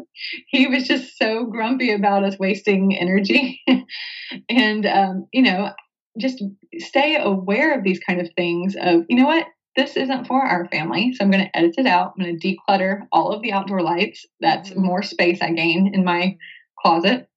he 0.48 0.68
was 0.68 0.88
just 0.88 1.18
so 1.18 1.46
grumpy 1.46 1.92
about 1.92 2.24
us 2.24 2.38
wasting 2.40 2.96
energy. 2.96 3.62
and, 4.50 4.86
um, 4.86 5.28
you 5.34 5.42
know, 5.42 5.72
just 6.20 6.44
stay 6.78 7.18
aware 7.20 7.78
of 7.78 7.84
these 7.84 8.00
kind 8.00 8.22
of 8.22 8.30
things 8.38 8.76
of, 8.80 9.04
you 9.10 9.18
know 9.18 9.26
what, 9.26 9.48
this 9.76 9.98
isn't 9.98 10.28
for 10.28 10.40
our 10.44 10.68
family. 10.68 11.14
So 11.14 11.24
I'm 11.24 11.32
going 11.32 11.46
to 11.46 11.58
edit 11.58 11.74
it 11.80 11.88
out. 11.88 12.14
I'm 12.16 12.24
going 12.24 12.40
to 12.40 12.58
declutter 12.70 13.08
all 13.12 13.32
of 13.32 13.42
the 13.42 13.52
outdoor 13.52 13.82
lights. 13.82 14.24
That's 14.40 14.70
mm-hmm. 14.70 14.86
more 14.86 15.02
space 15.02 15.42
I 15.42 15.52
gain 15.52 15.92
in 15.96 16.04
my 16.04 16.22
mm-hmm. 16.22 16.38
closet 16.80 17.28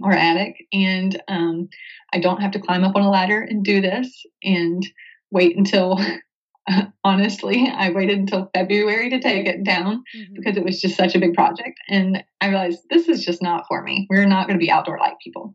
or 0.00 0.12
attic. 0.12 0.66
And 0.72 1.20
um, 1.28 1.68
I 2.12 2.18
don't 2.18 2.40
have 2.40 2.52
to 2.52 2.60
climb 2.60 2.84
up 2.84 2.96
on 2.96 3.02
a 3.02 3.10
ladder 3.10 3.40
and 3.40 3.64
do 3.64 3.80
this 3.80 4.24
and 4.42 4.86
wait 5.30 5.56
until, 5.56 6.00
honestly, 7.04 7.70
I 7.72 7.90
waited 7.90 8.18
until 8.18 8.50
February 8.54 9.10
to 9.10 9.20
take 9.20 9.46
it 9.46 9.64
down 9.64 10.04
mm-hmm. 10.16 10.34
because 10.34 10.56
it 10.56 10.64
was 10.64 10.80
just 10.80 10.96
such 10.96 11.14
a 11.14 11.20
big 11.20 11.34
project. 11.34 11.78
And 11.88 12.22
I 12.40 12.48
realized 12.48 12.80
this 12.90 13.08
is 13.08 13.24
just 13.24 13.42
not 13.42 13.64
for 13.68 13.82
me. 13.82 14.06
We're 14.08 14.26
not 14.26 14.46
going 14.46 14.58
to 14.58 14.64
be 14.64 14.70
outdoor 14.70 14.98
light 14.98 15.16
people. 15.22 15.54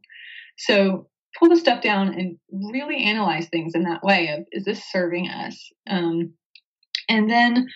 So 0.58 1.08
pull 1.38 1.50
the 1.50 1.56
stuff 1.56 1.82
down 1.82 2.14
and 2.14 2.38
really 2.52 3.04
analyze 3.04 3.48
things 3.48 3.74
in 3.76 3.84
that 3.84 4.04
way 4.04 4.30
of 4.30 4.46
is 4.52 4.66
this 4.66 4.84
serving 4.92 5.30
us? 5.30 5.72
Um, 5.88 6.34
and 7.10 7.30
then 7.30 7.68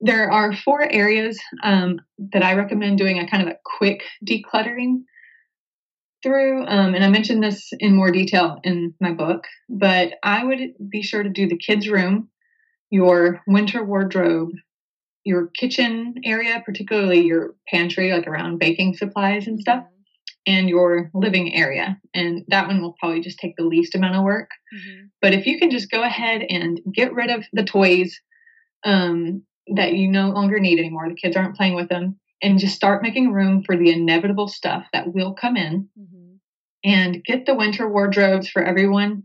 there 0.00 0.30
are 0.30 0.54
four 0.54 0.82
areas 0.90 1.40
um, 1.62 2.00
that 2.32 2.44
I 2.44 2.54
recommend 2.54 2.98
doing 2.98 3.18
a 3.18 3.26
kind 3.26 3.42
of 3.42 3.48
a 3.48 3.58
quick 3.78 4.02
decluttering 4.26 5.02
through, 6.22 6.66
um, 6.66 6.94
and 6.94 7.04
I 7.04 7.08
mentioned 7.08 7.42
this 7.42 7.72
in 7.78 7.94
more 7.94 8.10
detail 8.10 8.58
in 8.64 8.94
my 9.00 9.12
book, 9.12 9.44
but 9.68 10.14
I 10.22 10.44
would 10.44 10.60
be 10.88 11.02
sure 11.02 11.22
to 11.22 11.28
do 11.28 11.48
the 11.48 11.58
kids' 11.58 11.88
room, 11.88 12.30
your 12.90 13.42
winter 13.46 13.84
wardrobe, 13.84 14.50
your 15.24 15.48
kitchen 15.48 16.14
area, 16.24 16.62
particularly 16.64 17.26
your 17.26 17.54
pantry, 17.68 18.12
like 18.12 18.26
around 18.26 18.58
baking 18.58 18.94
supplies 18.94 19.46
and 19.46 19.60
stuff, 19.60 19.82
mm-hmm. 19.84 20.52
and 20.54 20.68
your 20.68 21.10
living 21.14 21.54
area. 21.54 21.98
And 22.14 22.44
that 22.48 22.68
one 22.68 22.80
will 22.80 22.94
probably 22.98 23.20
just 23.20 23.38
take 23.38 23.56
the 23.56 23.64
least 23.64 23.94
amount 23.94 24.16
of 24.16 24.22
work. 24.22 24.50
Mm-hmm. 24.74 25.06
But 25.20 25.34
if 25.34 25.46
you 25.46 25.58
can 25.58 25.70
just 25.70 25.90
go 25.90 26.02
ahead 26.02 26.42
and 26.48 26.80
get 26.94 27.12
rid 27.12 27.30
of 27.30 27.44
the 27.52 27.64
toys 27.64 28.20
um, 28.84 29.42
that 29.74 29.94
you 29.94 30.08
no 30.08 30.30
longer 30.30 30.60
need 30.60 30.78
anymore, 30.78 31.08
the 31.08 31.16
kids 31.16 31.36
aren't 31.36 31.56
playing 31.56 31.74
with 31.74 31.88
them, 31.88 32.20
and 32.42 32.58
just 32.58 32.76
start 32.76 33.02
making 33.02 33.32
room 33.32 33.62
for 33.64 33.76
the 33.76 33.90
inevitable 33.90 34.48
stuff 34.48 34.84
that 34.92 35.12
will 35.12 35.34
come 35.34 35.56
in 35.56 35.88
mm-hmm. 35.98 36.34
and 36.84 37.24
get 37.24 37.46
the 37.46 37.54
winter 37.54 37.88
wardrobes 37.88 38.48
for 38.48 38.62
everyone 38.62 39.22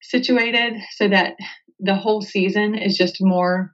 situated 0.00 0.74
so 0.92 1.08
that 1.08 1.34
the 1.78 1.94
whole 1.94 2.22
season 2.22 2.74
is 2.74 2.96
just 2.96 3.16
more 3.20 3.72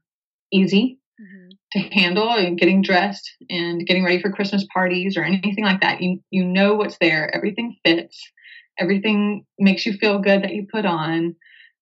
easy 0.52 0.98
mm-hmm. 1.20 1.48
to 1.72 1.94
handle 1.94 2.30
and 2.30 2.58
getting 2.58 2.82
dressed 2.82 3.30
and 3.50 3.86
getting 3.86 4.04
ready 4.04 4.20
for 4.20 4.32
Christmas 4.32 4.66
parties 4.72 5.16
or 5.16 5.22
anything 5.24 5.64
like 5.64 5.80
that. 5.80 6.00
You 6.00 6.20
you 6.30 6.44
know 6.44 6.74
what's 6.74 6.98
there. 6.98 7.34
Everything 7.34 7.76
fits. 7.84 8.20
Everything 8.78 9.44
makes 9.58 9.84
you 9.84 9.94
feel 9.94 10.20
good 10.20 10.42
that 10.42 10.54
you 10.54 10.66
put 10.72 10.86
on. 10.86 11.34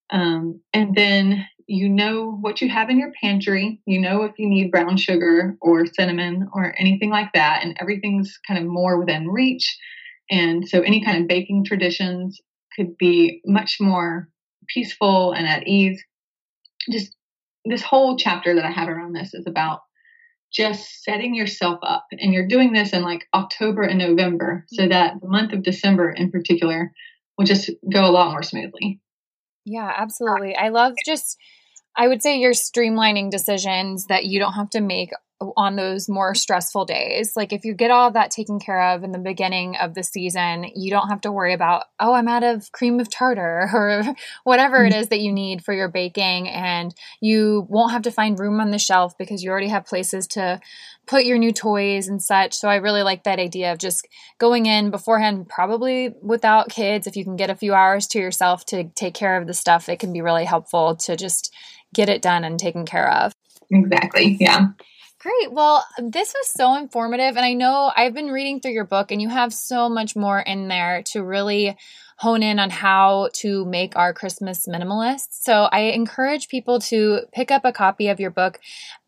Um, 0.09 0.61
and 0.73 0.95
then 0.95 1.45
you 1.67 1.89
know 1.89 2.37
what 2.41 2.61
you 2.61 2.69
have 2.69 2.89
in 2.89 2.97
your 2.97 3.11
pantry. 3.21 3.81
You 3.85 3.99
know 3.99 4.23
if 4.23 4.33
you 4.37 4.47
need 4.47 4.71
brown 4.71 4.97
sugar 4.97 5.57
or 5.61 5.85
cinnamon 5.85 6.47
or 6.53 6.73
anything 6.77 7.09
like 7.09 7.33
that, 7.33 7.63
and 7.63 7.77
everything's 7.79 8.39
kind 8.47 8.59
of 8.59 8.65
more 8.65 8.97
within 8.97 9.27
reach. 9.27 9.77
And 10.29 10.67
so 10.67 10.81
any 10.81 11.03
kind 11.03 11.21
of 11.21 11.27
baking 11.27 11.65
traditions 11.65 12.39
could 12.75 12.97
be 12.97 13.41
much 13.45 13.77
more 13.79 14.29
peaceful 14.67 15.33
and 15.33 15.47
at 15.47 15.67
ease. 15.67 16.03
Just 16.91 17.15
this 17.65 17.81
whole 17.81 18.17
chapter 18.17 18.55
that 18.55 18.65
I 18.65 18.71
have 18.71 18.87
around 18.87 19.13
this 19.13 19.33
is 19.33 19.45
about 19.45 19.81
just 20.53 21.03
setting 21.03 21.35
yourself 21.35 21.79
up. 21.83 22.05
And 22.11 22.33
you're 22.33 22.47
doing 22.47 22.71
this 22.71 22.93
in 22.93 23.03
like 23.03 23.25
October 23.33 23.83
and 23.83 23.99
November, 23.99 24.65
so 24.69 24.83
mm-hmm. 24.83 24.91
that 24.91 25.15
the 25.21 25.27
month 25.27 25.51
of 25.53 25.63
December 25.63 26.09
in 26.09 26.31
particular 26.31 26.93
will 27.37 27.45
just 27.45 27.69
go 27.91 28.05
a 28.05 28.11
lot 28.11 28.31
more 28.31 28.43
smoothly. 28.43 29.01
Yeah, 29.65 29.91
absolutely. 29.95 30.55
I 30.55 30.69
love 30.69 30.93
just 31.05 31.37
I 31.97 32.07
would 32.07 32.21
say 32.21 32.37
you're 32.37 32.53
streamlining 32.53 33.31
decisions 33.31 34.05
that 34.05 34.25
you 34.25 34.39
don't 34.39 34.53
have 34.53 34.69
to 34.71 34.81
make 34.81 35.11
on 35.55 35.75
those 35.75 36.09
more 36.09 36.33
stressful 36.33 36.85
days. 36.85 37.33
Like 37.35 37.53
if 37.53 37.63
you 37.63 37.73
get 37.73 37.91
all 37.91 38.07
of 38.07 38.13
that 38.13 38.31
taken 38.31 38.59
care 38.59 38.93
of 38.93 39.03
in 39.03 39.11
the 39.11 39.19
beginning 39.19 39.75
of 39.75 39.93
the 39.93 40.01
season, 40.01 40.65
you 40.75 40.89
don't 40.89 41.09
have 41.09 41.21
to 41.21 41.31
worry 41.31 41.53
about, 41.53 41.85
oh, 41.99 42.13
I'm 42.13 42.27
out 42.27 42.43
of 42.43 42.71
cream 42.71 42.99
of 42.99 43.09
tartar 43.09 43.69
or 43.73 44.15
whatever 44.43 44.83
it 44.85 44.93
mm. 44.93 45.09
that 45.09 45.19
you 45.19 45.31
need 45.31 45.63
for 45.63 45.73
your 45.73 45.89
baking. 45.89 46.49
And 46.49 46.93
you 47.21 47.67
won't 47.69 47.91
have 47.91 48.01
to 48.03 48.11
find 48.11 48.39
room 48.39 48.59
on 48.59 48.71
the 48.71 48.79
shelf 48.79 49.17
because 49.17 49.43
you 49.43 49.51
already 49.51 49.67
have 49.67 49.85
places 49.85 50.25
to 50.27 50.59
put 51.05 51.25
your 51.25 51.37
new 51.37 51.53
toys 51.53 52.07
and 52.07 52.21
such. 52.21 52.53
So 52.53 52.67
I 52.67 52.75
really 52.75 53.03
like 53.03 53.23
that 53.23 53.39
idea 53.39 53.71
of 53.71 53.77
just 53.77 54.07
going 54.39 54.65
in 54.65 54.91
beforehand, 54.91 55.47
probably 55.47 56.13
without 56.21 56.69
kids. 56.69 57.05
If 57.05 57.15
you 57.15 57.23
can 57.23 57.35
get 57.35 57.49
a 57.49 57.55
few 57.55 57.73
hours 57.73 58.07
to 58.07 58.19
yourself 58.19 58.65
to 58.67 58.85
take 58.95 59.13
care 59.13 59.37
of 59.37 59.47
the 59.47 59.53
stuff, 59.53 59.87
it 59.87 59.99
can 59.99 60.11
be 60.11 60.21
really 60.21 60.45
helpful 60.45 60.95
to 60.97 61.15
just 61.15 61.53
get 61.97 62.07
it 62.07 62.21
done 62.21 62.45
and 62.45 62.57
taken 62.57 62.85
care 62.85 63.11
of. 63.11 63.33
Exactly. 63.69 64.37
Yeah. 64.39 64.67
Great. 65.19 65.51
Well, 65.51 65.85
this 65.97 66.33
was 66.33 66.47
so 66.47 66.75
informative. 66.75 67.35
And 67.35 67.45
I 67.45 67.53
know 67.53 67.91
I've 67.93 68.13
been 68.13 68.27
reading 68.27 68.61
through 68.61 68.71
your 68.71 68.85
book, 68.85 69.11
and 69.11 69.21
you 69.21 69.27
have 69.29 69.51
so 69.51 69.89
much 69.89 70.15
more 70.15 70.39
in 70.39 70.67
there 70.69 71.01
to 71.07 71.23
really 71.23 71.75
hone 72.19 72.43
in 72.43 72.59
on 72.59 72.69
how 72.69 73.29
to 73.31 73.65
make 73.65 73.95
our 73.95 74.13
Christmas 74.13 74.67
minimalist. 74.67 75.27
So 75.31 75.63
I 75.71 75.91
encourage 75.91 76.47
people 76.47 76.79
to 76.81 77.21
pick 77.31 77.51
up 77.51 77.65
a 77.65 77.71
copy 77.71 78.07
of 78.07 78.19
your 78.19 78.31
book 78.31 78.59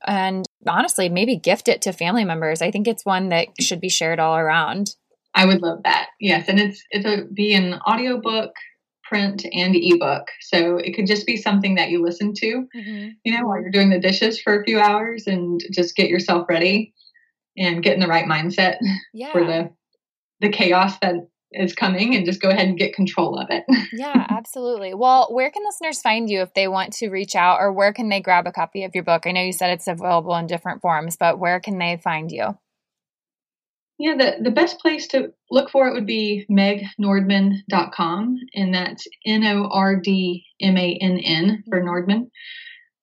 and 0.05 0.45
honestly, 0.67 1.09
maybe 1.09 1.35
gift 1.35 1.67
it 1.67 1.81
to 1.83 1.93
family 1.93 2.23
members. 2.23 2.61
I 2.61 2.69
think 2.69 2.87
it's 2.87 3.05
one 3.05 3.29
that 3.29 3.47
should 3.59 3.81
be 3.81 3.89
shared 3.89 4.19
all 4.19 4.37
around. 4.37 4.95
I 5.33 5.45
would 5.45 5.61
love 5.61 5.83
that. 5.83 6.09
Yes, 6.19 6.47
and 6.49 6.59
it's 6.59 6.83
it'll 6.91 7.27
be 7.33 7.53
an 7.53 7.75
audiobook 7.87 8.51
print 9.09 9.45
and 9.51 9.75
ebook. 9.75 10.27
So 10.41 10.77
it 10.77 10.93
could 10.93 11.07
just 11.07 11.25
be 11.25 11.35
something 11.35 11.75
that 11.75 11.89
you 11.89 12.01
listen 12.01 12.33
to, 12.35 12.67
mm-hmm. 12.75 13.09
you 13.23 13.35
know, 13.35 13.45
while 13.45 13.59
you're 13.59 13.71
doing 13.71 13.89
the 13.89 13.99
dishes 13.99 14.39
for 14.39 14.59
a 14.59 14.63
few 14.63 14.79
hours 14.79 15.25
and 15.25 15.59
just 15.71 15.95
get 15.95 16.09
yourself 16.09 16.45
ready 16.47 16.93
and 17.57 17.83
get 17.83 17.95
in 17.95 17.99
the 17.99 18.07
right 18.07 18.25
mindset 18.25 18.77
yeah. 19.13 19.31
for 19.31 19.43
the 19.43 19.69
the 20.41 20.49
chaos 20.49 20.97
that 21.01 21.15
is 21.51 21.73
coming 21.73 22.15
and 22.15 22.25
just 22.25 22.41
go 22.41 22.49
ahead 22.49 22.67
and 22.67 22.77
get 22.77 22.93
control 22.93 23.37
of 23.37 23.47
it. 23.49 23.63
yeah, 23.93 24.27
absolutely. 24.29 24.93
Well, 24.93 25.27
where 25.31 25.49
can 25.49 25.63
listeners 25.65 25.99
find 25.99 26.29
you 26.29 26.41
if 26.41 26.53
they 26.53 26.67
want 26.67 26.93
to 26.93 27.09
reach 27.09 27.35
out 27.35 27.57
or 27.59 27.73
where 27.73 27.91
can 27.91 28.07
they 28.07 28.21
grab 28.21 28.47
a 28.47 28.51
copy 28.51 28.83
of 28.83 28.93
your 28.93 29.03
book? 29.03 29.23
I 29.25 29.31
know 29.31 29.41
you 29.41 29.51
said 29.51 29.71
it's 29.71 29.87
available 29.87 30.35
in 30.35 30.47
different 30.47 30.81
forms, 30.81 31.17
but 31.17 31.39
where 31.39 31.59
can 31.59 31.77
they 31.79 31.99
find 32.01 32.31
you? 32.31 32.57
Yeah, 33.99 34.15
the, 34.15 34.37
the 34.41 34.51
best 34.51 34.79
place 34.79 35.07
to 35.09 35.33
look 35.51 35.69
for 35.69 35.87
it 35.87 35.93
would 35.93 36.05
be 36.05 36.45
megnordmann.com, 36.49 38.37
and 38.55 38.73
that's 38.73 39.05
N 39.25 39.43
O 39.43 39.67
R 39.69 39.97
D 39.97 40.45
M 40.61 40.77
A 40.77 40.97
N 41.01 41.17
N 41.19 41.63
for 41.69 41.81
mm-hmm. 41.81 42.23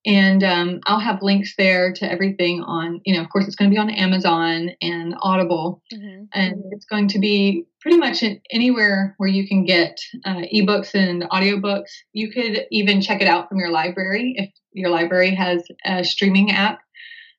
And 0.06 0.44
um, 0.44 0.80
I'll 0.86 1.00
have 1.00 1.20
links 1.20 1.54
there 1.58 1.92
to 1.92 2.10
everything 2.10 2.62
on, 2.62 3.00
you 3.04 3.14
know, 3.14 3.20
of 3.20 3.28
course, 3.28 3.46
it's 3.46 3.56
going 3.56 3.70
to 3.70 3.74
be 3.74 3.78
on 3.78 3.90
Amazon 3.90 4.70
and 4.80 5.16
Audible. 5.20 5.82
Mm-hmm. 5.92 6.24
And 6.32 6.62
it's 6.70 6.86
going 6.86 7.08
to 7.08 7.18
be 7.18 7.66
pretty 7.80 7.98
much 7.98 8.22
anywhere 8.52 9.14
where 9.18 9.28
you 9.28 9.48
can 9.48 9.64
get 9.64 9.98
uh, 10.24 10.42
ebooks 10.54 10.94
and 10.94 11.24
audiobooks. 11.24 11.90
You 12.12 12.30
could 12.30 12.66
even 12.70 13.02
check 13.02 13.20
it 13.20 13.26
out 13.26 13.48
from 13.48 13.58
your 13.58 13.70
library 13.70 14.34
if 14.36 14.50
your 14.72 14.90
library 14.90 15.34
has 15.34 15.62
a 15.84 16.04
streaming 16.04 16.52
app 16.52 16.78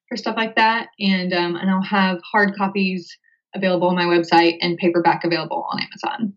for 0.10 0.18
stuff 0.18 0.36
like 0.36 0.58
that. 0.58 0.90
And, 1.00 1.34
um, 1.34 1.56
and 1.56 1.72
I'll 1.72 1.82
have 1.82 2.20
hard 2.30 2.54
copies 2.58 3.18
available 3.56 3.88
on 3.88 3.96
my 3.96 4.06
website 4.06 4.58
and 4.62 4.78
paperback 4.78 5.24
available 5.24 5.68
on 5.72 5.82
Amazon. 5.82 6.34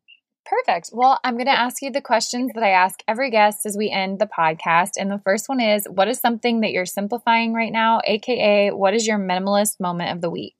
Perfect. 0.46 0.90
Well, 0.92 1.20
I'm 1.22 1.34
going 1.34 1.46
to 1.46 1.52
ask 1.52 1.80
you 1.80 1.92
the 1.92 2.00
questions 2.00 2.50
that 2.54 2.64
I 2.64 2.70
ask 2.70 3.00
every 3.06 3.30
guest 3.30 3.66
as 3.66 3.76
we 3.76 3.88
end 3.88 4.18
the 4.18 4.26
podcast. 4.26 4.92
And 4.98 5.08
the 5.11 5.20
first 5.24 5.48
one 5.48 5.61
is 5.61 5.86
What 5.88 6.08
is 6.08 6.18
something 6.18 6.61
that 6.62 6.72
you're 6.72 6.86
simplifying 6.86 7.54
right 7.54 7.72
now? 7.72 8.00
AKA, 8.04 8.72
what 8.72 8.92
is 8.92 9.06
your 9.06 9.18
minimalist 9.18 9.78
moment 9.78 10.11
of 10.11 10.20
the 10.20 10.30
week? 10.30 10.56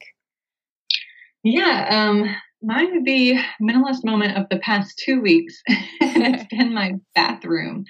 Yeah, 1.42 1.88
um, 1.90 2.36
mine 2.62 2.92
would 2.92 3.05
be 3.05 3.40
minimalist 3.61 4.05
moment 4.05 4.36
of 4.36 4.48
the 4.48 4.59
past 4.59 4.96
two 5.05 5.20
weeks. 5.20 5.61
it's 5.66 6.44
been 6.51 6.72
my 6.72 6.92
bathroom. 7.16 7.84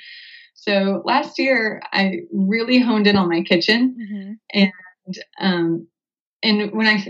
So 0.54 1.02
last 1.04 1.38
year, 1.38 1.82
I 1.92 2.20
really 2.32 2.78
honed 2.78 3.06
in 3.06 3.16
on 3.16 3.28
my 3.28 3.42
kitchen. 3.42 3.96
Mm-hmm. 4.00 4.32
And 4.54 5.18
um, 5.40 5.86
and 6.42 6.72
when 6.72 6.86
I 6.86 7.04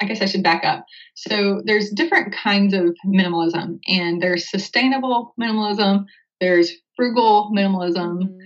I 0.00 0.06
guess 0.06 0.20
I 0.20 0.26
should 0.26 0.42
back 0.42 0.64
up. 0.64 0.84
So 1.14 1.62
there's 1.64 1.90
different 1.90 2.34
kinds 2.34 2.74
of 2.74 2.96
minimalism, 3.06 3.78
and 3.86 4.20
there's 4.20 4.50
sustainable 4.50 5.34
minimalism, 5.40 6.06
there's 6.40 6.72
frugal 6.96 7.52
minimalism, 7.54 8.22
mm-hmm. 8.22 8.38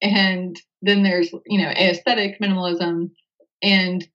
and 0.00 0.56
then 0.80 1.02
there's 1.02 1.32
you 1.46 1.60
know 1.60 1.70
aesthetic 1.70 2.40
minimalism, 2.40 3.10
and 3.62 4.06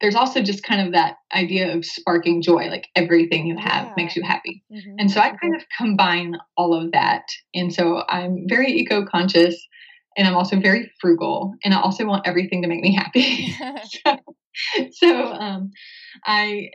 there's 0.00 0.14
also 0.14 0.42
just 0.42 0.62
kind 0.62 0.86
of 0.86 0.92
that 0.92 1.16
idea 1.34 1.74
of 1.74 1.84
sparking 1.84 2.42
joy, 2.42 2.66
like 2.66 2.88
everything 2.94 3.46
you 3.46 3.56
have 3.56 3.86
yeah. 3.86 3.94
makes 3.96 4.14
you 4.14 4.22
happy. 4.22 4.62
Mm-hmm. 4.70 4.96
And 4.98 5.10
so 5.10 5.20
I 5.20 5.30
kind 5.30 5.54
of 5.54 5.62
combine 5.78 6.36
all 6.56 6.74
of 6.74 6.92
that, 6.92 7.24
and 7.54 7.72
so 7.72 8.02
I'm 8.08 8.44
very 8.48 8.72
eco 8.72 9.04
conscious. 9.06 9.56
And 10.16 10.28
I'm 10.28 10.36
also 10.36 10.60
very 10.60 10.92
frugal, 11.00 11.54
and 11.64 11.74
I 11.74 11.80
also 11.80 12.06
want 12.06 12.24
everything 12.24 12.62
to 12.62 12.68
make 12.68 12.80
me 12.82 12.94
happy. 12.94 13.52
so, 14.06 14.16
so 14.92 15.32
um, 15.32 15.70
I 16.24 16.70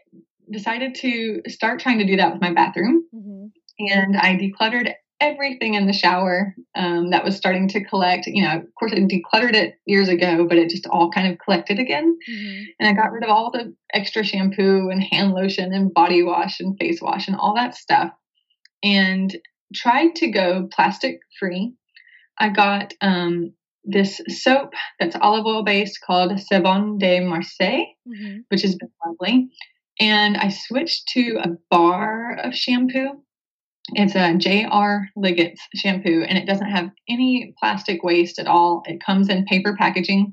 decided 0.52 0.96
to 0.96 1.42
start 1.48 1.80
trying 1.80 2.00
to 2.00 2.06
do 2.06 2.18
that 2.18 2.34
with 2.34 2.42
my 2.42 2.54
bathroom. 2.54 3.06
Mm-hmm. 3.14 3.46
And 3.80 4.18
I 4.18 4.36
decluttered 4.36 4.94
everything 5.22 5.74
in 5.74 5.86
the 5.86 5.94
shower 5.94 6.56
um, 6.76 7.10
that 7.12 7.24
was 7.24 7.36
starting 7.36 7.68
to 7.70 7.84
collect. 7.84 8.26
You 8.26 8.44
know, 8.44 8.58
of 8.58 8.76
course, 8.76 8.94
I 8.94 9.00
decluttered 9.00 9.54
it 9.54 9.76
years 9.86 10.10
ago, 10.10 10.46
but 10.48 10.58
it 10.58 10.70
just 10.70 10.88
all 10.88 11.12
kind 11.12 11.32
of 11.32 11.40
collected 11.40 11.80
again. 11.80 12.18
Mm-hmm. 12.30 12.64
And 12.80 12.90
I 12.90 12.94
got 12.94 13.12
rid 13.12 13.24
of 13.24 13.30
all 13.30 13.52
the 13.52 13.74
extra 13.94 14.24
shampoo 14.24 14.90
and 14.90 15.04
hand 15.04 15.34
lotion 15.34 15.74
and 15.74 15.94
body 15.94 16.24
wash 16.24 16.60
and 16.60 16.78
face 16.80 17.02
wash 17.02 17.28
and 17.28 17.38
all 17.38 17.56
that 17.56 17.76
stuff 17.76 18.12
and 18.84 19.36
tried 19.74 20.16
to 20.16 20.30
go 20.30 20.68
plastic 20.72 21.20
free. 21.40 21.74
I 22.38 22.50
got 22.50 22.94
um, 23.02 23.54
this 23.92 24.22
soap 24.28 24.74
that's 25.00 25.16
olive 25.20 25.46
oil 25.46 25.64
based 25.64 26.00
called 26.06 26.40
Savon 26.40 26.98
de 26.98 27.20
Marseille, 27.20 27.86
mm-hmm. 28.08 28.40
which 28.50 28.62
has 28.62 28.76
been 28.76 28.92
lovely. 29.06 29.50
And 30.00 30.38
I 30.38 30.50
switched 30.50 31.10
to 31.10 31.40
a 31.44 31.50
bar 31.70 32.38
of 32.44 32.56
shampoo. 32.56 33.24
It's 33.94 34.16
a 34.16 34.36
J.R. 34.38 35.10
Liggett's 35.16 35.62
shampoo, 35.76 36.24
and 36.28 36.38
it 36.38 36.46
doesn't 36.46 36.70
have 36.70 36.92
any 37.10 37.54
plastic 37.60 38.04
waste 38.04 38.40
at 38.40 38.48
all. 38.48 38.84
It 38.86 39.04
comes 39.04 39.30
in 39.30 39.46
paper 39.46 39.76
packaging, 39.78 40.32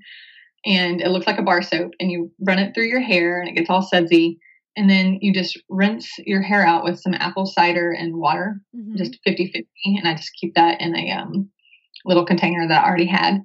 and 0.64 1.00
it 1.00 1.08
looks 1.08 1.26
like 1.26 1.38
a 1.38 1.42
bar 1.42 1.62
soap. 1.62 1.92
And 1.98 2.10
you 2.10 2.30
run 2.40 2.58
it 2.58 2.74
through 2.74 2.86
your 2.86 3.00
hair, 3.00 3.40
and 3.40 3.48
it 3.48 3.56
gets 3.56 3.70
all 3.70 3.82
sudsy. 3.82 4.38
And 4.76 4.90
then 4.90 5.18
you 5.22 5.32
just 5.32 5.58
rinse 5.70 6.06
your 6.18 6.42
hair 6.42 6.64
out 6.64 6.84
with 6.84 7.00
some 7.00 7.14
apple 7.14 7.46
cider 7.46 7.92
and 7.92 8.16
water, 8.16 8.60
mm-hmm. 8.76 8.96
just 8.96 9.18
50 9.24 9.46
50. 9.46 9.66
And 9.84 10.06
I 10.06 10.14
just 10.14 10.32
keep 10.38 10.54
that 10.54 10.82
in 10.82 10.94
a 10.94 11.12
um, 11.12 11.50
little 12.06 12.24
container 12.24 12.66
that 12.68 12.84
I 12.84 12.88
already 12.88 13.06
had. 13.06 13.42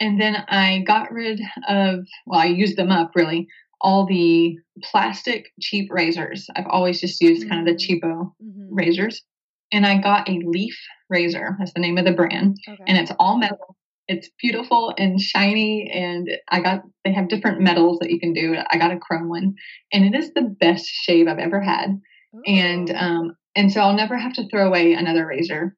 And 0.00 0.20
then 0.20 0.36
I 0.48 0.82
got 0.86 1.12
rid 1.12 1.40
of, 1.68 2.00
well, 2.26 2.40
I 2.40 2.46
used 2.46 2.76
them 2.76 2.90
up 2.90 3.12
really, 3.14 3.46
all 3.80 4.06
the 4.06 4.56
plastic 4.82 5.46
cheap 5.60 5.92
razors. 5.92 6.46
I've 6.56 6.66
always 6.68 7.00
just 7.00 7.20
used 7.20 7.42
mm-hmm. 7.42 7.50
kind 7.50 7.68
of 7.68 7.76
the 7.76 7.84
mm. 7.84 8.00
cheapo 8.00 8.32
mm-hmm. 8.42 8.74
razors. 8.74 9.22
And 9.72 9.86
I 9.86 9.98
got 9.98 10.28
a 10.28 10.40
leaf 10.44 10.76
razor. 11.08 11.56
That's 11.58 11.72
the 11.72 11.80
name 11.80 11.98
of 11.98 12.04
the 12.04 12.12
brand. 12.12 12.56
Okay. 12.68 12.82
And 12.86 12.98
it's 12.98 13.12
all 13.18 13.38
metal. 13.38 13.76
It's 14.08 14.28
beautiful 14.40 14.92
and 14.98 15.20
shiny. 15.20 15.90
And 15.92 16.28
I 16.50 16.60
got, 16.60 16.82
they 17.04 17.12
have 17.12 17.28
different 17.28 17.60
metals 17.60 17.98
that 18.00 18.10
you 18.10 18.20
can 18.20 18.32
do. 18.32 18.56
I 18.70 18.76
got 18.76 18.92
a 18.92 18.98
chrome 18.98 19.28
one. 19.28 19.54
And 19.92 20.04
it 20.04 20.18
is 20.18 20.32
the 20.34 20.42
best 20.42 20.86
shave 20.86 21.28
I've 21.28 21.38
ever 21.38 21.60
had. 21.60 22.00
Ooh. 22.34 22.42
And, 22.46 22.90
um, 22.90 23.36
and 23.54 23.72
so 23.72 23.80
I'll 23.80 23.94
never 23.94 24.16
have 24.16 24.34
to 24.34 24.48
throw 24.48 24.66
away 24.66 24.92
another 24.92 25.26
razor 25.26 25.76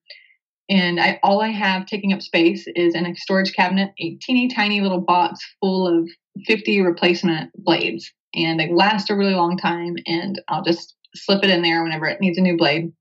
and 0.68 1.00
I 1.00 1.18
all 1.22 1.42
I 1.42 1.48
have 1.48 1.86
taking 1.86 2.12
up 2.12 2.22
space 2.22 2.66
is 2.74 2.94
in 2.94 3.06
a 3.06 3.16
storage 3.16 3.54
cabinet, 3.54 3.92
a 3.98 4.16
teeny 4.16 4.48
tiny 4.48 4.80
little 4.80 5.00
box 5.00 5.40
full 5.60 5.86
of 5.86 6.08
50 6.46 6.80
replacement 6.80 7.50
blades, 7.56 8.10
and 8.34 8.58
they 8.58 8.72
last 8.72 9.10
a 9.10 9.16
really 9.16 9.34
long 9.34 9.56
time. 9.56 9.96
And 10.06 10.40
I'll 10.48 10.64
just 10.64 10.94
slip 11.14 11.44
it 11.44 11.50
in 11.50 11.62
there 11.62 11.82
whenever 11.82 12.06
it 12.06 12.20
needs 12.20 12.38
a 12.38 12.42
new 12.42 12.56
blade. 12.56 12.92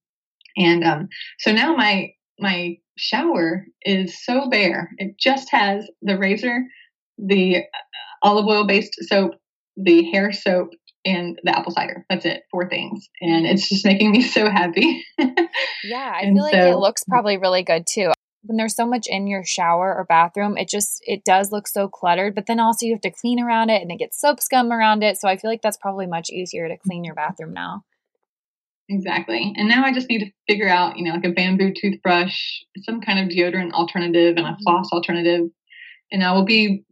And 0.57 0.83
um, 0.83 1.07
so 1.39 1.51
now 1.51 1.75
my 1.75 2.11
my 2.39 2.77
shower 2.97 3.65
is 3.83 4.23
so 4.23 4.49
bare; 4.49 4.91
it 4.97 5.17
just 5.17 5.49
has 5.51 5.87
the 6.01 6.17
razor, 6.17 6.65
the 7.17 7.57
uh, 7.57 7.61
olive 8.23 8.47
oil 8.47 8.65
based 8.65 8.95
soap, 9.07 9.35
the 9.77 10.03
hair 10.11 10.31
soap, 10.31 10.71
and 11.05 11.39
the 11.43 11.57
apple 11.57 11.71
cider. 11.71 12.05
That's 12.09 12.25
it, 12.25 12.43
four 12.51 12.69
things. 12.69 13.09
And 13.21 13.45
it's 13.45 13.67
just 13.69 13.85
making 13.85 14.11
me 14.11 14.21
so 14.27 14.49
happy. 14.49 15.05
yeah, 15.83 16.13
I 16.15 16.23
feel 16.23 16.41
like 16.41 16.53
so, 16.53 16.71
it 16.71 16.77
looks 16.77 17.03
probably 17.03 17.37
really 17.37 17.63
good 17.63 17.85
too. 17.87 18.11
When 18.45 18.57
there's 18.57 18.75
so 18.75 18.85
much 18.85 19.07
in 19.07 19.27
your 19.27 19.43
shower 19.45 19.95
or 19.95 20.05
bathroom, 20.07 20.57
it 20.57 20.67
just 20.67 21.01
it 21.03 21.23
does 21.23 21.51
look 21.51 21.67
so 21.67 21.87
cluttered, 21.87 22.35
but 22.35 22.45
then 22.45 22.59
also 22.59 22.85
you 22.85 22.93
have 22.93 23.01
to 23.01 23.11
clean 23.11 23.39
around 23.39 23.69
it 23.69 23.81
and 23.81 23.91
it 23.91 23.99
gets 23.99 24.19
soap 24.19 24.41
scum 24.41 24.71
around 24.71 25.01
it. 25.01 25.17
So 25.17 25.29
I 25.29 25.37
feel 25.37 25.49
like 25.49 25.61
that's 25.61 25.77
probably 25.77 26.07
much 26.07 26.29
easier 26.29 26.67
to 26.67 26.77
clean 26.77 27.03
your 27.03 27.15
bathroom 27.15 27.53
now. 27.53 27.83
Exactly. 28.89 29.53
And 29.55 29.69
now 29.69 29.85
I 29.85 29.93
just 29.93 30.09
need 30.09 30.25
to 30.25 30.31
figure 30.45 30.67
out, 30.67 30.97
you 30.97 31.05
know, 31.05 31.11
like 31.11 31.23
a 31.23 31.29
bamboo 31.29 31.73
toothbrush, 31.73 32.37
some 32.81 32.99
kind 32.99 33.19
of 33.19 33.29
deodorant 33.33 33.71
alternative 33.71 34.35
and 34.35 34.45
a 34.45 34.51
mm-hmm. 34.51 34.63
floss 34.63 34.89
alternative 34.91 35.49
and 36.13 36.23
I 36.23 36.31
will 36.31 36.45
be 36.45 36.85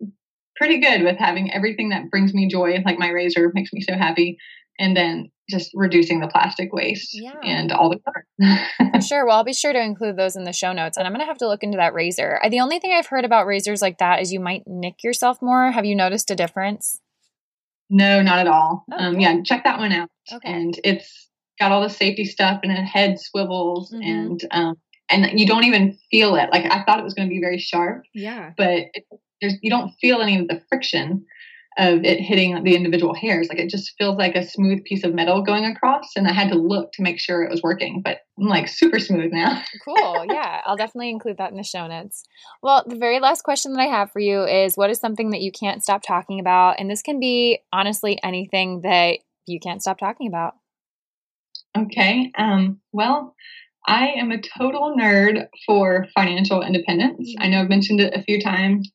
pretty 0.62 0.80
good 0.80 1.02
with 1.02 1.18
having 1.18 1.52
everything 1.52 1.90
that 1.90 2.12
brings 2.12 2.36
me 2.36 2.48
joy, 2.48 2.78
like 2.86 3.00
my 3.00 3.10
razor 3.10 3.52
makes 3.56 3.74
me 3.74 3.82
so 3.82 3.96
happy, 3.96 4.38
and 4.78 4.96
then 4.96 5.32
just 5.50 5.72
reducing 5.74 6.20
the 6.20 6.28
plastic 6.28 6.72
waste 6.72 7.20
yeah. 7.20 7.34
and 7.44 7.72
all 7.72 7.90
the 7.90 9.02
sure. 9.02 9.26
Well, 9.26 9.38
I'll 9.38 9.44
be 9.44 9.54
sure 9.54 9.74
to 9.74 9.82
include 9.82 10.18
those 10.18 10.36
in 10.36 10.44
the 10.44 10.54
show 10.54 10.72
notes, 10.72 10.98
and 10.98 11.08
I'm 11.08 11.14
gonna 11.14 11.26
have 11.26 11.40
to 11.40 11.48
look 11.48 11.64
into 11.64 11.78
that 11.78 11.96
razor. 11.96 12.40
The 12.48 12.60
only 12.60 12.78
thing 12.78 12.94
I've 12.94 13.08
heard 13.08 13.26
about 13.26 13.48
razors 13.48 13.82
like 13.82 13.98
that 13.98 14.22
is 14.22 14.32
you 14.32 14.40
might 14.40 14.62
nick 14.68 15.04
yourself 15.04 15.42
more. 15.42 15.72
Have 15.72 15.84
you 15.84 15.96
noticed 15.96 16.30
a 16.30 16.36
difference? 16.36 17.00
No, 17.90 18.22
not 18.22 18.38
at 18.38 18.48
all. 18.48 18.86
Okay. 18.94 19.04
Um, 19.04 19.20
yeah, 19.20 19.42
check 19.44 19.64
that 19.64 19.80
one 19.80 19.92
out. 19.92 20.10
Okay. 20.32 20.48
And 20.48 20.80
it's 20.84 21.28
got 21.60 21.72
all 21.72 21.82
the 21.82 21.90
safety 21.90 22.26
stuff 22.26 22.60
and 22.62 22.72
a 22.72 22.76
head 22.76 23.20
swivels 23.20 23.92
mm-hmm. 23.92 24.04
and 24.04 24.42
um, 24.52 24.76
and 25.10 25.40
you 25.40 25.48
don't 25.48 25.64
even 25.64 25.98
feel 26.12 26.36
it. 26.36 26.50
Like 26.52 26.72
I 26.72 26.84
thought 26.84 27.00
it 27.00 27.04
was 27.04 27.16
going 27.16 27.28
to 27.28 27.34
be 27.34 27.42
very 27.42 27.58
sharp. 27.58 28.04
Yeah. 28.14 28.52
But 28.56 28.86
it, 28.94 29.06
there's 29.42 29.56
you 29.62 29.70
don't 29.70 29.92
feel 30.00 30.22
any 30.22 30.40
of 30.40 30.48
the 30.48 30.62
friction 30.70 31.26
of 31.78 32.04
it 32.04 32.20
hitting 32.20 32.64
the 32.64 32.76
individual 32.76 33.14
hairs. 33.14 33.48
Like 33.48 33.58
it 33.58 33.70
just 33.70 33.94
feels 33.98 34.18
like 34.18 34.36
a 34.36 34.46
smooth 34.46 34.84
piece 34.84 35.06
of 35.06 35.14
metal 35.14 35.42
going 35.42 35.64
across. 35.66 36.12
And 36.18 36.28
I 36.28 36.34
had 36.34 36.50
to 36.50 36.56
look 36.56 36.92
to 36.94 37.02
make 37.02 37.18
sure 37.18 37.44
it 37.44 37.50
was 37.50 37.64
working, 37.64 38.02
but 38.04 38.20
I'm 38.38 38.48
like 38.48 38.68
super 38.68 39.00
smooth 39.00 39.32
now. 39.32 39.64
cool. 39.86 40.26
Yeah. 40.30 40.62
I'll 40.66 40.76
definitely 40.76 41.10
include 41.10 41.38
that 41.38 41.52
in 41.52 41.58
the 41.58 41.64
show 41.64 41.88
notes. 41.88 42.24
Well, 42.62 42.84
the 42.86 42.98
very 42.98 43.22
last 43.22 43.44
question 43.44 43.74
that 43.74 43.82
I 43.82 43.86
have 43.86 44.12
for 44.12 44.20
you 44.20 44.44
is 44.44 44.76
what 44.76 44.90
is 44.90 45.00
something 45.00 45.30
that 45.30 45.42
you 45.42 45.52
can't 45.52 45.82
stop 45.82 46.04
talking 46.06 46.42
about? 46.42 46.76
And 46.78 46.90
this 46.90 47.02
can 47.02 47.22
be 47.22 47.60
honestly 47.72 48.20
anything 48.22 48.82
that 48.82 49.20
you 49.46 49.60
can't 49.62 49.82
stop 49.82 49.98
talking 49.98 50.28
about. 50.28 50.56
Okay. 51.78 52.34
Um, 52.38 52.82
well, 52.92 53.34
I 53.88 54.08
am 54.10 54.32
a 54.32 54.42
total 54.42 54.94
nerd 54.98 55.48
for 55.66 56.08
financial 56.14 56.62
independence. 56.62 57.30
Mm-hmm. 57.30 57.44
I 57.44 57.48
know 57.48 57.62
I've 57.62 57.70
mentioned 57.70 58.02
it 58.02 58.14
a 58.14 58.24
few 58.24 58.42
times. 58.42 58.92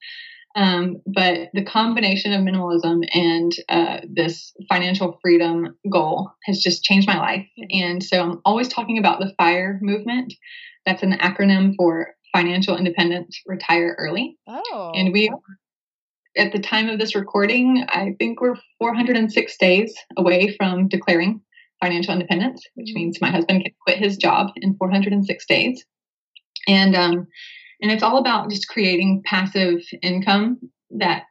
Um, 0.56 1.02
but 1.06 1.50
the 1.52 1.64
combination 1.64 2.32
of 2.32 2.40
minimalism 2.40 3.06
and 3.12 3.52
uh, 3.68 4.00
this 4.10 4.54
financial 4.70 5.18
freedom 5.20 5.76
goal 5.92 6.30
has 6.44 6.62
just 6.62 6.82
changed 6.82 7.06
my 7.06 7.18
life. 7.18 7.46
And 7.70 8.02
so 8.02 8.22
I'm 8.22 8.40
always 8.44 8.68
talking 8.68 8.96
about 8.96 9.20
the 9.20 9.34
FIRE 9.38 9.78
movement. 9.82 10.32
That's 10.86 11.02
an 11.02 11.12
acronym 11.12 11.74
for 11.76 12.14
Financial 12.32 12.76
Independence 12.76 13.38
Retire 13.46 13.96
Early. 13.98 14.38
Oh. 14.46 14.92
And 14.94 15.12
we, 15.12 15.30
at 16.38 16.52
the 16.52 16.58
time 16.58 16.88
of 16.88 16.98
this 16.98 17.14
recording, 17.14 17.84
I 17.88 18.14
think 18.18 18.40
we're 18.40 18.56
406 18.78 19.58
days 19.58 19.94
away 20.16 20.54
from 20.56 20.88
declaring 20.88 21.42
financial 21.82 22.14
independence, 22.14 22.66
which 22.74 22.88
mm-hmm. 22.88 22.94
means 22.94 23.20
my 23.20 23.30
husband 23.30 23.62
can 23.62 23.74
quit 23.86 23.98
his 23.98 24.16
job 24.16 24.48
in 24.56 24.76
406 24.76 25.46
days. 25.46 25.84
And 26.66 26.96
um, 26.96 27.26
and 27.80 27.90
it's 27.90 28.02
all 28.02 28.18
about 28.18 28.50
just 28.50 28.68
creating 28.68 29.22
passive 29.24 29.80
income 30.02 30.58
that 30.90 31.24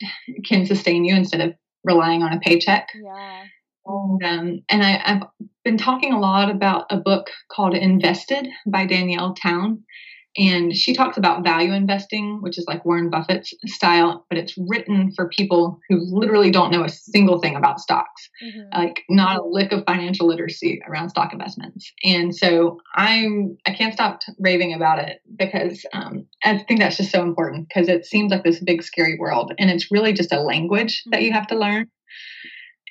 can 0.46 0.66
sustain 0.66 1.06
you 1.06 1.16
instead 1.16 1.42
of 1.42 1.54
relying 1.84 2.24
on 2.24 2.34
a 2.34 2.40
paycheck. 2.40 2.90
Yeah. 3.02 3.44
And, 3.86 4.24
um, 4.24 4.62
and 4.70 4.84
I, 4.84 5.02
have 5.06 5.24
been 5.64 5.78
talking 5.78 6.14
a 6.14 6.20
lot 6.20 6.50
about 6.50 6.86
a 6.90 6.98
book 6.98 7.30
called 7.52 7.76
Invested 7.76 8.48
by 8.66 8.86
Danielle 8.86 9.34
Town. 9.36 9.84
And 10.38 10.76
she 10.76 10.94
talks 10.94 11.18
about 11.18 11.44
value 11.44 11.74
investing, 11.74 12.40
which 12.42 12.58
is 12.58 12.66
like 12.68 12.84
Warren 12.84 13.10
Buffett's 13.10 13.54
style, 13.66 14.26
but 14.30 14.38
it's 14.38 14.56
written 14.58 15.12
for 15.16 15.30
people 15.30 15.80
who 15.88 16.00
literally 16.02 16.52
don't 16.52 16.72
know 16.72 16.84
a 16.84 16.90
single 16.90 17.40
thing 17.40 17.56
about 17.56 17.80
stocks, 17.80 18.30
mm-hmm. 18.44 18.78
like 18.78 19.04
not 19.10 19.40
a 19.40 19.46
lick 19.46 19.72
of 19.72 19.84
financial 19.86 20.28
literacy 20.28 20.82
around 20.88 21.10
stock 21.10 21.32
investments. 21.32 21.92
And 22.04 22.36
so 22.36 22.80
I'm 22.96 23.58
I 23.66 23.74
can't 23.74 23.94
stop 23.94 24.22
raving 24.40 24.74
about 24.74 25.00
it 25.00 25.20
because 25.38 25.86
um, 25.94 26.26
I 26.44 26.58
think 26.58 26.82
that's 26.82 26.98
just 26.98 27.12
so 27.12 27.22
important 27.22 27.70
because 27.70 27.88
it 27.88 28.06
seems 28.06 28.32
like 28.32 28.44
this 28.44 28.60
big 28.60 28.84
scary 28.84 29.18
world, 29.18 29.54
and 29.58 29.70
it's 29.70 29.92
really 29.92 30.12
just 30.12 30.34
a 30.34 30.42
language 30.42 31.02
mm-hmm. 31.02 31.12
that 31.12 31.22
you 31.22 31.30
mm-hmm. 31.30 31.38
have 31.38 31.48
to 31.48 31.58
learn. 31.58 31.88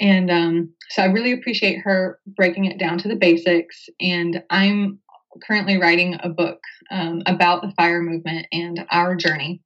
And 0.00 0.30
um, 0.30 0.74
so 0.90 1.02
I 1.02 1.06
really 1.06 1.32
appreciate 1.32 1.78
her 1.84 2.18
breaking 2.26 2.64
it 2.64 2.78
down 2.78 2.98
to 2.98 3.08
the 3.08 3.16
basics. 3.16 3.88
And 4.00 4.42
I'm 4.50 4.98
currently 5.46 5.78
writing 5.78 6.18
a 6.22 6.28
book 6.28 6.58
um, 6.90 7.22
about 7.26 7.62
the 7.62 7.72
fire 7.72 8.02
movement 8.02 8.46
and 8.52 8.86
our 8.90 9.14
journey 9.14 9.60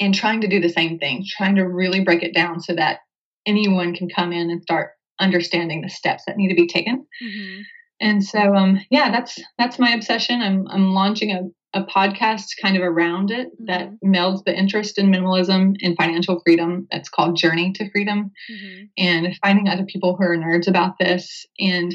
and 0.00 0.14
trying 0.14 0.40
to 0.40 0.48
do 0.48 0.60
the 0.60 0.68
same 0.68 0.98
thing, 0.98 1.24
trying 1.28 1.56
to 1.56 1.62
really 1.62 2.04
break 2.04 2.22
it 2.22 2.34
down 2.34 2.60
so 2.60 2.74
that 2.74 3.00
anyone 3.46 3.94
can 3.94 4.08
come 4.08 4.32
in 4.32 4.50
and 4.50 4.62
start 4.62 4.90
understanding 5.20 5.80
the 5.80 5.88
steps 5.88 6.24
that 6.26 6.36
need 6.36 6.48
to 6.48 6.54
be 6.54 6.66
taken. 6.66 7.06
Mm-hmm. 7.22 7.60
And 8.00 8.24
so, 8.24 8.54
um, 8.54 8.80
yeah, 8.90 9.10
that's 9.10 9.40
that's 9.56 9.78
my 9.78 9.90
obsession. 9.92 10.42
I'm 10.42 10.66
I'm 10.68 10.92
launching 10.92 11.30
a, 11.30 11.78
a 11.78 11.84
podcast 11.84 12.46
kind 12.60 12.76
of 12.76 12.82
around 12.82 13.30
it 13.30 13.48
mm-hmm. 13.48 13.66
that 13.66 13.90
melds 14.04 14.44
the 14.44 14.56
interest 14.56 14.98
in 14.98 15.10
minimalism 15.10 15.76
and 15.80 15.96
financial 15.96 16.40
freedom. 16.44 16.88
That's 16.90 17.08
called 17.08 17.36
Journey 17.36 17.72
to 17.74 17.90
Freedom, 17.90 18.32
mm-hmm. 18.50 18.84
and 18.98 19.36
finding 19.40 19.68
other 19.68 19.84
people 19.84 20.16
who 20.16 20.24
are 20.24 20.36
nerds 20.36 20.66
about 20.66 20.94
this 20.98 21.46
and 21.58 21.94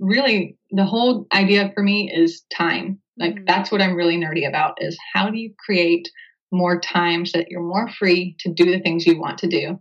really 0.00 0.56
the 0.70 0.84
whole 0.84 1.26
idea 1.32 1.70
for 1.74 1.82
me 1.82 2.10
is 2.12 2.42
time. 2.52 2.98
Like 3.18 3.34
mm-hmm. 3.34 3.44
that's 3.46 3.70
what 3.70 3.82
I'm 3.82 3.94
really 3.94 4.16
nerdy 4.16 4.48
about 4.48 4.78
is 4.80 4.98
how 5.12 5.30
do 5.30 5.38
you 5.38 5.52
create 5.64 6.08
more 6.50 6.80
time 6.80 7.26
so 7.26 7.38
that 7.38 7.48
you're 7.50 7.62
more 7.62 7.88
free 7.88 8.34
to 8.40 8.52
do 8.52 8.64
the 8.64 8.80
things 8.80 9.06
you 9.06 9.20
want 9.20 9.38
to 9.38 9.46
do. 9.46 9.78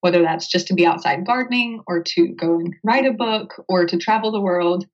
Whether 0.00 0.22
that's 0.22 0.50
just 0.50 0.68
to 0.68 0.74
be 0.74 0.86
outside 0.86 1.26
gardening 1.26 1.82
or 1.86 2.02
to 2.02 2.28
go 2.28 2.54
and 2.54 2.74
write 2.84 3.06
a 3.06 3.12
book 3.12 3.54
or 3.68 3.86
to 3.86 3.98
travel 3.98 4.30
the 4.30 4.40
world, 4.40 4.86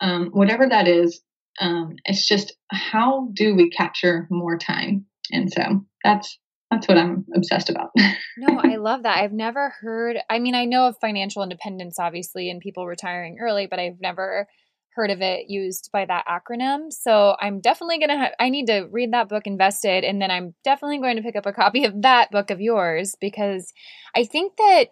um, 0.00 0.30
whatever 0.32 0.66
that 0.68 0.88
is, 0.88 1.20
um, 1.60 1.96
it's 2.04 2.26
just 2.26 2.54
how 2.70 3.28
do 3.34 3.54
we 3.54 3.70
capture 3.70 4.26
more 4.30 4.56
time? 4.56 5.06
And 5.30 5.52
so 5.52 5.84
that's 6.02 6.38
that's 6.74 6.88
what 6.88 6.98
I'm 6.98 7.24
obsessed 7.34 7.70
about. 7.70 7.90
no, 8.36 8.60
I 8.62 8.76
love 8.76 9.04
that. 9.04 9.18
I've 9.18 9.32
never 9.32 9.74
heard, 9.80 10.18
I 10.28 10.38
mean, 10.38 10.54
I 10.54 10.64
know 10.64 10.88
of 10.88 10.96
financial 11.00 11.42
independence, 11.42 11.98
obviously, 11.98 12.50
and 12.50 12.60
people 12.60 12.86
retiring 12.86 13.38
early, 13.40 13.66
but 13.66 13.78
I've 13.78 14.00
never 14.00 14.48
heard 14.94 15.10
of 15.10 15.20
it 15.20 15.46
used 15.48 15.90
by 15.92 16.04
that 16.04 16.24
acronym. 16.26 16.92
So 16.92 17.36
I'm 17.40 17.60
definitely 17.60 17.98
going 17.98 18.10
to, 18.10 18.30
I 18.40 18.48
need 18.48 18.66
to 18.66 18.86
read 18.90 19.12
that 19.12 19.28
book, 19.28 19.46
Invested, 19.46 20.04
and 20.04 20.20
then 20.20 20.30
I'm 20.30 20.54
definitely 20.64 20.98
going 20.98 21.16
to 21.16 21.22
pick 21.22 21.36
up 21.36 21.46
a 21.46 21.52
copy 21.52 21.84
of 21.84 22.02
that 22.02 22.30
book 22.30 22.50
of 22.50 22.60
yours 22.60 23.14
because 23.20 23.72
I 24.14 24.24
think 24.24 24.56
that 24.56 24.90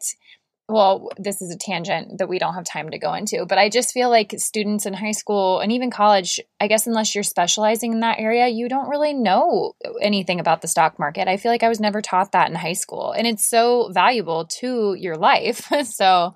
well, 0.69 1.09
this 1.19 1.43
is 1.43 1.53
a 1.53 1.59
tangent 1.59 2.19
that 2.19 2.29
we 2.29 2.39
don't 2.39 2.55
have 2.55 2.65
time 2.65 2.91
to 2.91 2.99
go 2.99 3.13
into, 3.15 3.45
but 3.47 3.59
I 3.59 3.69
just 3.69 3.93
feel 3.93 4.09
like 4.09 4.35
students 4.39 4.87
in 4.87 4.95
high 4.95 5.13
school 5.13 5.61
and 5.61 5.73
even 5.73 5.91
college, 5.91 6.41
I 6.61 6.69
guess, 6.69 6.87
unless 6.87 7.15
you're 7.15 7.25
specializing 7.25 7.93
in 7.93 8.01
that 8.01 8.21
area, 8.21 8.49
you 8.49 8.69
don't 8.69 8.89
really 8.89 9.13
know 9.13 9.75
anything 10.01 10.41
about 10.41 10.63
the 10.63 10.69
stock 10.69 10.99
market. 10.99 11.29
I 11.29 11.37
feel 11.37 11.51
like 11.53 11.63
I 11.63 11.69
was 11.69 11.81
never 11.81 12.01
taught 12.01 12.33
that 12.33 12.49
in 12.49 12.55
high 12.55 12.73
school, 12.73 13.13
and 13.13 13.27
it's 13.27 13.49
so 13.49 13.91
valuable 13.93 14.47
to 14.61 14.95
your 14.95 15.17
life. 15.17 15.69
so 15.85 16.35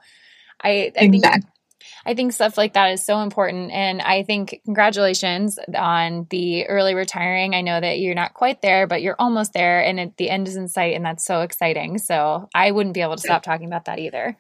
I, 0.63 0.71
I 0.71 0.93
exactly. 0.97 1.21
think 1.21 1.45
I 2.05 2.15
think 2.15 2.33
stuff 2.33 2.57
like 2.57 2.75
that 2.75 2.93
is 2.93 3.05
so 3.05 3.21
important. 3.21 3.71
And 3.73 4.01
I 4.01 4.23
think 4.23 4.61
congratulations 4.65 5.59
on 5.75 6.27
the 6.31 6.67
early 6.67 6.95
retiring. 6.95 7.55
I 7.55 7.61
know 7.61 7.81
that 7.81 7.99
you're 7.99 8.15
not 8.15 8.35
quite 8.35 8.63
there, 8.63 8.87
but 8.87 9.03
you're 9.03 9.17
almost 9.19 9.53
there 9.53 9.85
and 9.85 10.01
it, 10.01 10.17
the 10.17 10.31
end 10.31 10.49
is 10.49 10.57
in 10.57 10.69
sight. 10.69 10.95
And 10.95 11.05
that's 11.05 11.25
so 11.25 11.41
exciting. 11.41 11.99
So 11.99 12.49
I 12.55 12.71
wouldn't 12.71 12.95
be 12.95 13.03
able 13.03 13.17
to 13.17 13.23
stop 13.23 13.43
talking 13.43 13.67
about 13.67 13.87
that 13.87 13.99
either. 13.99 14.37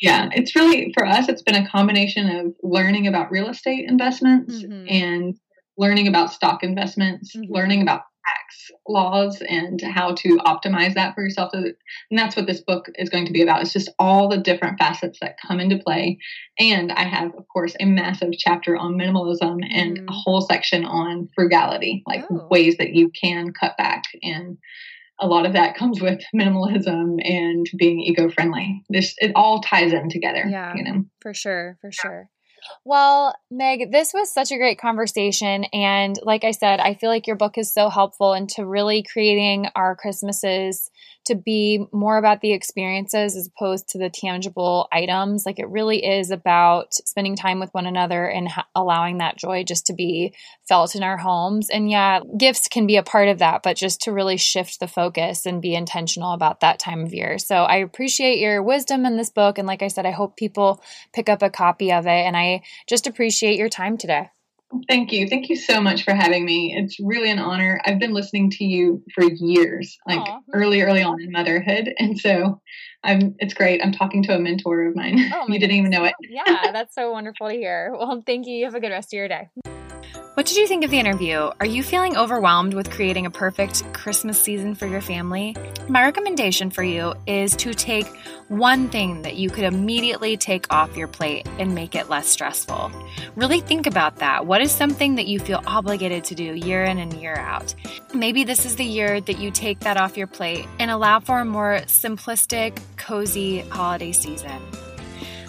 Yeah, 0.00 0.30
it's 0.32 0.56
really 0.56 0.92
for 0.94 1.06
us, 1.06 1.28
it's 1.28 1.42
been 1.42 1.54
a 1.54 1.68
combination 1.68 2.28
of 2.28 2.54
learning 2.62 3.06
about 3.06 3.30
real 3.30 3.48
estate 3.48 3.88
investments 3.88 4.62
mm-hmm. 4.62 4.86
and 4.88 5.36
learning 5.78 6.08
about 6.08 6.32
stock 6.32 6.64
investments, 6.64 7.36
mm-hmm. 7.36 7.52
learning 7.52 7.82
about 7.82 8.02
tax 8.26 8.70
laws 8.88 9.42
and 9.42 9.80
how 9.80 10.14
to 10.14 10.38
optimize 10.38 10.94
that 10.94 11.14
for 11.14 11.22
yourself. 11.22 11.52
And 11.52 11.74
that's 12.10 12.36
what 12.36 12.46
this 12.46 12.60
book 12.60 12.86
is 12.96 13.08
going 13.08 13.26
to 13.26 13.32
be 13.32 13.42
about. 13.42 13.62
It's 13.62 13.72
just 13.72 13.90
all 13.98 14.28
the 14.28 14.38
different 14.38 14.78
facets 14.78 15.18
that 15.20 15.36
come 15.46 15.60
into 15.60 15.78
play. 15.78 16.18
And 16.58 16.92
I 16.92 17.04
have, 17.04 17.34
of 17.36 17.46
course, 17.48 17.74
a 17.80 17.84
massive 17.84 18.32
chapter 18.36 18.76
on 18.76 18.94
minimalism 18.94 19.60
and 19.70 19.98
mm. 19.98 20.08
a 20.08 20.12
whole 20.12 20.40
section 20.40 20.84
on 20.84 21.28
frugality, 21.34 22.02
like 22.06 22.24
oh. 22.30 22.46
ways 22.50 22.76
that 22.78 22.94
you 22.94 23.10
can 23.10 23.52
cut 23.52 23.76
back. 23.76 24.04
And 24.22 24.58
a 25.20 25.26
lot 25.26 25.46
of 25.46 25.52
that 25.54 25.76
comes 25.78 26.00
with 26.00 26.22
minimalism 26.34 27.18
and 27.24 27.66
being 27.76 28.00
eco-friendly. 28.00 28.84
This 28.88 29.14
it 29.18 29.32
all 29.34 29.60
ties 29.60 29.92
in 29.92 30.10
together. 30.10 30.44
Yeah, 30.48 30.74
you 30.74 30.84
know, 30.84 31.04
for 31.20 31.34
sure, 31.34 31.78
for 31.80 31.92
sure. 31.92 32.28
Well, 32.84 33.34
Meg, 33.50 33.90
this 33.92 34.12
was 34.12 34.32
such 34.32 34.52
a 34.52 34.56
great 34.56 34.78
conversation. 34.78 35.64
And 35.72 36.16
like 36.22 36.44
I 36.44 36.52
said, 36.52 36.80
I 36.80 36.94
feel 36.94 37.10
like 37.10 37.26
your 37.26 37.36
book 37.36 37.58
is 37.58 37.72
so 37.72 37.88
helpful 37.88 38.32
into 38.32 38.66
really 38.66 39.02
creating 39.02 39.66
our 39.74 39.96
Christmases 39.96 40.90
to 41.26 41.34
be 41.34 41.86
more 41.92 42.18
about 42.18 42.40
the 42.40 42.52
experiences 42.52 43.36
as 43.36 43.48
opposed 43.48 43.88
to 43.88 43.98
the 43.98 44.10
tangible 44.10 44.88
items. 44.90 45.44
Like 45.46 45.58
it 45.58 45.68
really 45.68 46.04
is 46.04 46.30
about 46.30 46.94
spending 46.94 47.36
time 47.36 47.60
with 47.60 47.72
one 47.72 47.86
another 47.86 48.26
and 48.26 48.48
ha- 48.48 48.66
allowing 48.74 49.18
that 49.18 49.36
joy 49.36 49.64
just 49.64 49.86
to 49.86 49.92
be 49.92 50.34
felt 50.68 50.94
in 50.94 51.02
our 51.02 51.16
homes. 51.16 51.70
And 51.70 51.90
yeah, 51.90 52.20
gifts 52.36 52.68
can 52.68 52.86
be 52.86 52.96
a 52.96 53.02
part 53.02 53.28
of 53.28 53.38
that, 53.38 53.62
but 53.62 53.76
just 53.76 54.02
to 54.02 54.12
really 54.12 54.36
shift 54.36 54.80
the 54.80 54.88
focus 54.88 55.46
and 55.46 55.62
be 55.62 55.74
intentional 55.74 56.32
about 56.32 56.60
that 56.60 56.78
time 56.78 57.04
of 57.04 57.14
year. 57.14 57.38
So 57.38 57.56
I 57.56 57.76
appreciate 57.76 58.38
your 58.38 58.62
wisdom 58.62 59.06
in 59.06 59.16
this 59.16 59.30
book. 59.30 59.58
And 59.58 59.68
like 59.68 59.82
I 59.82 59.88
said, 59.88 60.06
I 60.06 60.10
hope 60.10 60.36
people 60.36 60.82
pick 61.12 61.28
up 61.28 61.42
a 61.42 61.50
copy 61.50 61.92
of 61.92 62.06
it. 62.06 62.10
And 62.10 62.36
I 62.36 62.62
just 62.88 63.06
appreciate 63.06 63.56
your 63.56 63.68
time 63.68 63.96
today. 63.96 64.30
Thank 64.88 65.12
you. 65.12 65.28
Thank 65.28 65.48
you 65.48 65.56
so 65.56 65.80
much 65.80 66.04
for 66.04 66.14
having 66.14 66.44
me. 66.44 66.74
It's 66.76 66.98
really 67.00 67.30
an 67.30 67.38
honor. 67.38 67.80
I've 67.84 67.98
been 67.98 68.12
listening 68.12 68.50
to 68.52 68.64
you 68.64 69.02
for 69.14 69.24
years, 69.24 69.98
like 70.06 70.20
Aww. 70.20 70.40
early, 70.54 70.82
early 70.82 71.02
on 71.02 71.20
in 71.20 71.30
motherhood. 71.30 71.92
And 71.98 72.18
so 72.18 72.60
I'm 73.04 73.36
it's 73.38 73.54
great. 73.54 73.80
I'm 73.82 73.92
talking 73.92 74.22
to 74.24 74.34
a 74.34 74.38
mentor 74.38 74.86
of 74.86 74.96
mine. 74.96 75.30
Oh 75.32 75.44
you 75.48 75.58
didn't 75.58 75.76
even 75.76 75.90
know 75.90 76.04
it. 76.04 76.14
yeah, 76.28 76.72
that's 76.72 76.94
so 76.94 77.12
wonderful 77.12 77.48
to 77.48 77.54
hear. 77.54 77.94
Well, 77.96 78.22
thank 78.26 78.46
you. 78.46 78.54
You 78.54 78.64
have 78.64 78.74
a 78.74 78.80
good 78.80 78.90
rest 78.90 79.12
of 79.12 79.16
your 79.16 79.28
day. 79.28 79.48
What 80.34 80.46
did 80.46 80.56
you 80.56 80.66
think 80.66 80.82
of 80.82 80.90
the 80.90 80.98
interview? 80.98 81.50
Are 81.60 81.66
you 81.66 81.82
feeling 81.82 82.16
overwhelmed 82.16 82.72
with 82.72 82.90
creating 82.90 83.26
a 83.26 83.30
perfect 83.30 83.84
Christmas 83.92 84.40
season 84.40 84.74
for 84.74 84.86
your 84.86 85.02
family? 85.02 85.54
My 85.90 86.02
recommendation 86.04 86.70
for 86.70 86.82
you 86.82 87.12
is 87.26 87.54
to 87.56 87.74
take 87.74 88.06
one 88.48 88.88
thing 88.88 89.20
that 89.22 89.36
you 89.36 89.50
could 89.50 89.64
immediately 89.64 90.38
take 90.38 90.72
off 90.72 90.96
your 90.96 91.06
plate 91.06 91.46
and 91.58 91.74
make 91.74 91.94
it 91.94 92.08
less 92.08 92.28
stressful. 92.28 92.90
Really 93.36 93.60
think 93.60 93.86
about 93.86 94.16
that. 94.20 94.46
What 94.46 94.62
is 94.62 94.72
something 94.72 95.16
that 95.16 95.26
you 95.26 95.38
feel 95.38 95.62
obligated 95.66 96.24
to 96.24 96.34
do 96.34 96.44
year 96.44 96.82
in 96.82 96.96
and 96.96 97.12
year 97.12 97.36
out? 97.36 97.74
Maybe 98.14 98.42
this 98.42 98.64
is 98.64 98.76
the 98.76 98.86
year 98.86 99.20
that 99.20 99.38
you 99.38 99.50
take 99.50 99.80
that 99.80 99.98
off 99.98 100.16
your 100.16 100.28
plate 100.28 100.64
and 100.78 100.90
allow 100.90 101.20
for 101.20 101.40
a 101.40 101.44
more 101.44 101.80
simplistic, 101.88 102.80
cozy 102.96 103.60
holiday 103.60 104.12
season. 104.12 104.62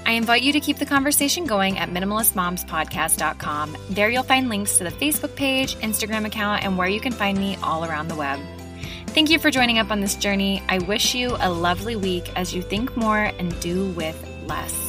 I 0.06 0.14
invite 0.14 0.44
you 0.44 0.54
to 0.54 0.60
keep 0.60 0.78
the 0.78 0.86
conversation 0.86 1.46
going 1.46 1.78
at 1.80 1.90
minimalistmomspodcast.com. 1.90 3.78
There 3.90 4.10
you'll 4.10 4.24
find 4.24 4.50
links 4.50 4.78
to 4.78 4.84
the 4.84 4.90
Facebook 4.90 5.36
page, 5.36 5.76
Instagram 5.78 6.26
account, 6.26 6.64
and 6.64 6.78
where 6.78 6.88
you 6.88 7.00
can 7.00 7.14
find 7.14 7.38
me 7.38 7.58
all 7.64 7.86
around 7.86 8.10
the 8.10 8.16
web. 8.16 8.40
Thank 9.08 9.30
you 9.30 9.40
for 9.40 9.52
joining 9.52 9.78
up 9.78 9.92
on 9.92 10.02
this 10.02 10.16
journey. 10.16 10.62
I 10.68 10.80
wish 10.80 11.14
you 11.14 11.38
a 11.40 11.50
lovely 11.50 11.96
week 11.96 12.32
as 12.36 12.54
you 12.54 12.62
think 12.62 12.98
more 12.98 13.20
and 13.20 13.58
do 13.60 13.90
with 13.92 14.18
less. 14.48 14.83